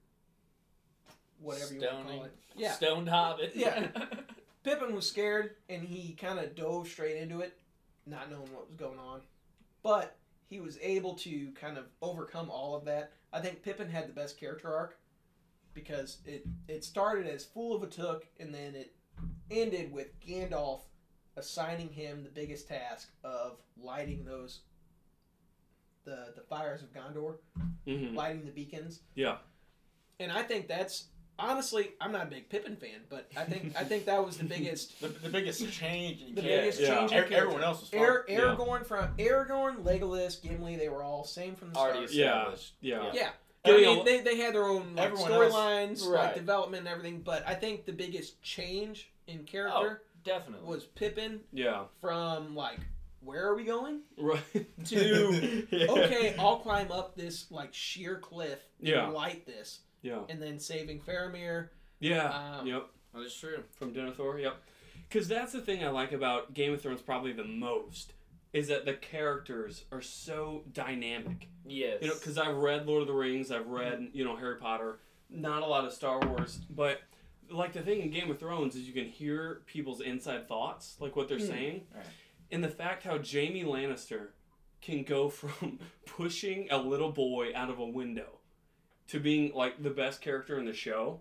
whatever 1.40 1.74
you 1.74 1.80
want 1.80 2.06
to 2.06 2.12
call 2.12 2.24
it, 2.24 2.36
yeah, 2.56 2.72
Stoned 2.72 3.08
Hobbit. 3.08 3.52
Yeah. 3.54 3.88
Pippin 4.64 4.94
was 4.94 5.08
scared 5.08 5.56
and 5.68 5.82
he 5.82 6.14
kind 6.14 6.38
of 6.38 6.54
dove 6.54 6.88
straight 6.88 7.16
into 7.16 7.40
it, 7.40 7.56
not 8.06 8.30
knowing 8.30 8.52
what 8.52 8.66
was 8.66 8.76
going 8.76 8.98
on. 8.98 9.20
But 9.82 10.16
he 10.48 10.60
was 10.60 10.78
able 10.82 11.14
to 11.16 11.50
kind 11.52 11.76
of 11.76 11.84
overcome 12.00 12.50
all 12.50 12.74
of 12.74 12.84
that. 12.86 13.12
I 13.32 13.40
think 13.40 13.62
Pippin 13.62 13.90
had 13.90 14.08
the 14.08 14.12
best 14.12 14.38
character 14.38 14.72
arc 14.72 14.98
because 15.74 16.18
it 16.24 16.46
it 16.68 16.84
started 16.84 17.26
as 17.26 17.44
fool 17.44 17.74
of 17.76 17.82
a 17.82 17.86
took 17.86 18.26
and 18.38 18.54
then 18.54 18.74
it 18.74 18.94
ended 19.50 19.92
with 19.92 20.18
Gandalf 20.20 20.80
assigning 21.36 21.88
him 21.88 22.22
the 22.22 22.30
biggest 22.30 22.68
task 22.68 23.08
of 23.24 23.56
lighting 23.80 24.24
those 24.24 24.60
the 26.04 26.32
the 26.36 26.42
fires 26.42 26.82
of 26.82 26.92
Gondor, 26.92 27.36
hmm 27.86 28.14
lighting 28.14 28.44
the 28.44 28.50
beacons. 28.50 29.00
Yeah. 29.14 29.36
And 30.20 30.30
I 30.30 30.42
think 30.42 30.68
that's 30.68 31.06
honestly, 31.38 31.90
I'm 32.00 32.12
not 32.12 32.22
a 32.24 32.30
big 32.30 32.48
Pippin 32.48 32.76
fan, 32.76 33.00
but 33.08 33.28
I 33.36 33.44
think 33.44 33.74
I 33.76 33.84
think 33.84 34.04
that 34.06 34.24
was 34.24 34.36
the 34.36 34.44
biggest 34.44 35.00
The, 35.00 35.08
the 35.08 35.28
biggest 35.30 35.70
change 35.72 36.20
in 36.22 36.34
the 36.34 36.42
character. 36.42 36.60
biggest 36.62 36.80
yeah. 36.80 36.94
change 36.98 37.12
in 37.12 37.32
E- 37.32 37.36
everyone 37.36 37.64
else 37.64 37.80
was 37.80 37.88
fine. 37.90 38.00
Ar- 38.00 38.24
Yeah. 38.28 38.38
Aragorn 38.40 38.86
from 38.86 39.08
Aragorn, 39.18 39.82
Legolas, 39.82 40.40
Gimli, 40.42 40.76
they 40.76 40.88
were 40.88 41.02
all 41.02 41.24
same 41.24 41.54
from 41.56 41.68
the 41.70 41.74
start. 41.74 41.96
Yeah. 41.96 42.02
established. 42.42 42.74
Yeah. 42.80 43.10
Yeah. 43.12 43.28
Getting 43.64 43.88
I 43.88 43.94
mean, 43.94 44.04
they, 44.04 44.20
they 44.20 44.36
had 44.36 44.54
their 44.54 44.64
own 44.64 44.94
like, 44.94 45.14
storylines, 45.14 46.04
Right. 46.06 46.26
like 46.26 46.34
development 46.34 46.80
and 46.80 46.88
everything, 46.88 47.22
but 47.24 47.48
I 47.48 47.54
think 47.54 47.86
the 47.86 47.94
biggest 47.94 48.42
change 48.42 49.10
in 49.26 49.44
character 49.44 50.02
Definitely. 50.24 50.68
was 50.68 50.84
Pippin 50.84 51.40
Yeah. 51.52 51.84
from 52.00 52.54
like, 52.56 52.80
where 53.20 53.46
are 53.46 53.54
we 53.54 53.64
going? 53.64 54.00
Right. 54.18 54.42
To, 54.86 55.66
Yeah. 55.70 55.86
Okay, 55.90 56.34
I'll 56.38 56.58
climb 56.58 56.90
up 56.92 57.16
this 57.16 57.50
like 57.50 57.72
sheer 57.72 58.18
cliff 58.18 58.58
and 58.80 58.88
Yeah. 58.88 59.06
light 59.08 59.46
this, 59.46 59.80
Yeah. 60.02 60.22
and 60.28 60.40
then 60.42 60.58
saving 60.58 61.00
Faramir. 61.00 61.68
Yeah. 62.00 62.58
Um, 62.58 62.66
yep. 62.66 62.86
That 63.14 63.22
is 63.22 63.34
true. 63.34 63.62
From 63.78 63.94
Denethor. 63.94 64.40
Yep. 64.42 64.56
Because 65.08 65.28
that's 65.28 65.52
the 65.52 65.60
thing 65.60 65.84
I 65.84 65.88
like 65.90 66.12
about 66.12 66.52
Game 66.54 66.72
of 66.74 66.82
Thrones 66.82 67.00
probably 67.02 67.32
the 67.32 67.44
most 67.44 68.12
is 68.52 68.68
that 68.68 68.84
the 68.84 68.94
characters 68.94 69.84
are 69.92 70.00
so 70.02 70.62
dynamic. 70.72 71.48
Yes. 71.66 71.98
You 72.02 72.08
know, 72.08 72.14
because 72.14 72.36
I've 72.38 72.56
read 72.56 72.86
Lord 72.86 73.02
of 73.02 73.08
the 73.08 73.14
Rings, 73.14 73.50
I've 73.50 73.66
read 73.68 74.08
you 74.12 74.24
know 74.24 74.36
Harry 74.36 74.56
Potter, 74.56 74.98
not 75.30 75.62
a 75.62 75.66
lot 75.66 75.84
of 75.84 75.92
Star 75.92 76.20
Wars, 76.20 76.60
but 76.70 77.00
like 77.50 77.72
the 77.72 77.82
thing 77.82 78.00
in 78.00 78.10
Game 78.10 78.30
of 78.30 78.38
Thrones 78.38 78.74
is 78.76 78.82
you 78.82 78.92
can 78.92 79.06
hear 79.08 79.62
people's 79.66 80.00
inside 80.00 80.48
thoughts, 80.48 80.96
like 81.00 81.16
what 81.16 81.28
they're 81.28 81.38
Hmm. 81.38 81.46
saying, 81.46 81.86
Right. 81.94 82.04
and 82.50 82.62
the 82.64 82.68
fact 82.68 83.02
how 83.04 83.12
Jaime 83.18 83.64
Lannister 83.64 84.28
can 84.80 85.02
go 85.04 85.28
from 85.30 85.78
pushing 86.06 86.68
a 86.70 86.78
little 86.78 87.10
boy 87.12 87.52
out 87.54 87.70
of 87.70 87.78
a 87.78 87.86
window 87.86 88.38
to 89.08 89.20
being 89.20 89.52
like 89.54 89.82
the 89.82 89.90
best 89.90 90.20
character 90.20 90.58
in 90.58 90.64
the 90.64 90.72
show. 90.72 91.20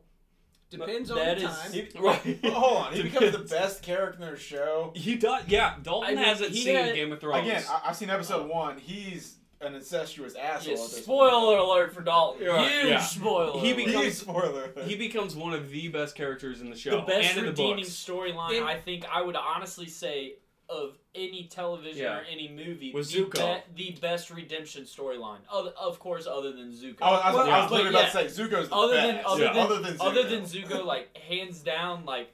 Depends 0.70 1.12
on 1.12 1.18
that 1.18 1.38
the 1.38 1.46
is- 1.46 1.58
time. 1.58 1.72
He, 1.72 1.88
Right. 2.00 2.40
Well, 2.42 2.54
hold 2.54 2.78
on. 2.78 2.94
He 2.94 3.04
becomes 3.10 3.32
the 3.32 3.38
best 3.40 3.84
character 3.84 4.16
in 4.24 4.28
their 4.28 4.38
show. 4.38 4.92
He 4.96 5.16
does, 5.16 5.44
yeah. 5.48 5.76
Dalton 5.84 6.10
I 6.12 6.16
mean, 6.16 6.24
hasn't 6.24 6.56
seen 6.56 6.76
had- 6.76 6.96
Game 6.96 7.12
of 7.12 7.20
Thrones. 7.22 7.48
Again, 7.48 7.64
I, 7.70 7.82
I've 7.90 7.96
seen 7.96 8.10
episode 8.10 8.50
one. 8.50 8.80
He's 8.80 9.36
an 9.66 9.76
incestuous 9.76 10.36
asshole. 10.36 10.72
Yes, 10.74 10.84
at 10.86 10.92
this 10.96 11.04
spoiler 11.04 11.58
alert 11.58 11.94
for 11.94 12.02
Dalton. 12.02 12.46
Yeah, 12.46 12.68
Huge 12.70 12.86
yeah. 12.92 13.00
spoiler. 13.00 13.60
He 13.62 13.74
becomes- 13.74 13.96
Huge 14.04 14.14
spoiler. 14.14 14.72
he 14.86 14.96
becomes 14.96 15.36
one 15.36 15.54
of 15.54 15.70
the 15.70 15.88
best 15.90 16.16
characters 16.16 16.62
in 16.62 16.70
the 16.70 16.76
show 16.76 16.92
the 16.92 17.02
best 17.02 17.36
and 17.38 17.46
the 17.48 17.52
redeeming 17.52 17.86
storyline. 17.86 18.62
I 18.64 18.80
think 18.80 19.06
I 19.12 19.22
would 19.22 19.36
honestly 19.36 19.88
say 19.88 20.36
of 20.70 20.98
any 21.14 21.44
television 21.52 22.04
Yeah. 22.04 22.18
or 22.20 22.22
any 22.32 22.48
movie, 22.48 22.94
Was 22.94 23.12
the, 23.12 23.26
Zuko. 23.26 23.62
be- 23.76 23.92
the 23.92 24.00
best 24.00 24.32
redemption 24.32 24.84
storyline. 24.86 25.40
Of, 25.52 25.68
of 25.78 26.00
course, 26.00 26.26
other 26.26 26.52
than 26.54 26.72
Zuko. 26.72 27.02
I 27.02 27.12
was, 27.12 27.22
I 27.24 27.28
was, 27.28 27.36
Well, 27.36 27.52
I 27.52 27.62
was 27.64 27.72
literally 27.72 27.90
about 27.92 28.14
yeah. 28.16 28.22
to 28.22 28.30
say 28.30 28.44
Zuko's 28.44 28.70
the 28.70 28.76
other 28.76 28.96
than 28.96 29.16
best. 29.16 29.28
other 29.28 29.44
Yeah. 29.44 29.54
than 29.54 29.62
other 29.62 29.80
than 29.82 29.94
Zuko. 29.98 30.06
other 30.08 30.24
than 30.24 30.42
Zuko, 30.44 30.86
like 30.86 31.16
hands 31.18 31.60
down, 31.60 32.06
like 32.06 32.34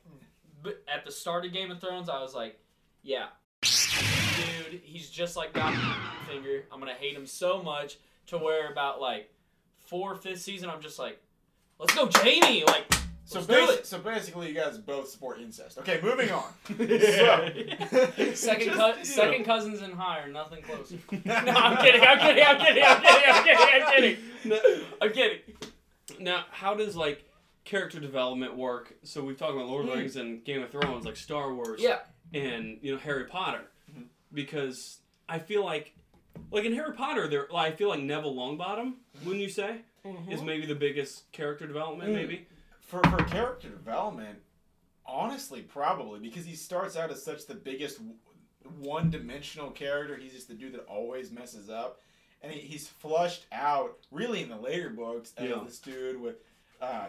b- 0.64 0.72
at 0.88 1.06
the 1.06 1.12
start 1.12 1.44
of 1.46 1.52
Game 1.54 1.72
of 1.72 1.82
Thrones, 1.82 2.08
I 2.08 2.22
was 2.22 2.34
like, 2.36 2.60
yeah, 3.02 3.28
dude, 4.70 4.82
he's 4.84 5.10
just 5.10 5.36
like 5.36 5.54
God 5.54 5.74
Finger. 6.30 6.64
I'm 6.72 6.80
gonna 6.80 6.94
hate 6.94 7.16
him 7.16 7.26
so 7.26 7.62
much 7.62 7.98
to 8.28 8.38
where 8.38 8.72
about 8.72 9.02
like 9.02 9.30
four, 9.86 10.16
fifth 10.16 10.42
season, 10.42 10.70
I'm 10.70 10.82
just 10.82 11.00
like, 11.00 11.20
let's 11.80 11.94
go, 11.96 12.08
Jaime. 12.14 12.64
Like, 12.66 12.94
So, 13.26 13.40
let's 13.40 13.48
do 13.48 13.54
basi- 13.54 13.78
it. 13.80 13.86
so 13.88 13.98
basically, 14.00 14.48
you 14.50 14.54
guys 14.54 14.78
both 14.78 15.10
support 15.10 15.40
incest. 15.42 15.80
Okay, 15.80 16.00
moving 16.04 16.30
on. 16.32 16.44
Second, 18.36 18.66
Just, 18.68 18.78
cou- 18.78 18.94
you 19.00 19.06
second 19.06 19.46
cousins 19.46 19.82
and 19.82 19.94
higher, 19.94 20.28
nothing 20.28 20.62
closer. 20.62 20.98
no, 21.26 21.34
I'm 21.34 21.78
kidding. 21.78 22.02
I'm 22.02 22.20
kidding. 22.20 22.44
I'm 22.44 22.58
kidding. 22.60 22.84
I'm 22.84 23.02
kidding. 23.02 23.24
I'm 23.28 23.44
kidding. 23.44 23.58
I'm 23.74 23.94
kidding. 23.94 24.18
No, 24.46 24.60
I'm 25.02 25.12
kidding. 25.12 25.40
Now, 26.20 26.46
how 26.52 26.74
does 26.76 26.96
like 26.96 27.26
character 27.66 28.00
development 28.00 28.56
work? 28.56 28.94
So 29.04 29.24
we've 29.24 29.38
talked 29.38 29.54
about 29.54 29.68
Lord 29.68 29.86
of 29.86 29.88
the 29.88 29.94
hmm. 29.94 30.00
Rings 30.02 30.16
and 30.16 30.44
Game 30.44 30.62
of 30.62 30.70
Thrones, 30.72 31.06
like 31.06 31.16
Star 31.18 31.54
Wars, 31.54 31.80
Yeah. 31.82 32.00
and 32.34 32.78
you 32.82 32.94
know 32.94 33.00
Harry 33.00 33.26
Potter. 33.26 33.62
Because 34.34 35.00
I 35.28 35.40
feel 35.40 35.64
like, 35.64 35.94
like 36.52 36.66
in 36.66 36.74
Harry 36.74 36.94
Potter, 36.94 37.28
there 37.28 37.48
I 37.56 37.72
feel 37.72 37.90
like 37.90 38.02
Neville 38.02 38.36
Longbottom, 38.36 38.94
wouldn't 39.24 39.42
you 39.42 39.50
say, 39.50 39.78
is 40.30 40.42
maybe 40.42 40.66
the 40.66 40.76
biggest 40.76 41.32
character 41.32 41.68
development, 41.68 42.12
Mm. 42.12 42.16
maybe. 42.16 42.48
for 42.82 43.04
for 43.04 43.24
character 43.26 43.70
development, 43.70 44.40
honestly, 45.06 45.62
probably 45.62 46.20
because 46.20 46.46
he 46.46 46.56
starts 46.56 46.96
out 46.96 47.12
as 47.12 47.24
such 47.24 47.46
the 47.46 47.54
biggest 47.56 48.00
one 48.80 49.10
dimensional 49.10 49.70
character. 49.72 50.16
He's 50.18 50.34
just 50.34 50.48
the 50.48 50.54
dude 50.54 50.74
that 50.74 50.86
always 50.88 51.32
messes 51.32 51.70
up, 51.70 52.00
and 52.42 52.52
he, 52.52 52.60
he's 52.62 52.88
flushed 52.88 53.46
out 53.52 53.98
really 54.12 54.42
in 54.42 54.50
the 54.50 54.56
later 54.58 54.90
books 54.90 55.34
as 55.38 55.50
Yeah. 55.50 55.62
this 55.66 55.80
dude 55.80 56.20
with 56.20 56.36
uh, 56.82 57.08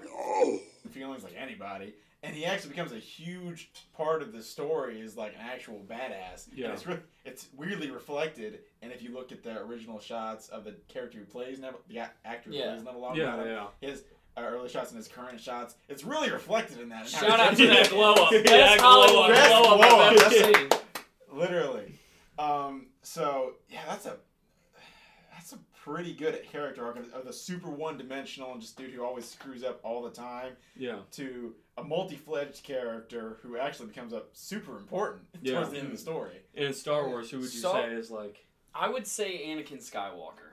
feelings 0.91 1.23
like 1.23 1.35
anybody. 1.39 1.95
And 2.23 2.35
he 2.37 2.45
actually 2.45 2.71
becomes 2.71 2.93
a 2.93 2.99
huge 2.99 3.71
part 3.97 4.21
of 4.21 4.33
the 4.33 4.43
story 4.43 5.01
is 5.01 5.17
like 5.17 5.33
an 5.35 5.41
actual 5.41 5.81
badass. 5.89 6.49
And 6.49 6.59
Yeah. 6.59 6.73
it's 6.73 6.87
re- 6.87 6.99
it's 7.25 7.47
weirdly 7.57 7.91
reflected. 7.91 8.61
And 8.83 8.93
if 8.93 9.03
you 9.03 9.15
look 9.15 9.33
at 9.33 9.43
the 9.43 9.59
original 9.61 9.99
shots 10.01 10.49
of 10.51 10.65
the 10.65 10.73
character 10.89 11.19
who 11.19 11.25
plays 11.25 11.59
Neville, 11.59 11.81
the 11.89 11.99
a- 11.99 12.11
actor 12.27 12.51
who 12.51 12.57
Yeah. 12.57 12.73
plays 12.73 12.83
Neville 12.85 13.01
Longbottom, 13.01 13.17
Yeah, 13.17 13.45
yeah. 13.45 13.67
his 13.89 14.05
uh, 14.37 14.43
early 14.43 14.69
shots 14.69 14.91
and 14.91 14.99
his 14.99 15.09
current 15.09 15.41
shots, 15.41 15.75
it's 15.89 16.05
really 16.05 16.31
reflected 16.31 16.79
in 16.79 16.89
that. 16.91 17.09
Shout 17.09 17.41
out 17.41 17.51
to 17.51 17.63
he- 17.63 17.67
that 17.67 17.89
glow 17.91 18.13
up. 18.13 18.33
Yeah, 18.33 18.43
Best 18.43 18.81
glow 18.81 19.03
up. 19.03 19.09
Hollywood 19.11 19.31
Best 19.31 19.49
glow 19.49 19.63
up 19.63 19.81
glow 19.89 19.99
I've 19.99 20.17
up. 20.19 20.33
ever 20.33 20.55
seen. 20.55 20.69
Literally. 21.33 21.99
Um, 22.39 22.87
so 23.03 23.55
yeah, 23.69 23.81
that's 23.87 24.07
a 24.07 24.17
pretty 25.85 26.13
good 26.15 26.35
at 26.35 26.51
character 26.51 26.85
arc 26.85 26.99
of, 26.99 27.13
of 27.13 27.25
the 27.25 27.33
super 27.33 27.71
one 27.71 27.97
dimensional 27.97 28.53
and 28.53 28.61
just 28.61 28.77
dude 28.77 28.91
who 28.91 29.03
always 29.05 29.25
screws 29.25 29.65
up 29.65 29.81
all 29.83 30.03
the 30.03 30.11
time 30.11 30.53
Yeah. 30.77 30.99
to 31.13 31.55
a 31.79 31.83
multi-fledged 31.85 32.63
character 32.63 33.39
who 33.43 33.57
actually 33.57 33.87
becomes 33.89 34.13
up 34.13 34.29
super 34.35 34.77
important 34.77 35.23
Yeah. 35.43 35.55
towards 35.55 35.71
the 35.71 35.79
end 35.79 35.87
of 35.87 35.93
the 35.93 35.99
story. 35.99 36.43
And 36.55 36.67
in 36.67 36.75
Star 36.75 37.09
Wars, 37.09 37.31
who 37.31 37.39
would 37.39 37.53
you 37.53 37.61
So- 37.61 37.73
say 37.73 37.93
is 37.95 38.11
like? 38.11 38.47
I 38.75 38.89
would 38.89 39.07
say 39.07 39.47
Anakin 39.47 39.79
Skywalker. 39.79 40.50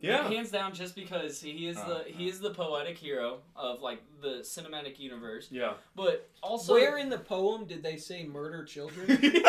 Yeah. 0.00 0.26
Hands 0.28 0.50
down, 0.50 0.72
just 0.74 0.94
because 0.94 1.42
he 1.42 1.68
is 1.68 1.76
Uh, 1.76 2.02
the 2.04 2.10
he 2.12 2.26
is 2.28 2.40
the 2.40 2.50
poetic 2.50 2.96
hero 2.96 3.40
of 3.54 3.82
like 3.82 4.00
the 4.22 4.38
cinematic 4.42 4.98
universe, 4.98 5.48
Yeah. 5.50 5.74
but 5.94 6.26
also 6.42 6.72
Where 6.72 6.96
in 6.96 7.10
the 7.10 7.18
poem 7.18 7.66
did 7.66 7.82
they 7.82 7.96
say 7.98 8.24
murder 8.24 8.64
children? 8.64 9.06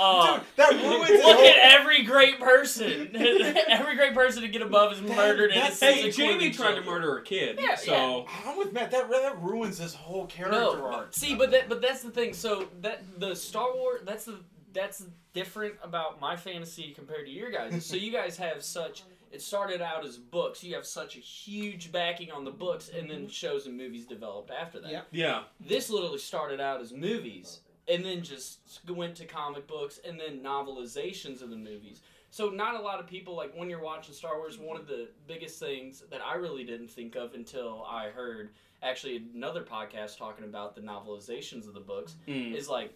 Uh, 0.00 0.36
Dude, 0.38 0.46
that 0.56 0.70
ruins 0.72 1.08
his 1.08 1.22
Look 1.24 1.36
whole- 1.36 1.44
at 1.46 1.56
every 1.80 2.02
great 2.04 2.38
person. 2.40 3.10
every 3.68 3.96
great 3.96 4.14
person 4.14 4.42
to 4.42 4.48
get 4.48 4.62
above 4.62 4.92
is 4.92 5.02
That- 5.02 5.16
murdered. 5.16 5.50
and 5.50 5.60
that's- 5.60 5.82
it's 5.82 6.16
Hey, 6.16 6.26
Jaime 6.32 6.50
tried 6.50 6.74
to 6.76 6.82
murder 6.82 7.18
a 7.18 7.22
kid. 7.22 7.58
Yeah, 7.60 7.74
so 7.74 8.26
I'm 8.46 8.56
with 8.56 8.72
Matt. 8.72 8.90
That 8.92 9.10
that 9.10 9.42
ruins 9.42 9.78
this 9.78 9.94
whole 9.94 10.26
character 10.26 10.58
No, 10.60 10.86
arc. 10.86 11.14
see, 11.14 11.34
but 11.34 11.50
that, 11.50 11.68
but 11.68 11.82
that's 11.82 12.02
the 12.02 12.10
thing. 12.10 12.32
So 12.32 12.68
that 12.80 13.02
the 13.18 13.34
Star 13.34 13.74
Wars, 13.74 14.00
that's 14.04 14.24
the 14.24 14.38
that's 14.72 15.04
different 15.32 15.74
about 15.82 16.20
my 16.20 16.36
fantasy 16.36 16.92
compared 16.92 17.26
to 17.26 17.32
your 17.32 17.50
guys. 17.50 17.84
So 17.84 17.96
you 17.96 18.12
guys 18.12 18.36
have 18.38 18.62
such. 18.62 19.02
It 19.30 19.42
started 19.42 19.80
out 19.82 20.04
as 20.06 20.16
books. 20.16 20.64
You 20.64 20.74
have 20.74 20.86
such 20.86 21.16
a 21.16 21.20
huge 21.20 21.92
backing 21.92 22.30
on 22.30 22.44
the 22.44 22.50
books, 22.50 22.88
and 22.96 23.10
then 23.10 23.28
shows 23.28 23.66
and 23.66 23.76
movies 23.76 24.06
developed 24.06 24.50
after 24.50 24.80
that. 24.80 24.90
Yeah. 24.90 25.02
yeah. 25.12 25.42
This 25.60 25.90
literally 25.90 26.18
started 26.18 26.60
out 26.60 26.80
as 26.80 26.92
movies, 26.92 27.60
and 27.88 28.04
then 28.04 28.22
just 28.22 28.80
went 28.88 29.16
to 29.16 29.24
comic 29.26 29.66
books, 29.66 30.00
and 30.06 30.18
then 30.18 30.40
novelizations 30.40 31.42
of 31.42 31.50
the 31.50 31.56
movies. 31.56 32.00
So 32.30 32.50
not 32.50 32.74
a 32.74 32.82
lot 32.82 33.00
of 33.00 33.06
people 33.06 33.34
like 33.36 33.54
when 33.56 33.70
you're 33.70 33.82
watching 33.82 34.14
Star 34.14 34.36
Wars. 34.38 34.58
One 34.58 34.76
of 34.78 34.86
the 34.86 35.08
biggest 35.26 35.58
things 35.58 36.02
that 36.10 36.20
I 36.24 36.34
really 36.34 36.64
didn't 36.64 36.88
think 36.90 37.14
of 37.16 37.34
until 37.34 37.84
I 37.88 38.08
heard 38.08 38.50
actually 38.82 39.22
another 39.34 39.62
podcast 39.62 40.18
talking 40.18 40.44
about 40.44 40.74
the 40.74 40.80
novelizations 40.82 41.66
of 41.66 41.74
the 41.74 41.80
books 41.80 42.14
Mm. 42.28 42.54
is 42.54 42.68
like 42.68 42.92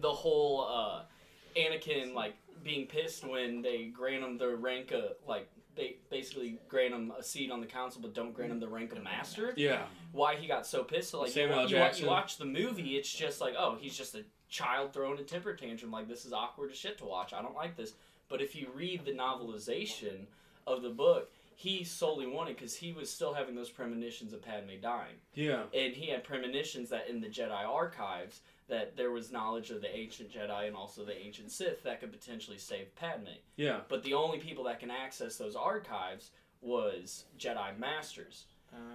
the 0.00 0.12
whole 0.12 0.66
uh, 0.68 1.02
Anakin 1.56 2.14
like 2.14 2.34
being 2.64 2.86
pissed 2.86 3.24
when 3.26 3.62
they 3.62 3.84
grant 3.84 4.24
him 4.24 4.38
the 4.38 4.56
rank 4.56 4.90
of 4.92 5.04
like 5.28 5.48
they 5.76 5.96
basically 6.10 6.58
grant 6.68 6.94
him 6.94 7.12
a 7.18 7.22
seat 7.22 7.50
on 7.50 7.60
the 7.60 7.66
council 7.66 8.00
but 8.00 8.14
don't 8.14 8.32
grant 8.32 8.50
him 8.52 8.60
the 8.60 8.68
rank 8.68 8.92
of 8.92 9.02
master. 9.02 9.52
Yeah. 9.56 9.82
Why 10.12 10.36
he 10.36 10.46
got 10.46 10.66
so 10.66 10.82
pissed? 10.84 11.10
So 11.10 11.18
like 11.20 11.28
you, 11.28 11.32
Samuel 11.42 11.56
you, 11.68 11.76
wa- 11.76 11.82
Jackson. 11.84 12.04
you 12.04 12.10
watch 12.10 12.38
the 12.38 12.44
movie, 12.44 12.96
it's 12.96 13.12
just 13.12 13.40
like 13.40 13.54
oh 13.58 13.76
he's 13.80 13.96
just 13.96 14.14
a 14.14 14.24
child 14.48 14.92
throwing 14.92 15.18
a 15.18 15.22
temper 15.22 15.54
tantrum. 15.54 15.90
Like 15.90 16.08
this 16.08 16.24
is 16.24 16.32
awkward 16.32 16.70
as 16.70 16.76
shit 16.78 16.98
to 16.98 17.04
watch. 17.04 17.32
I 17.32 17.42
don't 17.42 17.54
like 17.56 17.76
this. 17.76 17.92
But 18.28 18.40
if 18.40 18.54
you 18.56 18.68
read 18.74 19.04
the 19.04 19.12
novelization 19.12 20.26
of 20.66 20.82
the 20.82 20.90
book, 20.90 21.30
he 21.56 21.84
solely 21.84 22.26
wanted 22.26 22.56
because 22.56 22.74
he 22.74 22.92
was 22.92 23.10
still 23.10 23.32
having 23.34 23.54
those 23.54 23.70
premonitions 23.70 24.32
of 24.32 24.42
Padme 24.42 24.70
dying 24.82 25.14
Yeah. 25.34 25.64
and 25.72 25.94
he 25.94 26.08
had 26.10 26.24
premonitions 26.24 26.88
that 26.90 27.08
in 27.08 27.20
the 27.20 27.28
Jedi 27.28 27.64
archives 27.64 28.40
that 28.68 28.96
there 28.96 29.10
was 29.10 29.30
knowledge 29.30 29.70
of 29.70 29.80
the 29.82 29.94
ancient 29.94 30.30
Jedi 30.32 30.66
and 30.66 30.74
also 30.76 31.04
the 31.04 31.16
ancient 31.16 31.50
Sith 31.52 31.82
that 31.82 32.00
could 32.00 32.12
potentially 32.12 32.58
save 32.58 32.94
Padme. 32.96 33.26
Yeah. 33.56 33.80
But 33.88 34.02
the 34.02 34.14
only 34.14 34.38
people 34.38 34.64
that 34.64 34.80
can 34.80 34.90
access 34.90 35.36
those 35.36 35.54
archives 35.56 36.30
was 36.62 37.26
Jedi 37.38 37.78
Masters. 37.78 38.46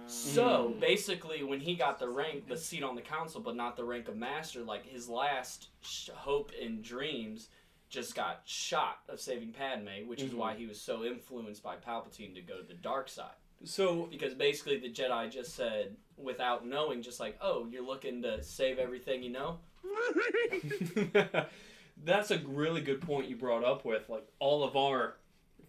So 0.06 0.74
Mm. 0.76 0.80
basically, 0.80 1.42
when 1.42 1.60
he 1.60 1.74
got 1.74 1.98
the 1.98 2.08
rank, 2.08 2.48
the 2.48 2.56
seat 2.56 2.82
on 2.82 2.96
the 2.96 3.00
council, 3.02 3.40
but 3.40 3.56
not 3.56 3.76
the 3.76 3.84
rank 3.84 4.08
of 4.08 4.16
master, 4.16 4.62
like 4.62 4.84
his 4.84 5.08
last 5.08 5.68
sh- 5.80 6.10
hope 6.10 6.52
and 6.60 6.82
dreams 6.84 7.48
just 7.88 8.14
got 8.14 8.42
shot 8.46 8.98
of 9.08 9.18
saving 9.20 9.52
Padme, 9.52 10.06
which 10.06 10.20
is 10.20 10.32
Mhm. 10.32 10.36
why 10.36 10.54
he 10.54 10.66
was 10.66 10.80
so 10.80 11.02
influenced 11.04 11.62
by 11.62 11.76
Palpatine 11.76 12.34
to 12.34 12.42
go 12.42 12.58
to 12.58 12.62
the 12.62 12.74
dark 12.74 13.08
side 13.08 13.34
So 13.64 14.06
because 14.10 14.34
basically 14.34 14.78
the 14.78 14.90
Jedi 14.90 15.30
just 15.30 15.54
said, 15.54 15.96
without 16.16 16.66
knowing, 16.66 17.02
just 17.02 17.20
like, 17.20 17.36
"Oh, 17.42 17.66
you're 17.70 17.84
looking 17.86 18.22
to 18.22 18.42
save 18.42 18.78
everything 18.78 19.22
you 19.22 19.30
know." 19.30 19.58
that's 22.04 22.30
a 22.30 22.38
really 22.46 22.80
good 22.80 23.00
point 23.00 23.28
you 23.28 23.36
brought 23.36 23.64
up 23.64 23.84
with 23.84 24.08
like 24.08 24.26
all 24.38 24.64
of 24.64 24.76
our 24.76 25.16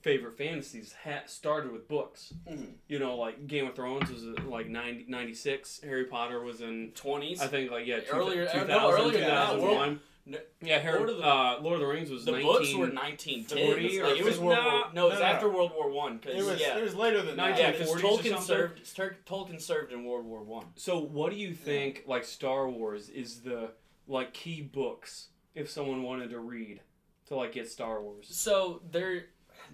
favorite 0.02 0.38
fantasies 0.38 0.96
ha- 1.04 1.24
started 1.26 1.72
with 1.72 1.88
books. 1.88 2.34
Mhm. 2.50 2.74
You 2.88 3.00
know, 3.00 3.16
like 3.18 3.48
Game 3.48 3.68
of 3.68 3.76
Thrones 3.76 4.10
was 4.12 4.24
uh, 4.26 4.34
like 4.48 4.68
90, 4.68 5.06
96. 5.08 5.82
Harry 5.84 6.06
Potter 6.06 6.42
was 6.42 6.62
in 6.62 6.92
Twenties. 6.96 7.42
I 7.42 7.48
think 7.48 7.72
like 7.72 7.86
yeah, 7.86 8.00
two, 8.00 8.16
Earlier- 8.16 8.48
uh, 8.48 8.54
2000, 8.54 8.68
no, 8.68 8.92
earlier 8.92 9.12
than 9.20 9.22
that. 9.30 9.52
2001. 9.54 10.00
No, 10.26 10.38
yeah, 10.62 10.78
Harry, 10.78 10.98
Lord 11.00 11.10
of 11.10 11.18
the- 11.18 11.24
uh, 11.26 11.60
Lord 11.62 11.76
of 11.76 11.80
the 11.82 11.88
Rings 11.88 12.12
was 12.12 12.26
the 12.26 12.32
19, 12.34 12.48
books 12.52 12.74
were 12.76 12.88
1910s. 12.88 13.66
40 13.66 14.00
or 14.00 14.04
Like, 14.08 14.18
it 14.20 14.24
was 14.24 14.34
50 14.36 14.46
World 14.46 14.58
no, 14.64 14.70
War. 14.72 14.84
No, 14.94 15.06
it 15.08 15.10
was 15.10 15.20
no, 15.20 15.26
no. 15.26 15.32
after 15.32 15.50
World 15.50 15.72
War 15.76 15.90
One. 15.90 16.14
It 16.16 16.22
Because 16.22 16.46
was 16.46 16.62
yeah, 16.62 16.78
it 16.78 16.84
was 16.84 16.96
later 16.96 17.22
than 17.24 17.38
that. 17.38 17.58
yeah, 17.58 17.72
because 17.72 17.90
Tolkien 17.96 18.40
served. 18.40 18.84
Tolkien 19.26 19.60
served 19.60 19.92
in 19.92 20.06
World 20.06 20.26
War 20.26 20.44
One. 20.44 20.66
So 20.76 21.00
what 21.00 21.32
do 21.32 21.38
you 21.38 21.54
think 21.56 22.04
like 22.06 22.24
Star 22.24 22.70
Wars 22.70 23.10
is 23.10 23.42
the 23.42 23.72
like 24.08 24.34
key 24.34 24.62
books 24.62 25.30
if 25.56 25.70
someone 25.70 26.04
wanted 26.04 26.30
to 26.30 26.40
read 26.40 26.82
to 27.28 27.36
like 27.36 27.54
get 27.54 27.68
Star 27.68 28.02
Wars? 28.04 28.28
So 28.30 28.84
there, 28.92 29.26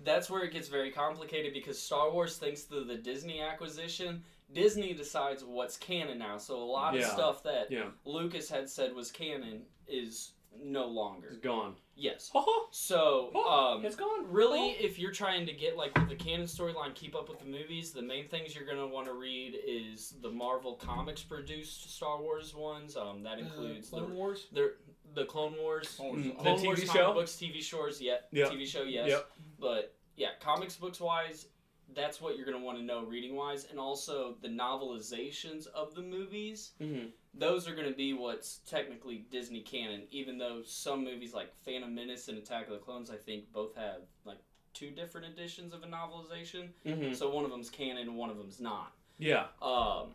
that's 0.05 0.29
where 0.29 0.43
it 0.43 0.53
gets 0.53 0.69
very 0.69 0.91
complicated 0.91 1.53
because 1.53 1.77
Star 1.77 2.09
Wars, 2.09 2.37
thanks 2.37 2.63
to 2.65 2.85
the 2.85 2.95
Disney 2.95 3.41
acquisition, 3.41 4.23
Disney 4.53 4.93
decides 4.93 5.43
what's 5.43 5.75
canon 5.75 6.19
now. 6.19 6.37
So 6.37 6.55
a 6.55 6.63
lot 6.63 6.93
of 6.95 7.01
Yeah. 7.01 7.09
stuff 7.13 7.43
that 7.43 7.69
Yeah. 7.69 7.89
Lucas 8.05 8.49
had 8.49 8.69
said 8.69 8.95
was 8.95 9.11
canon 9.11 9.65
is 9.89 10.31
no 10.63 10.85
longer. 10.87 11.27
It's 11.29 11.37
gone. 11.37 11.75
Yes. 11.95 12.31
So, 12.71 13.31
um, 13.35 13.83
it's 13.85 13.95
gone. 13.95 14.25
really, 14.29 14.69
if 14.71 14.99
you're 14.99 15.11
trying 15.11 15.45
to 15.47 15.53
get 15.53 15.77
like 15.77 15.95
with 15.97 16.09
the 16.09 16.15
canon 16.15 16.45
storyline, 16.45 16.93
keep 16.93 17.15
up 17.15 17.27
with 17.29 17.39
the 17.39 17.45
movies, 17.45 17.91
the 17.91 18.01
main 18.01 18.27
things 18.27 18.55
you're 18.55 18.65
gonna 18.65 18.87
want 18.87 19.07
to 19.07 19.13
read 19.13 19.57
is 19.65 20.13
the 20.21 20.29
Marvel 20.29 20.75
Comics 20.75 21.21
produced 21.23 21.89
Star 21.95 22.21
Wars 22.21 22.53
ones. 22.53 22.95
Um, 22.95 23.23
that 23.23 23.39
includes 23.39 23.87
uh, 23.87 23.97
Clone 23.97 24.09
the 24.09 24.15
Wars. 24.15 24.47
the 24.51 24.73
the 25.15 25.25
Clone 25.25 25.55
Wars, 25.59 25.87
Clone 25.97 26.17
Mm, 26.17 26.25
Wars. 26.25 26.41
Clone 26.41 26.57
the 26.59 26.65
Wars 26.65 26.79
TV 26.81 26.87
comic 26.87 27.01
show? 27.01 27.13
books, 27.13 27.31
TV 27.35 27.61
shows, 27.63 28.01
yeah, 28.01 28.17
Yeah. 28.31 28.45
TV 28.45 28.65
show, 28.67 28.83
yes. 28.83 29.09
Yep. 29.09 29.31
But 29.59 29.95
yeah, 30.15 30.29
comics 30.39 30.75
books 30.75 30.99
wise, 30.99 31.47
that's 31.95 32.21
what 32.21 32.37
you're 32.37 32.45
gonna 32.45 32.63
want 32.63 32.77
to 32.77 32.83
know 32.83 33.03
reading 33.05 33.35
wise, 33.35 33.65
and 33.71 33.79
also 33.79 34.35
the 34.41 34.49
novelizations 34.49 35.67
of 35.67 35.95
the 35.95 36.01
movies. 36.01 36.73
hmm 36.79 37.05
Those 37.37 37.67
are 37.67 37.75
gonna 37.75 37.91
be 37.91 38.13
what's 38.13 38.59
technically 38.69 39.25
Disney 39.31 39.61
canon, 39.61 40.03
even 40.11 40.37
though 40.37 40.61
some 40.65 41.03
movies 41.03 41.33
like 41.33 41.53
Phantom 41.63 41.93
Menace 41.93 42.27
and 42.27 42.37
Attack 42.37 42.67
of 42.67 42.73
the 42.73 42.79
Clones, 42.79 43.09
I 43.09 43.15
think 43.17 43.51
both 43.53 43.75
have 43.75 44.01
like 44.25 44.37
two 44.73 44.91
different 44.91 45.27
editions 45.27 45.73
of 45.73 45.83
a 45.83 45.87
novelization. 45.87 46.69
hmm 46.85 47.13
So 47.13 47.29
one 47.29 47.45
of 47.45 47.51
them's 47.51 47.69
canon, 47.69 48.07
and 48.07 48.15
one 48.15 48.29
of 48.29 48.37
them's 48.37 48.59
not. 48.59 48.93
Yeah. 49.17 49.45
Um, 49.61 50.13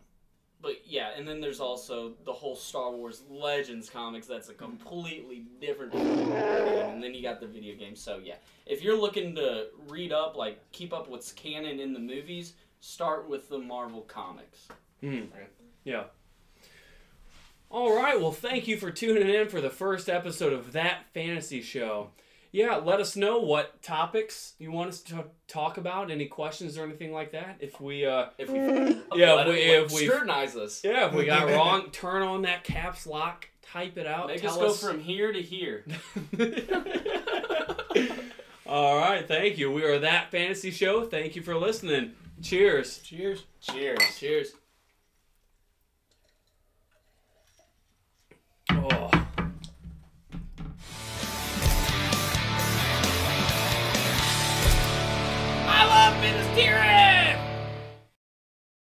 but 0.61 0.77
yeah, 0.85 1.09
and 1.17 1.27
then 1.27 1.41
there's 1.41 1.59
also 1.59 2.13
the 2.23 2.31
whole 2.31 2.55
Star 2.55 2.91
Wars 2.91 3.23
Legends 3.29 3.89
comics. 3.89 4.27
That's 4.27 4.47
a 4.47 4.53
completely 4.53 5.45
different 5.59 5.93
and 5.93 7.03
then 7.03 7.13
you 7.13 7.21
got 7.21 7.41
the 7.41 7.47
video 7.47 7.75
game. 7.75 7.97
So 7.97 8.21
yeah, 8.23 8.35
if 8.65 8.81
you're 8.81 8.97
looking 8.97 9.35
to 9.35 9.67
read 9.89 10.13
up, 10.13 10.37
like 10.37 10.59
keep 10.71 10.93
up 10.93 11.09
what's 11.09 11.33
canon 11.33 11.81
in 11.81 11.91
the 11.91 11.99
movies, 11.99 12.53
start 12.79 13.29
with 13.29 13.49
the 13.49 13.59
Marvel 13.59 14.01
comics. 14.01 14.69
Hmm. 15.01 15.23
Yeah. 15.83 16.03
All 17.73 17.95
right. 17.95 18.21
Well, 18.21 18.31
thank 18.31 18.67
you 18.67 18.77
for 18.77 18.91
tuning 18.91 19.27
in 19.27 19.49
for 19.49 19.59
the 19.59 19.71
first 19.71 20.07
episode 20.07 20.53
of 20.53 20.73
that 20.73 21.05
fantasy 21.13 21.59
show. 21.61 22.11
Yeah, 22.51 22.75
let 22.75 22.99
us 22.99 23.15
know 23.15 23.39
what 23.39 23.81
topics 23.81 24.53
you 24.59 24.71
want 24.71 24.89
us 24.89 25.01
to 25.01 25.23
talk 25.47 25.79
about. 25.79 26.11
Any 26.11 26.27
questions 26.27 26.77
or 26.77 26.83
anything 26.83 27.11
like 27.11 27.31
that. 27.31 27.57
If 27.59 27.81
we, 27.81 28.05
uh, 28.05 28.27
If 28.37 28.47
we 28.51 28.59
Yeah, 29.19 29.41
if 29.41 29.47
we- 29.47 29.53
if 29.59 29.91
we- 29.91 30.05
scrutinize 30.05 30.55
us, 30.55 30.81
yeah, 30.83 31.07
if 31.07 31.13
we 31.13 31.25
got 31.25 31.49
wrong, 31.55 31.89
turn 31.89 32.21
on 32.21 32.43
that 32.43 32.63
caps 32.63 33.07
lock, 33.07 33.47
type 33.63 33.97
it 33.97 34.05
out. 34.05 34.27
make 34.27 34.41
tell 34.41 34.51
us 34.63 34.79
go 34.83 34.89
from 34.89 34.99
here 34.99 35.33
to 35.33 35.41
here. 35.41 35.83
All 38.67 38.97
right. 38.99 39.27
Thank 39.27 39.57
you. 39.57 39.71
We 39.71 39.83
are 39.83 39.97
that 39.99 40.29
fantasy 40.29 40.69
show. 40.69 41.05
Thank 41.05 41.35
you 41.35 41.41
for 41.41 41.55
listening. 41.57 42.11
Cheers. 42.43 42.99
Cheers. 42.99 43.43
Cheers. 43.61 43.99
Cheers. 44.19 44.53
Tirith. 56.55 57.02